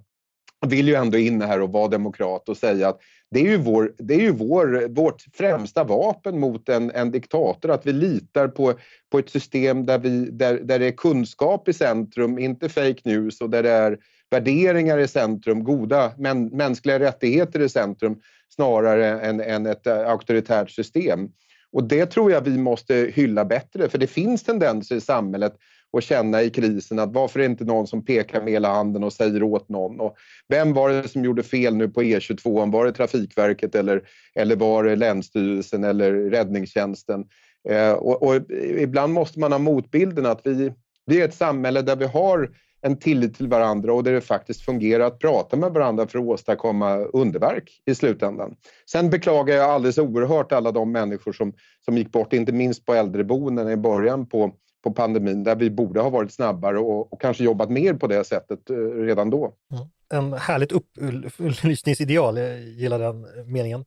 vill 0.66 0.88
ju 0.88 0.94
ändå 0.94 1.18
in 1.18 1.42
här 1.42 1.60
och 1.60 1.72
vara 1.72 1.88
demokrat 1.88 2.48
och 2.48 2.56
säga 2.56 2.88
att 2.88 3.00
det 3.30 3.40
är 3.40 3.44
ju, 3.44 3.56
vår, 3.56 3.92
det 3.98 4.14
är 4.14 4.20
ju 4.20 4.32
vår, 4.32 4.88
vårt 4.88 5.22
främsta 5.34 5.84
vapen 5.84 6.40
mot 6.40 6.68
en, 6.68 6.90
en 6.90 7.10
diktator, 7.10 7.70
att 7.70 7.86
vi 7.86 7.92
litar 7.92 8.48
på, 8.48 8.74
på 9.12 9.18
ett 9.18 9.30
system 9.30 9.86
där, 9.86 9.98
vi, 9.98 10.30
där, 10.30 10.54
där 10.54 10.78
det 10.78 10.86
är 10.86 10.92
kunskap 10.92 11.68
i 11.68 11.72
centrum, 11.72 12.38
inte 12.38 12.68
fake 12.68 13.00
news 13.04 13.40
och 13.40 13.50
där 13.50 13.62
det 13.62 13.70
är 13.70 13.98
värderingar 14.30 14.98
i 14.98 15.08
centrum, 15.08 15.64
goda 15.64 16.12
men, 16.18 16.46
mänskliga 16.46 16.98
rättigheter 16.98 17.60
i 17.60 17.68
centrum 17.68 18.20
snarare 18.54 19.20
än, 19.20 19.40
än 19.40 19.66
ett 19.66 19.86
eh, 19.86 20.08
auktoritärt 20.08 20.70
system. 20.70 21.28
Och 21.72 21.84
det 21.84 22.06
tror 22.06 22.32
jag 22.32 22.40
vi 22.40 22.58
måste 22.58 22.94
hylla 23.14 23.44
bättre, 23.44 23.88
för 23.88 23.98
det 23.98 24.06
finns 24.06 24.42
tendenser 24.42 24.96
i 24.96 25.00
samhället 25.00 25.56
och 25.90 26.02
känna 26.02 26.42
i 26.42 26.50
krisen 26.50 26.98
att 26.98 27.12
varför 27.12 27.40
är 27.40 27.42
det 27.42 27.50
inte 27.50 27.64
någon 27.64 27.86
som 27.86 28.04
pekar 28.04 28.42
med 28.42 28.52
hela 28.52 28.74
handen 28.74 29.04
och 29.04 29.12
säger 29.12 29.42
åt 29.42 29.68
någon? 29.68 30.00
Och 30.00 30.16
vem 30.48 30.72
var 30.72 30.90
det 30.90 31.08
som 31.08 31.24
gjorde 31.24 31.42
fel 31.42 31.76
nu 31.76 31.88
på 31.88 32.02
E22? 32.02 32.72
Var 32.72 32.84
det 32.84 32.92
Trafikverket 32.92 33.74
eller, 33.74 34.02
eller 34.34 34.56
var 34.56 34.84
det 34.84 34.96
Länsstyrelsen 34.96 35.84
eller 35.84 36.12
Räddningstjänsten? 36.12 37.24
Eh, 37.68 37.92
och, 37.92 38.22
och, 38.22 38.50
ibland 38.78 39.12
måste 39.12 39.40
man 39.40 39.52
ha 39.52 39.58
motbilden 39.58 40.26
att 40.26 40.40
vi, 40.44 40.72
vi 41.06 41.20
är 41.20 41.24
ett 41.24 41.34
samhälle 41.34 41.82
där 41.82 41.96
vi 41.96 42.04
har 42.04 42.50
en 42.86 42.98
tillit 42.98 43.36
till 43.36 43.48
varandra 43.48 43.92
och 43.92 44.04
där 44.04 44.12
det 44.12 44.20
faktiskt 44.20 44.60
fungerar 44.60 45.04
att 45.04 45.18
prata 45.18 45.56
med 45.56 45.72
varandra 45.72 46.06
för 46.06 46.18
att 46.18 46.24
åstadkomma 46.24 46.96
underverk 46.96 47.82
i 47.86 47.94
slutändan. 47.94 48.56
Sen 48.90 49.10
beklagar 49.10 49.56
jag 49.56 49.70
alldeles 49.70 49.98
oerhört 49.98 50.52
alla 50.52 50.72
de 50.72 50.92
människor 50.92 51.32
som, 51.32 51.52
som 51.84 51.98
gick 51.98 52.12
bort, 52.12 52.32
inte 52.32 52.52
minst 52.52 52.86
på 52.86 52.94
äldreboenden 52.94 53.70
i 53.70 53.76
början 53.76 54.26
på 54.26 54.52
på 54.86 54.92
pandemin 54.92 55.44
där 55.44 55.56
vi 55.56 55.70
borde 55.70 56.00
ha 56.00 56.10
varit 56.10 56.32
snabbare 56.32 56.78
och, 56.78 57.12
och 57.12 57.20
kanske 57.20 57.44
jobbat 57.44 57.70
mer 57.70 57.94
på 57.94 58.06
det 58.06 58.24
sättet 58.24 58.70
eh, 58.70 58.76
redan 58.76 59.30
då. 59.30 59.52
Mm. 59.72 59.86
En 60.08 60.32
härligt 60.32 60.72
upplysningsideal, 60.72 62.36
jag 62.36 62.60
gillar 62.60 62.98
den 62.98 63.24
eh, 63.24 63.44
meningen. 63.46 63.84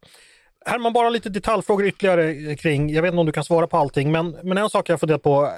Herman, 0.66 0.94
bara 0.94 1.10
lite 1.10 1.30
detaljfrågor 1.30 1.86
ytterligare 1.86 2.32
eh, 2.32 2.56
kring, 2.56 2.90
jag 2.90 3.02
vet 3.02 3.10
inte 3.10 3.20
om 3.20 3.26
du 3.26 3.32
kan 3.32 3.44
svara 3.44 3.68
på 3.68 3.78
allting, 3.78 4.12
men, 4.12 4.38
men 4.44 4.58
en 4.58 4.70
sak 4.70 4.90
jag 4.90 5.00
funderat 5.00 5.24
på, 5.24 5.50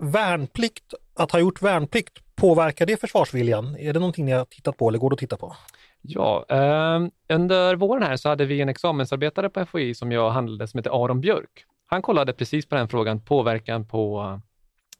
värnplikt, 0.00 0.94
att 1.14 1.30
ha 1.30 1.38
gjort 1.38 1.62
värnplikt, 1.62 2.18
påverkar 2.34 2.86
det 2.86 3.00
försvarsviljan? 3.00 3.76
Är 3.76 3.92
det 3.92 4.00
någonting 4.00 4.24
ni 4.24 4.32
har 4.32 4.44
tittat 4.44 4.76
på 4.76 4.88
eller 4.88 4.98
går 4.98 5.10
det 5.10 5.14
att 5.14 5.20
titta 5.20 5.36
på? 5.36 5.56
Ja, 6.02 6.44
eh, 6.48 7.00
under 7.28 7.76
våren 7.76 8.02
här 8.02 8.16
så 8.16 8.28
hade 8.28 8.44
vi 8.44 8.60
en 8.60 8.68
examensarbetare 8.68 9.50
på 9.50 9.66
FOI 9.66 9.94
som 9.94 10.12
jag 10.12 10.30
handlade 10.30 10.68
som 10.68 10.78
heter 10.78 11.04
Aron 11.04 11.20
Björk. 11.20 11.64
Han 11.86 12.02
kollade 12.02 12.32
precis 12.32 12.66
på 12.66 12.74
den 12.74 12.88
frågan, 12.88 13.20
påverkan 13.20 13.86
på 13.86 14.40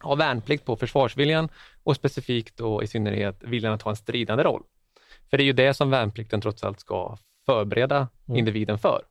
ha 0.02 0.14
värnplikt 0.14 0.64
på 0.64 0.76
försvarsviljan 0.76 1.48
och 1.82 1.96
specifikt 1.96 2.60
och 2.60 2.82
i 2.82 2.86
synnerhet 2.86 3.42
viljan 3.42 3.72
att 3.72 3.82
ha 3.82 3.90
en 3.90 3.96
stridande 3.96 4.44
roll. 4.44 4.62
För 5.30 5.36
det 5.36 5.42
är 5.42 5.46
ju 5.46 5.52
det 5.52 5.74
som 5.74 5.90
värnplikten 5.90 6.40
trots 6.40 6.64
allt 6.64 6.80
ska 6.80 7.16
förbereda 7.46 8.08
mm. 8.28 8.38
individen 8.38 8.78
för. 8.78 9.02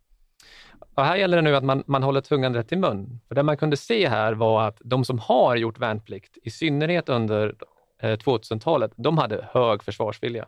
Och 0.95 1.05
här 1.05 1.15
gäller 1.15 1.37
det 1.37 1.43
nu 1.43 1.55
att 1.55 1.63
man, 1.63 1.83
man 1.87 2.03
håller 2.03 2.21
tungan 2.21 2.55
rätt 2.55 2.71
i 2.71 2.75
mun. 2.75 3.19
För 3.27 3.35
det 3.35 3.43
man 3.43 3.57
kunde 3.57 3.77
se 3.77 4.09
här 4.09 4.33
var 4.33 4.67
att 4.67 4.77
de 4.83 5.05
som 5.05 5.19
har 5.19 5.55
gjort 5.55 5.79
värnplikt, 5.79 6.37
i 6.43 6.49
synnerhet 6.49 7.09
under 7.09 7.55
eh, 8.01 8.17
2000-talet, 8.17 8.91
de 8.95 9.17
hade 9.17 9.47
hög 9.51 9.83
försvarsvilja. 9.83 10.45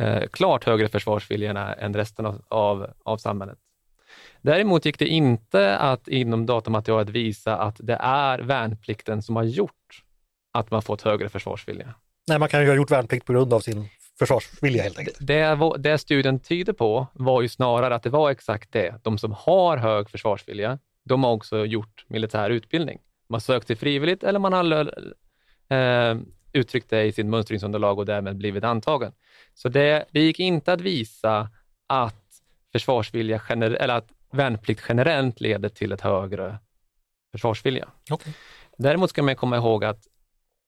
Eh, 0.00 0.22
klart 0.26 0.64
högre 0.64 0.88
försvarsvilja 0.88 1.74
än 1.74 1.94
resten 1.94 2.26
av, 2.26 2.42
av, 2.48 2.90
av 3.02 3.16
samhället. 3.16 3.58
Däremot 4.42 4.84
gick 4.84 4.98
det 4.98 5.06
inte 5.06 5.78
att 5.78 6.08
inom 6.08 6.46
datamaterialet 6.46 7.08
visa 7.08 7.56
att 7.56 7.76
det 7.78 7.96
är 8.00 8.38
värnplikten 8.38 9.22
som 9.22 9.36
har 9.36 9.44
gjort 9.44 10.02
att 10.52 10.70
man 10.70 10.82
fått 10.82 11.02
högre 11.02 11.28
försvarsvilja. 11.28 11.94
Nej, 12.28 12.38
man 12.38 12.48
kan 12.48 12.60
ju 12.62 12.68
ha 12.68 12.74
gjort 12.74 12.90
värnplikt 12.90 13.26
på 13.26 13.32
grund 13.32 13.52
av 13.52 13.60
sin 13.60 13.88
försvarsvilja 14.18 14.82
helt 14.82 14.98
enkelt. 14.98 15.16
Det, 15.20 15.58
det 15.78 15.98
studien 15.98 16.40
tyder 16.40 16.72
på 16.72 17.06
var 17.12 17.42
ju 17.42 17.48
snarare 17.48 17.94
att 17.94 18.02
det 18.02 18.10
var 18.10 18.30
exakt 18.30 18.72
det. 18.72 18.94
De 19.04 19.18
som 19.18 19.32
har 19.32 19.76
hög 19.76 20.10
försvarsvilja, 20.10 20.78
de 21.04 21.24
har 21.24 21.32
också 21.32 21.64
gjort 21.64 22.04
militär 22.08 22.50
utbildning. 22.50 22.98
Man 23.28 23.40
sökt 23.40 23.66
sig 23.66 23.76
frivilligt 23.76 24.24
eller 24.24 24.38
man 24.38 24.52
har 24.52 24.92
eh, 25.68 26.16
uttryckt 26.52 26.90
det 26.90 27.04
i 27.04 27.12
sin 27.12 27.30
mönstringsunderlag 27.30 27.98
och 27.98 28.06
därmed 28.06 28.36
blivit 28.36 28.64
antagen. 28.64 29.12
Så 29.54 29.68
det, 29.68 30.04
det 30.10 30.20
gick 30.20 30.40
inte 30.40 30.72
att 30.72 30.80
visa 30.80 31.48
att 31.86 32.24
försvarsvilja 32.72 33.38
gener- 33.38 33.70
eller 33.70 33.94
att 33.94 34.08
värnplikt 34.32 34.84
generellt 34.88 35.40
leder 35.40 35.68
till 35.68 35.92
ett 35.92 36.00
högre 36.00 36.58
försvarsvilja. 37.32 37.88
Okej. 38.10 38.34
Däremot 38.78 39.10
ska 39.10 39.22
man 39.22 39.36
komma 39.36 39.56
ihåg 39.56 39.84
att 39.84 40.06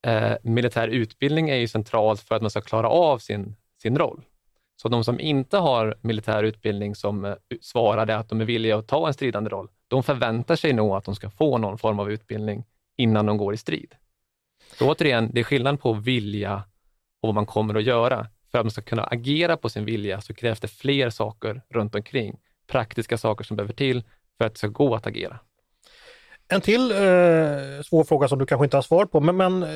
eh, 0.07 0.33
militär 0.43 0.89
utbildning 0.89 1.51
är 1.51 1.57
ju 1.57 1.69
centralt 1.69 2.21
för 2.21 2.35
att 2.35 2.43
man 2.43 2.51
ska 2.51 2.61
klara 2.61 2.89
av 2.89 3.19
sin, 3.19 3.57
sin 3.83 3.99
roll. 3.99 4.25
Så 4.83 4.89
de 4.89 5.05
som 5.05 5.21
inte 5.21 5.59
har 5.59 5.97
militär 6.01 6.43
utbildning 6.43 6.95
som 6.95 7.25
eh, 7.25 7.35
svarade 7.61 8.17
att 8.17 8.29
de 8.29 8.41
är 8.41 8.45
villiga 8.45 8.77
att 8.77 8.89
ta 8.89 9.07
en 9.07 9.15
stridande 9.15 9.51
roll, 9.51 9.69
de 9.89 10.03
förväntar 10.03 10.57
sig 10.57 10.73
nog 10.73 10.97
att 10.97 11.05
de 11.05 11.15
ska 11.15 11.31
få 11.31 11.59
någon 11.59 11.79
form 11.79 11.99
av 11.99 12.11
utbildning 12.11 12.65
innan 12.97 13.27
de 13.27 13.37
går 13.37 13.55
i 13.55 13.57
strid. 13.57 13.95
Så 14.79 14.91
återigen, 14.91 15.31
det 15.33 15.41
är 15.41 15.45
skillnad 15.45 15.81
på 15.81 15.93
vilja 15.93 16.63
och 17.21 17.29
vad 17.29 17.35
man 17.35 17.47
kommer 17.47 17.75
att 17.75 17.85
göra. 17.85 18.27
För 18.51 18.59
att 18.59 18.65
man 18.65 18.71
ska 18.71 18.83
kunna 18.83 19.05
agera 19.05 19.57
på 19.57 19.69
sin 19.69 19.85
vilja 19.85 20.21
så 20.21 20.35
krävs 20.35 20.61
det 20.61 20.69
fler 20.69 21.11
saker 21.11 21.63
runt 21.69 21.95
omkring. 21.95 22.39
Praktiska 22.67 23.19
saker 23.19 23.45
som 23.45 23.57
behöver 23.57 23.75
till 23.75 24.03
för 24.39 24.45
att 24.45 24.53
det 24.53 24.59
ska 24.59 24.69
gå 24.69 24.95
att 24.95 25.07
agera. 25.07 25.39
En 26.51 26.61
till 26.61 26.91
eh, 26.91 26.97
svår 27.85 28.05
fråga 28.05 28.29
som 28.29 28.39
du 28.39 28.47
kanske 28.47 28.65
inte 28.65 28.77
har 28.77 28.83
svar 28.83 29.05
på, 29.05 29.21
men, 29.21 29.37
men 29.37 29.63
eh, 29.63 29.69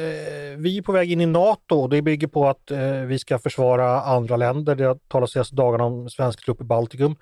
vi 0.57 0.79
är 0.79 0.83
på 0.83 0.93
väg 0.93 1.13
in 1.13 1.21
i 1.21 1.27
NATO 1.27 1.77
och 1.77 1.89
det 1.89 2.03
bygger 2.03 2.29
på 2.29 2.49
att 2.49 2.71
eh, 2.71 2.93
vi 2.93 3.19
ska 3.19 3.39
försvara 3.39 4.01
andra 4.01 4.37
länder. 4.37 4.75
Det 4.75 4.85
har 4.85 4.95
talats 4.95 5.33
senaste 5.33 5.57
dagarna 5.57 5.85
om 5.85 6.11
svensk 6.11 6.45
trupp 6.45 6.61
i 6.61 6.65
Baltikum. 6.65 7.17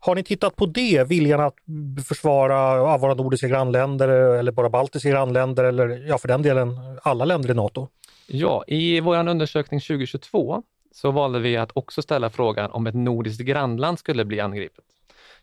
Har 0.00 0.14
ni 0.14 0.22
tittat 0.22 0.56
på 0.56 0.66
det, 0.66 1.04
viljan 1.04 1.40
att 1.40 1.54
försvara 2.08 2.76
ja, 2.76 2.98
våra 2.98 3.14
nordiska 3.14 3.48
grannländer 3.48 4.32
eh, 4.32 4.38
eller 4.38 4.52
bara 4.52 4.70
baltiska 4.70 5.08
grannländer 5.08 5.64
eller 5.64 5.88
ja, 6.08 6.18
för 6.18 6.28
den 6.28 6.42
delen 6.42 6.76
alla 7.02 7.24
länder 7.24 7.50
i 7.50 7.54
NATO? 7.54 7.88
Ja, 8.26 8.64
i 8.66 9.00
vår 9.00 9.28
undersökning 9.28 9.80
2022 9.80 10.62
så 10.92 11.10
valde 11.10 11.38
vi 11.38 11.56
att 11.56 11.70
också 11.74 12.02
ställa 12.02 12.30
frågan 12.30 12.70
om 12.70 12.86
ett 12.86 12.94
nordiskt 12.94 13.42
grannland 13.42 13.98
skulle 13.98 14.24
bli 14.24 14.40
angripet. 14.40 14.84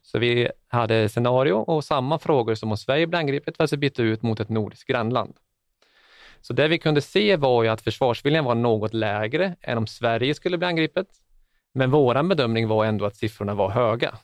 Så 0.07 0.19
vi 0.19 0.49
hade 0.67 1.09
scenario 1.09 1.53
och 1.53 1.83
samma 1.83 2.19
frågor 2.19 2.55
som 2.55 2.71
om 2.71 2.77
Sverige 2.77 3.07
blev 3.07 3.19
angripet 3.19 3.57
fast 3.57 3.73
vi 3.73 3.77
bytte 3.77 4.01
ut 4.01 4.21
mot 4.21 4.39
ett 4.39 4.49
nordiskt 4.49 4.87
grannland. 4.87 5.37
Så 6.41 6.53
det 6.53 6.67
vi 6.67 6.77
kunde 6.77 7.01
se 7.01 7.35
var 7.35 7.63
ju 7.63 7.69
att 7.69 7.81
försvarsviljan 7.81 8.45
var 8.45 8.55
något 8.55 8.93
lägre 8.93 9.55
än 9.61 9.77
om 9.77 9.87
Sverige 9.87 10.33
skulle 10.33 10.57
bli 10.57 10.67
angripet. 10.67 11.07
Men 11.73 11.91
vår 11.91 12.23
bedömning 12.23 12.67
var 12.67 12.85
ändå 12.85 13.05
att 13.05 13.15
siffrorna 13.15 13.53
var 13.53 13.69
höga. 13.69 14.17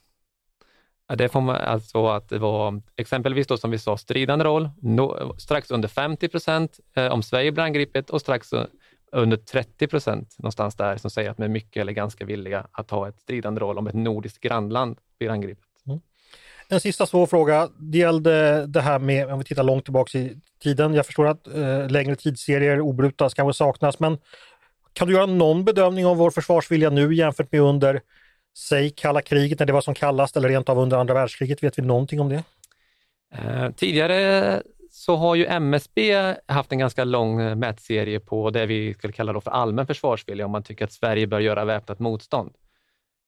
Det 1.16 1.30
får 1.30 1.42
man 1.42 1.56
alltså 1.56 2.08
att 2.08 2.30
det 2.30 2.40
var 2.40 2.82
exempelvis 2.96 3.48
då 3.48 3.58
som 3.58 3.72
vi 3.72 3.80
sa 3.80 3.98
stridande 3.98 4.46
roll, 4.46 4.70
no, 4.82 5.36
strax 5.38 5.72
under 5.72 5.88
50 5.88 6.28
procent 6.28 6.80
eh, 6.96 7.08
om 7.08 7.24
Sverige 7.24 7.52
blir 7.52 7.64
angripet 7.64 8.10
och 8.10 8.22
strax 8.22 8.54
under 9.12 9.38
30 9.38 9.88
procent 9.88 10.36
någonstans 10.40 10.76
där 10.76 10.98
som 10.98 11.10
säger 11.12 11.30
att 11.30 11.38
de 11.38 11.44
är 11.44 11.48
mycket 11.48 11.82
eller 11.82 11.94
ganska 11.94 12.26
villiga 12.26 12.68
att 12.72 12.88
ta 12.88 13.08
ett 13.08 13.20
stridande 13.20 13.62
roll 13.62 13.78
om 13.78 13.88
ett 13.88 13.96
nordiskt 13.96 14.40
grannland 14.40 14.98
blir 15.20 15.30
angripet. 15.30 15.73
En 16.68 16.80
sista 16.80 17.06
svår 17.06 17.26
fråga. 17.26 17.70
Det 17.78 17.98
gällde 17.98 18.66
det 18.66 18.82
här 18.82 19.00
med, 19.00 19.32
om 19.32 19.40
vi 19.40 19.46
tittar 19.46 19.64
långt 19.64 19.84
tillbaka 19.84 20.18
i 20.18 20.38
tiden. 20.64 20.94
Jag 20.94 21.06
förstår 21.06 21.28
att 21.28 21.48
eh, 21.48 21.90
längre 21.90 22.16
tidsserier, 22.16 22.82
obrutas, 22.82 23.34
kanske 23.34 23.58
saknas, 23.58 24.00
men 24.00 24.18
kan 24.94 25.08
du 25.08 25.14
göra 25.14 25.26
någon 25.26 25.66
bedömning 25.66 26.06
av 26.06 26.18
vår 26.18 26.32
försvarsvilja 26.32 26.90
nu 26.90 27.14
jämfört 27.14 27.52
med 27.52 27.62
under, 27.62 28.02
säg 28.58 28.90
kalla 28.90 29.22
kriget 29.22 29.60
när 29.60 29.66
det 29.66 29.74
var 29.74 29.82
som 29.82 29.94
kallast 29.94 30.38
eller 30.38 30.50
rent 30.50 30.70
av 30.70 30.80
under 30.80 30.98
andra 30.98 31.14
världskriget? 31.14 31.64
Vet 31.64 31.78
vi 31.80 31.82
någonting 31.82 32.20
om 32.20 32.30
det? 32.30 32.44
Eh, 33.36 33.72
tidigare 33.72 34.62
så 34.92 35.16
har 35.16 35.36
ju 35.36 35.46
MSB 35.46 36.34
haft 36.46 36.72
en 36.72 36.80
ganska 36.80 37.04
lång 37.04 37.42
eh, 37.42 37.56
mätserie 37.56 38.20
på 38.20 38.50
det 38.50 38.66
vi 38.66 38.94
skulle 38.94 39.14
kalla 39.14 39.34
då 39.34 39.42
för 39.42 39.52
allmän 39.52 39.88
försvarsvilja, 39.88 40.46
om 40.46 40.52
man 40.52 40.64
tycker 40.64 40.86
att 40.86 40.92
Sverige 40.92 41.28
bör 41.28 41.40
göra 41.40 41.66
väpnat 41.66 42.00
motstånd. 42.00 42.54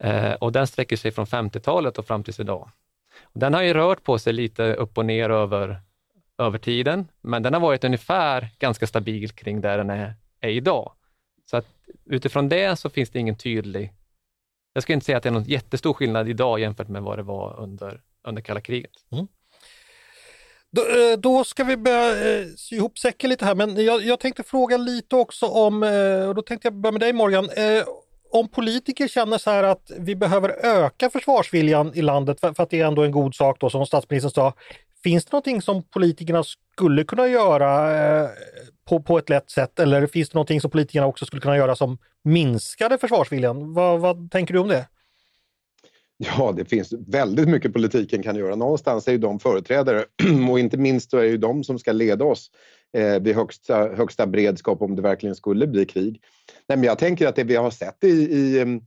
Eh, 0.03 0.33
och 0.33 0.51
den 0.51 0.67
sträcker 0.67 0.97
sig 0.97 1.11
från 1.11 1.25
50-talet 1.25 1.97
och 1.97 2.07
fram 2.07 2.23
tills 2.23 2.39
idag. 2.39 2.69
Den 3.33 3.53
har 3.53 3.61
ju 3.61 3.73
rört 3.73 4.03
på 4.03 4.19
sig 4.19 4.33
lite 4.33 4.73
upp 4.73 4.97
och 4.97 5.05
ner 5.05 5.29
över, 5.29 5.81
över 6.37 6.57
tiden, 6.57 7.07
men 7.21 7.43
den 7.43 7.53
har 7.53 7.59
varit 7.59 7.83
ungefär 7.83 8.49
ganska 8.59 8.87
stabil 8.87 9.31
kring 9.31 9.61
där 9.61 9.77
den 9.77 9.89
är, 9.89 10.13
är 10.41 10.49
idag. 10.49 10.91
Så 11.45 11.57
att 11.57 11.67
utifrån 12.05 12.49
det 12.49 12.75
så 12.75 12.89
finns 12.89 13.09
det 13.09 13.19
ingen 13.19 13.37
tydlig... 13.37 13.93
Jag 14.73 14.83
skulle 14.83 14.93
inte 14.93 15.05
säga 15.05 15.17
att 15.17 15.23
det 15.23 15.29
är 15.29 15.33
någon 15.33 15.43
jättestor 15.43 15.93
skillnad 15.93 16.29
idag 16.29 16.59
jämfört 16.59 16.87
med 16.87 17.01
vad 17.01 17.19
det 17.19 17.23
var 17.23 17.59
under, 17.59 18.01
under 18.27 18.41
kalla 18.41 18.61
kriget. 18.61 18.91
Mm. 19.11 19.27
Då, 20.71 20.81
eh, 20.81 21.17
då 21.17 21.43
ska 21.43 21.63
vi 21.63 21.77
börja 21.77 22.39
eh, 22.39 22.45
sy 22.57 22.75
ihop 22.75 22.97
säcken 22.99 23.29
lite 23.29 23.45
här, 23.45 23.55
men 23.55 23.85
jag, 23.85 24.01
jag 24.01 24.19
tänkte 24.19 24.43
fråga 24.43 24.77
lite 24.77 25.15
också 25.15 25.45
om, 25.45 25.83
eh, 25.83 26.27
och 26.27 26.35
då 26.35 26.41
tänkte 26.41 26.65
jag 26.65 26.73
börja 26.73 26.91
med 26.91 27.01
dig 27.01 27.13
Morgan, 27.13 27.49
eh, 27.49 27.83
om 28.35 28.47
politiker 28.47 29.07
känner 29.07 29.37
så 29.37 29.51
här 29.51 29.63
att 29.63 29.91
vi 29.99 30.15
behöver 30.15 30.65
öka 30.65 31.09
försvarsviljan 31.09 31.91
i 31.95 32.01
landet 32.01 32.39
för, 32.39 32.53
för 32.53 32.63
att 32.63 32.69
det 32.69 32.81
är 32.81 32.85
ändå 32.85 33.03
en 33.03 33.11
god 33.11 33.35
sak 33.35 33.59
då 33.59 33.69
som 33.69 33.85
statsministern 33.85 34.31
sa. 34.31 34.53
Finns 35.03 35.25
det 35.25 35.31
någonting 35.31 35.61
som 35.61 35.83
politikerna 35.83 36.43
skulle 36.73 37.03
kunna 37.03 37.27
göra 37.27 37.97
eh, 38.23 38.29
på, 38.89 39.01
på 39.01 39.17
ett 39.17 39.29
lätt 39.29 39.49
sätt 39.49 39.79
eller 39.79 40.07
finns 40.07 40.29
det 40.29 40.35
någonting 40.35 40.61
som 40.61 40.71
politikerna 40.71 41.07
också 41.07 41.25
skulle 41.25 41.41
kunna 41.41 41.57
göra 41.57 41.75
som 41.75 41.97
minskade 42.23 42.97
försvarsviljan? 42.97 43.73
Vad, 43.73 43.99
vad 43.99 44.31
tänker 44.31 44.53
du 44.53 44.59
om 44.59 44.67
det? 44.67 44.87
Ja, 46.17 46.53
det 46.57 46.65
finns 46.65 46.93
väldigt 47.07 47.49
mycket 47.49 47.73
politiken 47.73 48.23
kan 48.23 48.35
göra. 48.35 48.55
Någonstans 48.55 49.07
är 49.07 49.11
ju 49.11 49.17
de 49.17 49.39
företrädare 49.39 50.05
och 50.51 50.59
inte 50.59 50.77
minst 50.77 51.11
så 51.11 51.17
är 51.17 51.23
det 51.23 51.29
ju 51.29 51.37
de 51.37 51.63
som 51.63 51.79
ska 51.79 51.91
leda 51.91 52.25
oss 52.25 52.51
eh, 52.95 53.19
vid 53.19 53.35
högsta, 53.35 53.95
högsta 53.95 54.27
beredskap 54.27 54.81
om 54.81 54.95
det 54.95 55.01
verkligen 55.01 55.35
skulle 55.35 55.67
bli 55.67 55.85
krig. 55.85 56.21
Nej, 56.67 56.77
men 56.77 56.83
jag 56.83 56.99
tänker 56.99 57.27
att 57.27 57.35
det 57.35 57.43
vi 57.43 57.55
har 57.55 57.71
sett 57.71 58.03
i, 58.03 58.07
i, 58.07 58.59
mm, 58.61 58.81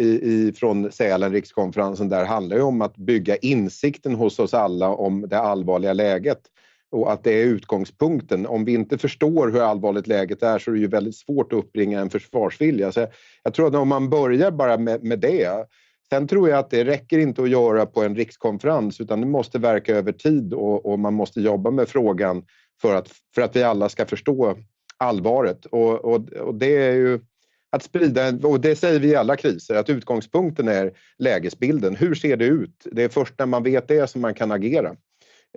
i, 0.00 0.06
i, 0.06 0.52
från 0.52 0.92
Sälen, 0.92 1.32
rikskonferensen, 1.32 2.08
där 2.08 2.24
handlar 2.24 2.56
ju 2.56 2.62
om 2.62 2.82
att 2.82 2.96
bygga 2.96 3.36
insikten 3.36 4.14
hos 4.14 4.38
oss 4.38 4.54
alla 4.54 4.88
om 4.88 5.28
det 5.28 5.38
allvarliga 5.38 5.92
läget 5.92 6.40
och 6.90 7.12
att 7.12 7.24
det 7.24 7.32
är 7.32 7.44
utgångspunkten. 7.44 8.46
Om 8.46 8.64
vi 8.64 8.72
inte 8.72 8.98
förstår 8.98 9.48
hur 9.48 9.60
allvarligt 9.60 10.06
läget 10.06 10.42
är 10.42 10.58
så 10.58 10.70
är 10.70 10.74
det 10.74 10.80
ju 10.80 10.86
väldigt 10.86 11.16
svårt 11.16 11.52
att 11.52 11.58
uppbringa 11.58 12.00
en 12.00 12.10
försvarsvilja. 12.10 12.92
Så 12.92 13.00
jag, 13.00 13.08
jag 13.42 13.54
tror 13.54 13.66
att 13.66 13.74
om 13.74 13.88
man 13.88 14.10
börjar 14.10 14.50
bara 14.50 14.78
med, 14.78 15.04
med 15.04 15.18
det 15.18 15.66
Sen 16.12 16.28
tror 16.28 16.48
jag 16.48 16.58
att 16.58 16.70
det 16.70 16.84
räcker 16.84 17.18
inte 17.18 17.42
att 17.42 17.50
göra 17.50 17.86
på 17.86 18.02
en 18.02 18.16
rikskonferens 18.16 19.00
utan 19.00 19.20
det 19.20 19.26
måste 19.26 19.58
verka 19.58 19.96
över 19.96 20.12
tid 20.12 20.54
och, 20.54 20.86
och 20.86 20.98
man 20.98 21.14
måste 21.14 21.40
jobba 21.40 21.70
med 21.70 21.88
frågan 21.88 22.44
för 22.80 22.94
att, 22.94 23.08
för 23.34 23.42
att 23.42 23.56
vi 23.56 23.62
alla 23.62 23.88
ska 23.88 24.06
förstå 24.06 24.56
allvaret. 24.96 25.66
Och, 25.66 26.04
och, 26.04 26.32
och 26.32 26.54
det 26.54 26.76
är 26.76 26.92
ju 26.92 27.20
att 27.70 27.82
sprida, 27.82 28.32
och 28.42 28.60
det 28.60 28.76
säger 28.76 29.00
vi 29.00 29.08
i 29.08 29.16
alla 29.16 29.36
kriser, 29.36 29.74
att 29.74 29.90
utgångspunkten 29.90 30.68
är 30.68 30.92
lägesbilden. 31.18 31.96
Hur 31.96 32.14
ser 32.14 32.36
det 32.36 32.44
ut? 32.44 32.86
Det 32.92 33.02
är 33.02 33.08
först 33.08 33.34
när 33.38 33.46
man 33.46 33.62
vet 33.62 33.88
det 33.88 34.10
som 34.10 34.20
man 34.20 34.34
kan 34.34 34.52
agera. 34.52 34.96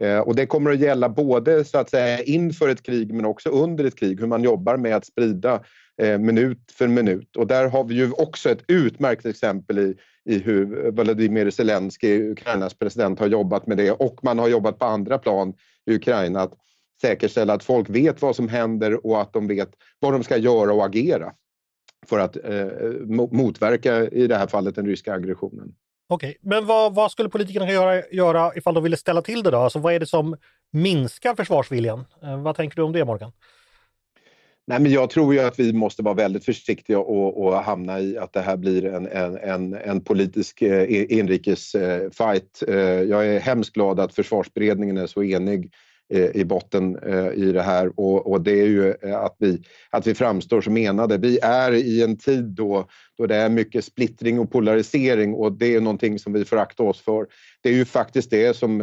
Eh, 0.02 0.20
och 0.20 0.36
det 0.36 0.46
kommer 0.46 0.72
att 0.72 0.80
gälla 0.80 1.10
både 1.10 1.66
så 1.66 1.78
att 1.78 1.90
säga 1.90 2.24
inför 2.24 2.70
ett 2.70 2.84
krig 2.84 3.14
men 3.14 3.26
också 3.26 3.50
under 3.50 3.84
ett 3.84 3.96
krig, 3.96 4.20
hur 4.20 4.28
man 4.28 4.44
jobbar 4.44 4.78
med 4.78 4.96
att 4.96 5.06
sprida 5.06 5.64
eh, 6.02 6.18
minut 6.18 6.72
för 6.72 6.88
minut. 6.88 7.36
Och 7.36 7.48
där 7.48 7.70
har 7.70 7.84
vi 7.84 7.96
ju 7.96 8.12
också 8.12 8.50
ett 8.50 8.64
utmärkt 8.68 9.26
exempel 9.26 9.80
i, 9.80 9.96
i 10.26 10.40
hur 10.40 10.92
Volodymyr 10.92 11.50
Zelensky, 11.50 12.32
Ukrainas 12.32 12.74
president, 12.74 13.20
har 13.20 13.28
jobbat 13.28 13.68
med 13.68 13.78
det 13.78 13.92
och 13.92 14.20
man 14.24 14.40
har 14.40 14.48
jobbat 14.48 14.80
på 14.80 14.86
andra 14.86 15.18
plan 15.18 15.54
i 15.86 15.96
Ukraina 15.96 16.42
att 16.42 16.54
säkerställa 17.02 17.54
att 17.54 17.64
folk 17.64 17.90
vet 17.90 18.22
vad 18.22 18.36
som 18.36 18.48
händer 18.48 19.06
och 19.06 19.22
att 19.22 19.34
de 19.34 19.48
vet 19.48 19.70
vad 20.00 20.14
de 20.14 20.24
ska 20.24 20.38
göra 20.38 20.74
och 20.74 20.86
agera 20.86 21.34
för 22.06 22.20
att 22.20 22.36
eh, 22.36 22.68
motverka 23.32 24.08
i 24.08 24.28
det 24.28 24.36
här 24.36 24.48
fallet 24.48 24.76
den 24.76 24.86
ryska 24.86 25.14
aggressionen. 25.14 25.76
Okej, 26.08 26.38
men 26.42 26.66
vad, 26.66 26.96
vad 26.96 27.12
skulle 27.12 27.30
politikerna 27.30 27.72
göra, 27.72 28.04
göra 28.12 28.52
ifall 28.56 28.74
de 28.74 28.84
ville 28.84 28.98
ställa 28.98 29.22
till 29.22 29.44
det 29.44 29.52
då? 29.52 29.58
Alltså 29.58 29.80
vad 29.80 29.94
är 29.94 30.00
det 30.00 30.06
som 30.06 30.38
minskar 30.72 31.36
försvarsviljan? 31.36 32.06
Eh, 32.24 32.42
vad 32.42 32.56
tänker 32.56 32.76
du 32.76 32.82
om 32.82 32.92
det 32.92 33.06
Morgan? 33.06 33.32
Nej, 34.68 34.80
men 34.80 34.92
jag 34.92 35.10
tror 35.10 35.34
ju 35.34 35.40
att 35.40 35.60
vi 35.60 35.74
måste 35.74 36.04
vara 36.04 36.14
väldigt 36.14 36.46
försiktiga 36.46 37.00
och, 37.00 37.46
och 37.46 37.54
hamna 37.54 38.00
i 38.00 38.18
att 38.18 38.34
det 38.34 38.42
här 38.42 38.58
blir 38.58 38.86
en, 38.86 39.08
en, 39.08 39.38
en, 39.38 39.74
en 39.74 40.02
politisk 40.02 40.62
eh, 40.62 41.12
inrikesfight. 41.12 42.64
Eh, 42.68 42.76
jag 42.84 43.28
är 43.28 43.40
hemskt 43.40 43.74
glad 43.74 44.00
att 44.00 44.16
försvarsberedningen 44.16 44.98
är 44.98 45.08
så 45.08 45.24
enig 45.24 45.66
eh, 45.66 45.70
Eh, 46.14 46.36
i 46.36 46.46
botten 46.46 46.98
eh, 47.04 47.32
i 47.34 47.52
det 47.52 47.62
här 47.62 48.00
och, 48.00 48.32
och 48.32 48.42
det 48.42 48.52
är 48.52 48.66
ju 48.66 48.94
eh, 49.02 49.20
att 49.20 49.36
vi, 49.40 49.62
att 49.90 50.08
vi 50.08 50.16
framstår 50.16 50.62
som 50.62 50.78
enade. 50.78 51.18
Vi 51.18 51.40
är 51.42 51.74
i 51.74 52.04
en 52.04 52.18
tid 52.18 52.44
då, 52.44 52.88
då 53.18 53.26
det 53.26 53.36
är 53.36 53.50
mycket 53.50 53.86
splittring 53.86 54.40
och 54.40 54.52
polarisering 54.52 55.34
och 55.34 55.52
det 55.52 55.76
är 55.76 55.82
någonting 55.82 56.20
som 56.20 56.34
vi 56.34 56.46
får 56.46 56.58
akta 56.58 56.84
oss 56.84 57.02
för. 57.02 57.28
Det 57.64 57.70
är 57.70 57.74
ju 57.74 57.86
faktiskt 57.86 58.30
det 58.30 58.58
som 58.58 58.82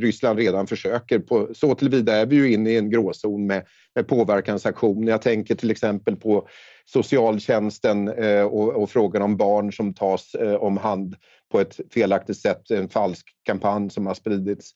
Ryssland 0.00 0.38
redan 0.38 0.66
försöker. 0.66 1.18
På, 1.18 1.48
så 1.54 1.74
tillvida 1.74 2.16
är 2.16 2.26
vi 2.26 2.36
ju 2.36 2.52
inne 2.52 2.70
i 2.70 2.78
en 2.78 2.90
gråzon 2.90 3.46
med, 3.46 3.64
med 3.94 4.08
påverkansaktion. 4.08 5.06
Jag 5.06 5.22
tänker 5.22 5.54
till 5.54 5.70
exempel 5.70 6.16
på 6.16 6.48
socialtjänsten 6.84 8.08
och, 8.44 8.82
och, 8.82 8.90
frågan 8.90 9.22
om 9.22 9.36
barn 9.36 9.72
som 9.72 9.94
tas 9.94 10.36
om 10.60 10.76
hand 10.76 11.16
på 11.52 11.60
ett 11.60 11.80
felaktigt 11.90 12.38
sätt, 12.38 12.70
en 12.70 12.88
falsk 12.88 13.26
kampanj 13.46 13.90
som 13.90 14.06
har 14.06 14.14
spridits. 14.14 14.70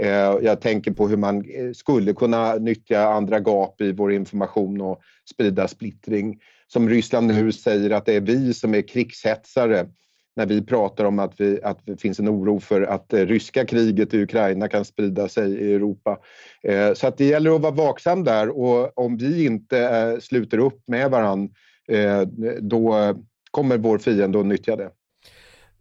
Eh, 0.00 0.38
jag 0.42 0.60
tänker 0.60 0.90
på 0.90 1.08
hur 1.08 1.16
man 1.16 1.36
eh, 1.36 1.72
skulle 1.72 2.12
kunna 2.12 2.54
nyttja 2.54 3.08
andra 3.08 3.40
gap 3.40 3.80
i 3.80 3.92
vår 3.92 4.12
information 4.12 4.80
och 4.80 5.00
sprida 5.30 5.68
splittring. 5.68 6.40
Som 6.66 6.88
Ryssland 6.88 7.26
nu 7.26 7.52
säger 7.52 7.90
att 7.90 8.06
det 8.06 8.14
är 8.14 8.20
vi 8.20 8.54
som 8.54 8.74
är 8.74 8.88
krigshetsare 8.88 9.86
när 10.36 10.46
vi 10.46 10.62
pratar 10.62 11.04
om 11.04 11.18
att, 11.18 11.40
vi, 11.40 11.62
att 11.62 11.78
det 11.86 11.96
finns 11.96 12.18
en 12.18 12.28
oro 12.28 12.60
för 12.60 12.82
att 12.82 13.08
det 13.08 13.24
ryska 13.24 13.66
kriget 13.66 14.14
i 14.14 14.22
Ukraina 14.22 14.68
kan 14.68 14.84
sprida 14.84 15.28
sig 15.28 15.52
i 15.52 15.74
Europa. 15.74 16.18
Eh, 16.62 16.94
så 16.94 17.06
att 17.06 17.18
det 17.18 17.24
gäller 17.24 17.54
att 17.54 17.60
vara 17.60 17.72
vaksam 17.72 18.24
där 18.24 18.48
och 18.48 18.98
om 18.98 19.16
vi 19.16 19.44
inte 19.44 19.78
eh, 19.78 20.20
sluter 20.20 20.58
upp 20.58 20.82
med 20.86 21.10
varann 21.10 21.50
eh, 21.88 22.20
då 22.60 23.14
kommer 23.50 23.78
vår 23.78 23.98
fiende 23.98 24.40
att 24.40 24.46
nyttja 24.46 24.76
det. 24.76 24.90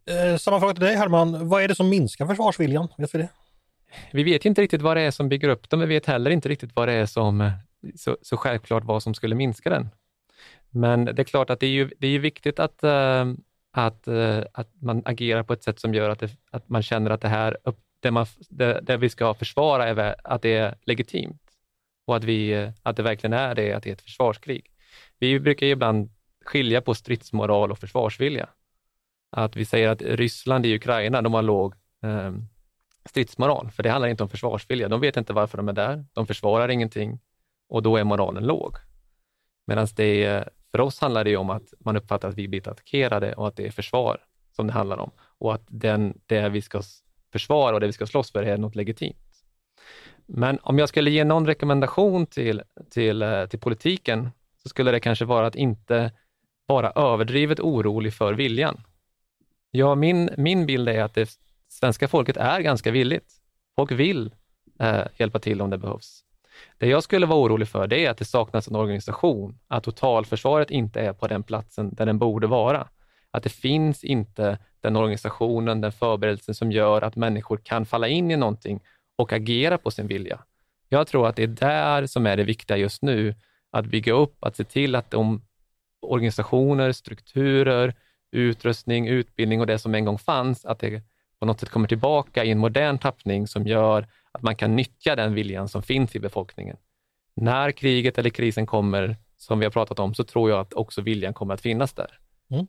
Eh, 0.05 0.37
samma 0.37 0.59
fråga 0.59 0.73
till 0.73 0.83
dig 0.83 0.95
Herman, 0.95 1.49
vad 1.49 1.63
är 1.63 1.67
det 1.67 1.75
som 1.75 1.89
minskar 1.89 2.25
försvarsviljan? 2.25 2.87
Vet 2.97 3.15
vi 3.15 3.19
det? 3.19 3.29
Vi 4.11 4.23
vet 4.23 4.45
inte 4.45 4.61
riktigt 4.61 4.81
vad 4.81 4.97
det 4.97 5.01
är 5.01 5.11
som 5.11 5.29
bygger 5.29 5.49
upp 5.49 5.69
den, 5.69 5.79
vi 5.79 5.85
vet 5.85 6.05
heller 6.05 6.31
inte 6.31 6.49
riktigt 6.49 6.75
vad 6.75 6.87
det 6.87 6.93
är 6.93 7.05
som, 7.05 7.41
eh, 7.41 7.51
så, 7.95 8.17
så 8.21 8.37
självklart 8.37 8.83
vad 8.83 9.03
som 9.03 9.13
skulle 9.13 9.35
minska 9.35 9.69
den. 9.69 9.89
Men 10.69 11.05
det 11.05 11.19
är 11.19 11.23
klart 11.23 11.49
att 11.49 11.59
det 11.59 11.65
är 11.65 11.71
ju, 11.71 11.89
det 11.97 12.07
är 12.07 12.19
viktigt 12.19 12.59
att, 12.59 12.83
eh, 12.83 13.25
att, 13.71 14.07
eh, 14.07 14.43
att 14.53 14.69
man 14.81 15.01
agerar 15.05 15.43
på 15.43 15.53
ett 15.53 15.63
sätt 15.63 15.79
som 15.79 15.93
gör 15.93 16.09
att, 16.09 16.19
det, 16.19 16.29
att 16.51 16.69
man 16.69 16.83
känner 16.83 17.11
att 17.11 17.21
det 17.21 17.27
här, 17.27 17.57
det, 17.99 18.11
man, 18.11 18.25
det, 18.49 18.79
det 18.81 18.97
vi 18.97 19.09
ska 19.09 19.33
försvara, 19.33 19.87
är, 19.87 20.15
att 20.23 20.41
det 20.41 20.55
är 20.55 20.75
legitimt 20.85 21.41
och 22.05 22.15
att, 22.15 22.23
vi, 22.23 22.71
att 22.83 22.97
det 22.97 23.03
verkligen 23.03 23.33
är 23.33 23.55
det, 23.55 23.73
att 23.73 23.83
det 23.83 23.89
är 23.89 23.93
ett 23.93 24.01
försvarskrig. 24.01 24.71
Vi 25.19 25.39
brukar 25.39 25.65
ibland 25.67 26.09
skilja 26.45 26.81
på 26.81 26.93
stridsmoral 26.93 27.71
och 27.71 27.79
försvarsvilja. 27.79 28.49
Att 29.31 29.55
vi 29.55 29.65
säger 29.65 29.89
att 29.89 30.01
Ryssland 30.01 30.65
i 30.65 30.75
Ukraina, 30.75 31.21
de 31.21 31.33
har 31.33 31.41
låg 31.41 31.73
ehm, 32.03 32.47
stridsmoral, 33.05 33.71
för 33.71 33.83
det 33.83 33.89
handlar 33.89 34.09
inte 34.09 34.23
om 34.23 34.29
försvarsvilja. 34.29 34.87
De 34.87 35.01
vet 35.01 35.17
inte 35.17 35.33
varför 35.33 35.57
de 35.57 35.69
är 35.69 35.73
där, 35.73 36.05
de 36.13 36.27
försvarar 36.27 36.69
ingenting 36.69 37.19
och 37.69 37.83
då 37.83 37.97
är 37.97 38.03
moralen 38.03 38.45
låg. 38.45 38.75
Medan 39.67 39.87
det 39.95 40.43
för 40.71 40.81
oss 40.81 40.99
handlar 40.99 41.23
det 41.23 41.37
om 41.37 41.49
att 41.49 41.73
man 41.79 41.97
uppfattar 41.97 42.29
att 42.29 42.35
vi 42.35 42.47
blivit 42.47 42.67
attackerade 42.67 43.33
och 43.33 43.47
att 43.47 43.55
det 43.55 43.67
är 43.67 43.71
försvar 43.71 44.17
som 44.55 44.67
det 44.67 44.73
handlar 44.73 44.97
om 44.97 45.11
och 45.19 45.53
att 45.53 45.65
den, 45.67 46.19
det 46.25 46.49
vi 46.49 46.61
ska 46.61 46.81
försvara 47.31 47.73
och 47.73 47.79
det 47.79 47.87
vi 47.87 47.93
ska 47.93 48.05
slåss 48.05 48.31
för 48.31 48.43
är 48.43 48.57
något 48.57 48.75
legitimt. 48.75 49.17
Men 50.25 50.59
om 50.61 50.79
jag 50.79 50.89
skulle 50.89 51.11
ge 51.11 51.23
någon 51.23 51.47
rekommendation 51.47 52.25
till, 52.25 52.61
till, 52.89 53.21
eh, 53.21 53.45
till 53.45 53.59
politiken 53.59 54.29
så 54.63 54.69
skulle 54.69 54.91
det 54.91 54.99
kanske 54.99 55.25
vara 55.25 55.47
att 55.47 55.55
inte 55.55 56.11
vara 56.65 56.91
överdrivet 56.91 57.59
orolig 57.59 58.13
för 58.13 58.33
viljan. 58.33 58.81
Ja, 59.71 59.95
min, 59.95 60.29
min 60.37 60.65
bild 60.65 60.89
är 60.89 61.03
att 61.03 61.13
det 61.13 61.37
svenska 61.73 62.07
folket 62.07 62.37
är 62.37 62.59
ganska 62.59 62.91
villigt. 62.91 63.33
Folk 63.75 63.91
vill 63.91 64.33
eh, 64.79 65.03
hjälpa 65.17 65.39
till 65.39 65.61
om 65.61 65.69
det 65.69 65.77
behövs. 65.77 66.23
Det 66.77 66.87
jag 66.87 67.03
skulle 67.03 67.25
vara 67.25 67.39
orolig 67.39 67.67
för 67.67 67.87
det 67.87 68.05
är 68.05 68.09
att 68.09 68.17
det 68.17 68.25
saknas 68.25 68.67
en 68.67 68.75
organisation, 68.75 69.59
att 69.67 69.83
totalförsvaret 69.83 70.71
inte 70.71 71.01
är 71.01 71.13
på 71.13 71.27
den 71.27 71.43
platsen 71.43 71.95
där 71.95 72.05
den 72.05 72.19
borde 72.19 72.47
vara. 72.47 72.87
Att 73.31 73.43
det 73.43 73.49
finns 73.49 74.03
inte 74.03 74.57
den 74.81 74.95
organisationen, 74.95 75.81
den 75.81 75.91
förberedelsen 75.91 76.55
som 76.55 76.71
gör 76.71 77.01
att 77.01 77.15
människor 77.15 77.57
kan 77.63 77.85
falla 77.85 78.07
in 78.07 78.31
i 78.31 78.35
någonting 78.35 78.79
och 79.15 79.33
agera 79.33 79.77
på 79.77 79.91
sin 79.91 80.07
vilja. 80.07 80.39
Jag 80.89 81.07
tror 81.07 81.27
att 81.27 81.35
det 81.35 81.43
är 81.43 81.47
där 81.47 82.05
som 82.05 82.25
är 82.25 82.37
det 82.37 82.43
viktiga 82.43 82.77
just 82.77 83.01
nu, 83.01 83.35
att 83.71 83.85
bygga 83.85 84.13
upp, 84.13 84.43
att 84.43 84.55
se 84.55 84.63
till 84.63 84.95
att 84.95 85.11
de 85.11 85.41
organisationer, 86.01 86.91
strukturer, 86.91 87.93
utrustning, 88.31 89.07
utbildning 89.07 89.59
och 89.59 89.67
det 89.67 89.79
som 89.79 89.95
en 89.95 90.05
gång 90.05 90.17
fanns, 90.17 90.65
att 90.65 90.79
det 90.79 91.01
på 91.43 91.47
något 91.47 91.59
sätt 91.59 91.69
kommer 91.69 91.87
tillbaka 91.87 92.43
i 92.43 92.51
en 92.51 92.57
modern 92.57 92.97
tappning 92.97 93.47
som 93.47 93.67
gör 93.67 94.07
att 94.31 94.41
man 94.41 94.55
kan 94.55 94.75
nyttja 94.75 95.15
den 95.15 95.33
viljan 95.33 95.67
som 95.67 95.83
finns 95.83 96.15
i 96.15 96.19
befolkningen. 96.19 96.77
När 97.35 97.71
kriget 97.71 98.17
eller 98.17 98.29
krisen 98.29 98.65
kommer, 98.65 99.17
som 99.37 99.59
vi 99.59 99.65
har 99.65 99.71
pratat 99.71 99.99
om, 99.99 100.13
så 100.13 100.23
tror 100.23 100.49
jag 100.49 100.59
att 100.59 100.73
också 100.73 101.01
viljan 101.01 101.33
kommer 101.33 101.53
att 101.53 101.61
finnas 101.61 101.93
där. 101.93 102.19
Mm. 102.51 102.67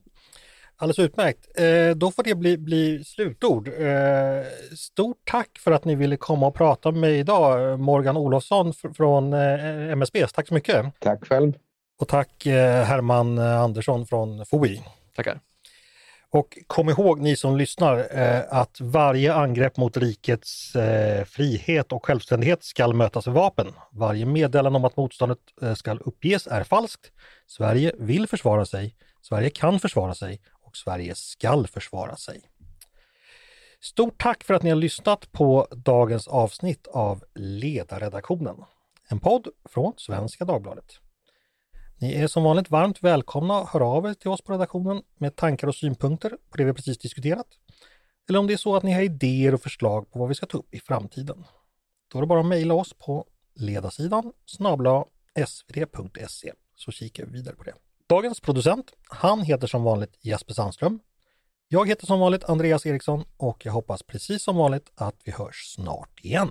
Alldeles 0.77 0.99
utmärkt. 0.99 1.59
Eh, 1.59 1.97
då 1.97 2.11
får 2.11 2.22
det 2.22 2.35
bli, 2.35 2.59
bli 2.59 3.05
slutord. 3.05 3.68
Eh, 3.68 4.45
stort 4.77 5.20
tack 5.25 5.59
för 5.59 5.72
att 5.72 5.85
ni 5.85 5.95
ville 5.95 6.16
komma 6.16 6.47
och 6.47 6.55
prata 6.55 6.91
med 6.91 7.01
mig 7.01 7.18
idag, 7.18 7.81
Morgan 7.81 8.16
Olofsson 8.16 8.72
från 8.72 9.33
eh, 9.33 9.91
MSB. 9.93 10.27
Tack 10.27 10.49
så 10.49 10.55
mycket. 10.55 10.87
Tack 10.99 11.27
själv. 11.27 11.53
Och 12.01 12.09
tack 12.09 12.47
eh, 12.47 12.85
Herman 12.85 13.39
Andersson 13.39 14.07
från 14.07 14.47
FOI. 14.47 14.83
Tackar. 15.16 15.41
Och 16.35 16.59
kom 16.66 16.89
ihåg 16.89 17.20
ni 17.20 17.37
som 17.37 17.57
lyssnar 17.57 18.18
eh, 18.18 18.43
att 18.49 18.80
varje 18.80 19.35
angrepp 19.35 19.76
mot 19.76 19.97
rikets 19.97 20.76
eh, 20.76 21.24
frihet 21.24 21.93
och 21.93 22.07
självständighet 22.07 22.64
skall 22.64 22.95
mötas 22.95 23.26
med 23.26 23.35
vapen. 23.35 23.66
Varje 23.93 24.26
meddelande 24.26 24.76
om 24.76 24.85
att 24.85 24.97
motståndet 24.97 25.39
eh, 25.62 25.74
skall 25.74 26.01
uppges 26.05 26.47
är 26.47 26.64
falskt. 26.64 27.12
Sverige 27.47 27.93
vill 27.99 28.26
försvara 28.26 28.66
sig, 28.66 28.97
Sverige 29.22 29.51
kan 29.51 29.80
försvara 29.80 30.14
sig 30.14 30.41
och 30.62 30.76
Sverige 30.76 31.14
skall 31.14 31.66
försvara 31.66 32.16
sig. 32.16 32.41
Stort 33.80 34.22
tack 34.22 34.45
för 34.45 34.55
att 34.55 34.62
ni 34.62 34.70
har 34.70 34.76
lyssnat 34.76 35.32
på 35.32 35.66
dagens 35.70 36.28
avsnitt 36.28 36.87
av 36.87 37.24
Ledarredaktionen. 37.35 38.57
En 39.09 39.20
podd 39.20 39.49
från 39.68 39.93
Svenska 39.97 40.45
Dagbladet. 40.45 41.04
Ni 42.05 42.15
är 42.15 42.27
som 42.27 42.43
vanligt 42.43 42.71
varmt 42.71 43.03
välkomna 43.03 43.59
att 43.59 43.69
höra 43.69 43.85
av 43.85 44.07
er 44.07 44.15
till 44.15 44.31
oss 44.31 44.43
på 44.43 44.53
redaktionen 44.53 45.03
med 45.19 45.37
tankar 45.37 45.69
och 45.69 45.75
synpunkter 45.75 46.31
på 46.51 46.57
det 46.57 46.65
vi 46.65 46.73
precis 46.73 46.99
diskuterat. 46.99 47.47
Eller 48.29 48.39
om 48.39 48.47
det 48.47 48.53
är 48.53 48.57
så 48.57 48.77
att 48.77 48.83
ni 48.83 48.93
har 48.93 49.03
idéer 49.03 49.55
och 49.55 49.61
förslag 49.63 50.11
på 50.11 50.19
vad 50.19 50.29
vi 50.29 50.35
ska 50.35 50.47
ta 50.47 50.59
upp 50.59 50.75
i 50.75 50.81
framtiden. 50.81 51.45
Då 52.13 52.19
är 52.19 52.23
det 52.23 52.27
bara 52.27 52.41
att 52.41 52.47
mejla 52.47 52.75
oss 52.75 52.95
på 52.99 53.27
ledarsidan 53.55 54.33
snabla 54.47 55.05
svd.se 55.47 56.53
så 56.77 56.91
kikar 56.91 57.27
vi 57.27 57.33
vidare 57.33 57.55
på 57.55 57.65
det. 57.65 57.75
Dagens 58.07 58.41
producent, 58.41 58.93
han 59.09 59.43
heter 59.43 59.67
som 59.67 59.83
vanligt 59.83 60.19
Jesper 60.21 60.55
Sandström. 60.55 61.01
Jag 61.69 61.89
heter 61.89 62.07
som 62.07 62.21
vanligt 62.21 62.45
Andreas 62.45 62.87
Eriksson 62.87 63.25
och 63.37 63.67
jag 63.67 63.73
hoppas 63.73 64.03
precis 64.03 64.43
som 64.43 64.57
vanligt 64.57 64.93
att 64.95 65.17
vi 65.25 65.33
hörs 65.33 65.75
snart 65.75 66.21
igen. 66.23 66.51